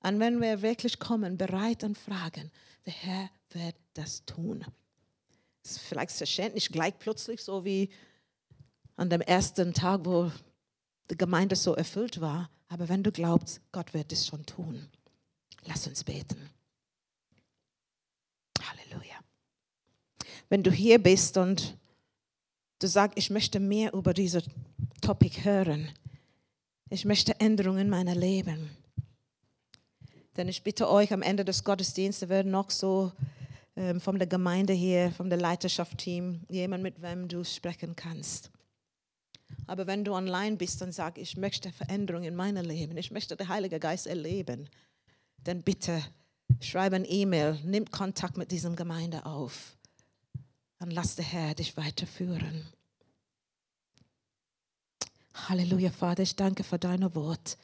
Und 0.03 0.19
wenn 0.19 0.41
wir 0.41 0.63
wirklich 0.63 0.99
kommen, 0.99 1.37
bereit 1.37 1.85
und 1.85 1.97
fragen, 1.97 2.51
der 2.87 2.93
Herr 2.93 3.31
wird 3.51 3.77
das 3.95 4.25
tun. 4.25 4.65
Es 5.63 5.73
ist 5.73 5.81
vielleicht 5.81 6.13
verständlich 6.13 6.71
gleich 6.71 6.99
plötzlich, 6.99 7.43
so 7.43 7.65
wie 7.65 7.91
an 8.97 9.11
dem 9.11 9.21
ersten 9.21 9.75
Tag, 9.75 10.05
wo 10.05 10.33
die 11.11 11.17
Gemeinde 11.17 11.57
so 11.57 11.75
erfüllt 11.75 12.21
war. 12.21 12.51
Aber 12.69 12.89
wenn 12.89 13.03
du 13.03 13.13
glaubst, 13.13 13.61
Gott 13.73 13.93
wird 13.95 14.13
es 14.13 14.27
schon 14.27 14.47
tun. 14.47 14.89
Lass 15.65 15.87
uns 15.87 16.05
beten. 16.05 16.51
Halleluja 18.63 19.21
wenn 20.51 20.65
du 20.65 20.71
hier 20.71 20.99
bist 20.99 21.39
und 21.39 21.79
du 22.81 22.89
sagst, 22.89 23.17
ich 23.17 23.31
möchte 23.31 23.61
mehr 23.61 23.95
über 23.95 24.13
dieses 24.13 24.45
Topic 25.01 25.45
hören. 25.45 25.89
Ich 26.91 27.05
möchte 27.05 27.39
Änderungen 27.41 27.79
in 27.79 27.89
meinem 27.89 28.19
Leben. 28.19 28.71
Denn 30.37 30.49
ich 30.49 30.63
bitte 30.65 30.91
euch, 30.91 31.13
am 31.13 31.23
Ende 31.23 31.45
des 31.45 31.63
Gottesdienstes 31.63 32.29
werden 32.29 32.51
noch 32.51 32.71
so 32.71 33.13
ähm, 33.77 34.01
von 34.01 34.19
der 34.19 34.27
Gemeinde 34.27 34.73
hier, 34.73 35.13
vom 35.13 35.31
der 35.31 35.39
Leiterschaft-Team, 35.39 36.41
jemand, 36.49 36.83
mit 36.83 37.01
wem 37.01 37.29
du 37.29 37.45
sprechen 37.45 37.95
kannst. 37.95 38.51
Aber 39.67 39.87
wenn 39.87 40.05
du 40.05 40.15
online 40.15 40.57
bist 40.57 40.83
und 40.83 40.93
sagst, 40.93 41.19
ich 41.19 41.37
möchte 41.37 41.71
Veränderungen 41.71 42.25
in 42.25 42.35
meinem 42.35 42.65
Leben, 42.65 42.97
ich 42.97 43.13
möchte 43.13 43.37
den 43.37 43.49
Heiligen 43.49 43.79
Geist 43.79 44.09
erleben, 44.09 44.69
dann 45.45 45.63
bitte 45.63 46.03
schreib 46.61 46.93
ein 46.93 47.05
E-Mail, 47.09 47.59
nimm 47.65 47.89
Kontakt 47.89 48.37
mit 48.37 48.51
diesem 48.51 48.75
Gemeinde 48.75 49.27
auf 49.27 49.77
dann 50.81 50.91
lass 50.91 51.15
der 51.15 51.27
Herr 51.27 51.55
dich 51.55 51.77
weiterführen. 51.77 52.67
Halleluja, 55.35 55.91
Vater, 55.91 56.23
ich 56.23 56.35
danke 56.35 56.65
für 56.65 56.79
deine 56.79 57.15
Wort. 57.15 57.59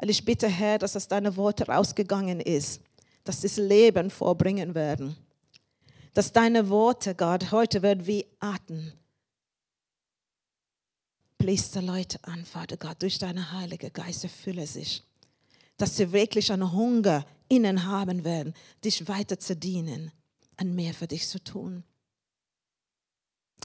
Und 0.00 0.08
ich 0.08 0.24
bitte, 0.24 0.48
Herr, 0.48 0.78
dass 0.78 0.96
aus 0.96 1.08
deine 1.08 1.36
Worte 1.36 1.66
rausgegangen 1.66 2.40
ist, 2.40 2.80
dass 3.24 3.40
das 3.40 3.56
Leben 3.56 4.10
vorbringen 4.10 4.76
werden. 4.76 5.16
Dass 6.14 6.32
deine 6.32 6.68
Worte, 6.68 7.16
Gott, 7.16 7.50
heute 7.50 7.82
wird 7.82 8.06
wie 8.06 8.24
Atem. 8.38 8.92
Bläst 11.38 11.74
Leute 11.74 12.22
an, 12.22 12.44
Vater 12.44 12.76
Gott, 12.76 13.02
durch 13.02 13.18
deine 13.18 13.52
Heilige 13.52 13.90
Geist 13.90 14.22
erfülle 14.22 14.68
sich. 14.68 15.02
Dass 15.78 15.96
sie 15.96 16.12
wirklich 16.12 16.52
einen 16.52 16.72
Hunger 16.72 17.26
innen 17.48 17.86
haben 17.86 18.22
werden, 18.22 18.54
dich 18.84 19.08
weiter 19.08 19.38
zu 19.40 19.56
dienen 19.56 20.12
und 20.60 20.76
mehr 20.76 20.94
für 20.94 21.08
dich 21.08 21.26
zu 21.26 21.42
tun. 21.42 21.82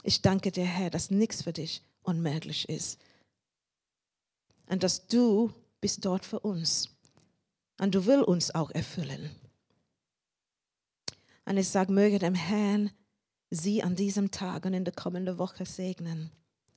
Ich 0.03 0.21
danke 0.21 0.51
dir, 0.51 0.65
Herr, 0.65 0.89
dass 0.89 1.11
nichts 1.11 1.43
für 1.43 1.53
dich 1.53 1.83
unmöglich 2.03 2.67
ist. 2.69 2.99
Und 4.67 4.83
dass 4.83 5.07
du 5.07 5.53
bist 5.79 6.05
dort 6.05 6.25
für 6.25 6.39
uns. 6.39 6.89
Und 7.79 7.95
du 7.95 8.05
willst 8.05 8.27
uns 8.27 8.55
auch 8.55 8.71
erfüllen. 8.71 9.35
Und 11.45 11.57
ich 11.57 11.67
sage, 11.67 11.91
möge 11.91 12.19
dem 12.19 12.35
Herrn 12.35 12.91
sie 13.49 13.83
an 13.83 13.95
diesem 13.95 14.31
Tag 14.31 14.65
und 14.65 14.73
in 14.73 14.85
der 14.85 14.93
kommenden 14.93 15.37
Woche 15.37 15.65
segnen 15.65 16.31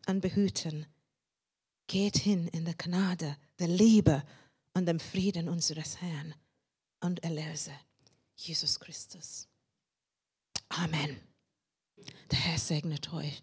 und 0.09 0.21
behüten. 0.21 0.87
Geht 1.87 2.17
hin 2.17 2.49
in 2.49 2.65
der 2.65 2.75
Gnade, 2.75 3.37
der 3.59 3.69
Liebe 3.69 4.23
und 4.73 4.87
dem 4.87 4.99
Frieden 4.99 5.49
unseres 5.49 6.01
Herrn 6.01 6.35
und 7.01 7.23
Erlöse, 7.23 7.73
Jesus 8.37 8.81
Christus. 8.81 9.47
Amen. 10.71 11.34
Der 12.31 12.39
Herr 12.39 12.59
segnet 12.59 13.13
euch. 13.13 13.43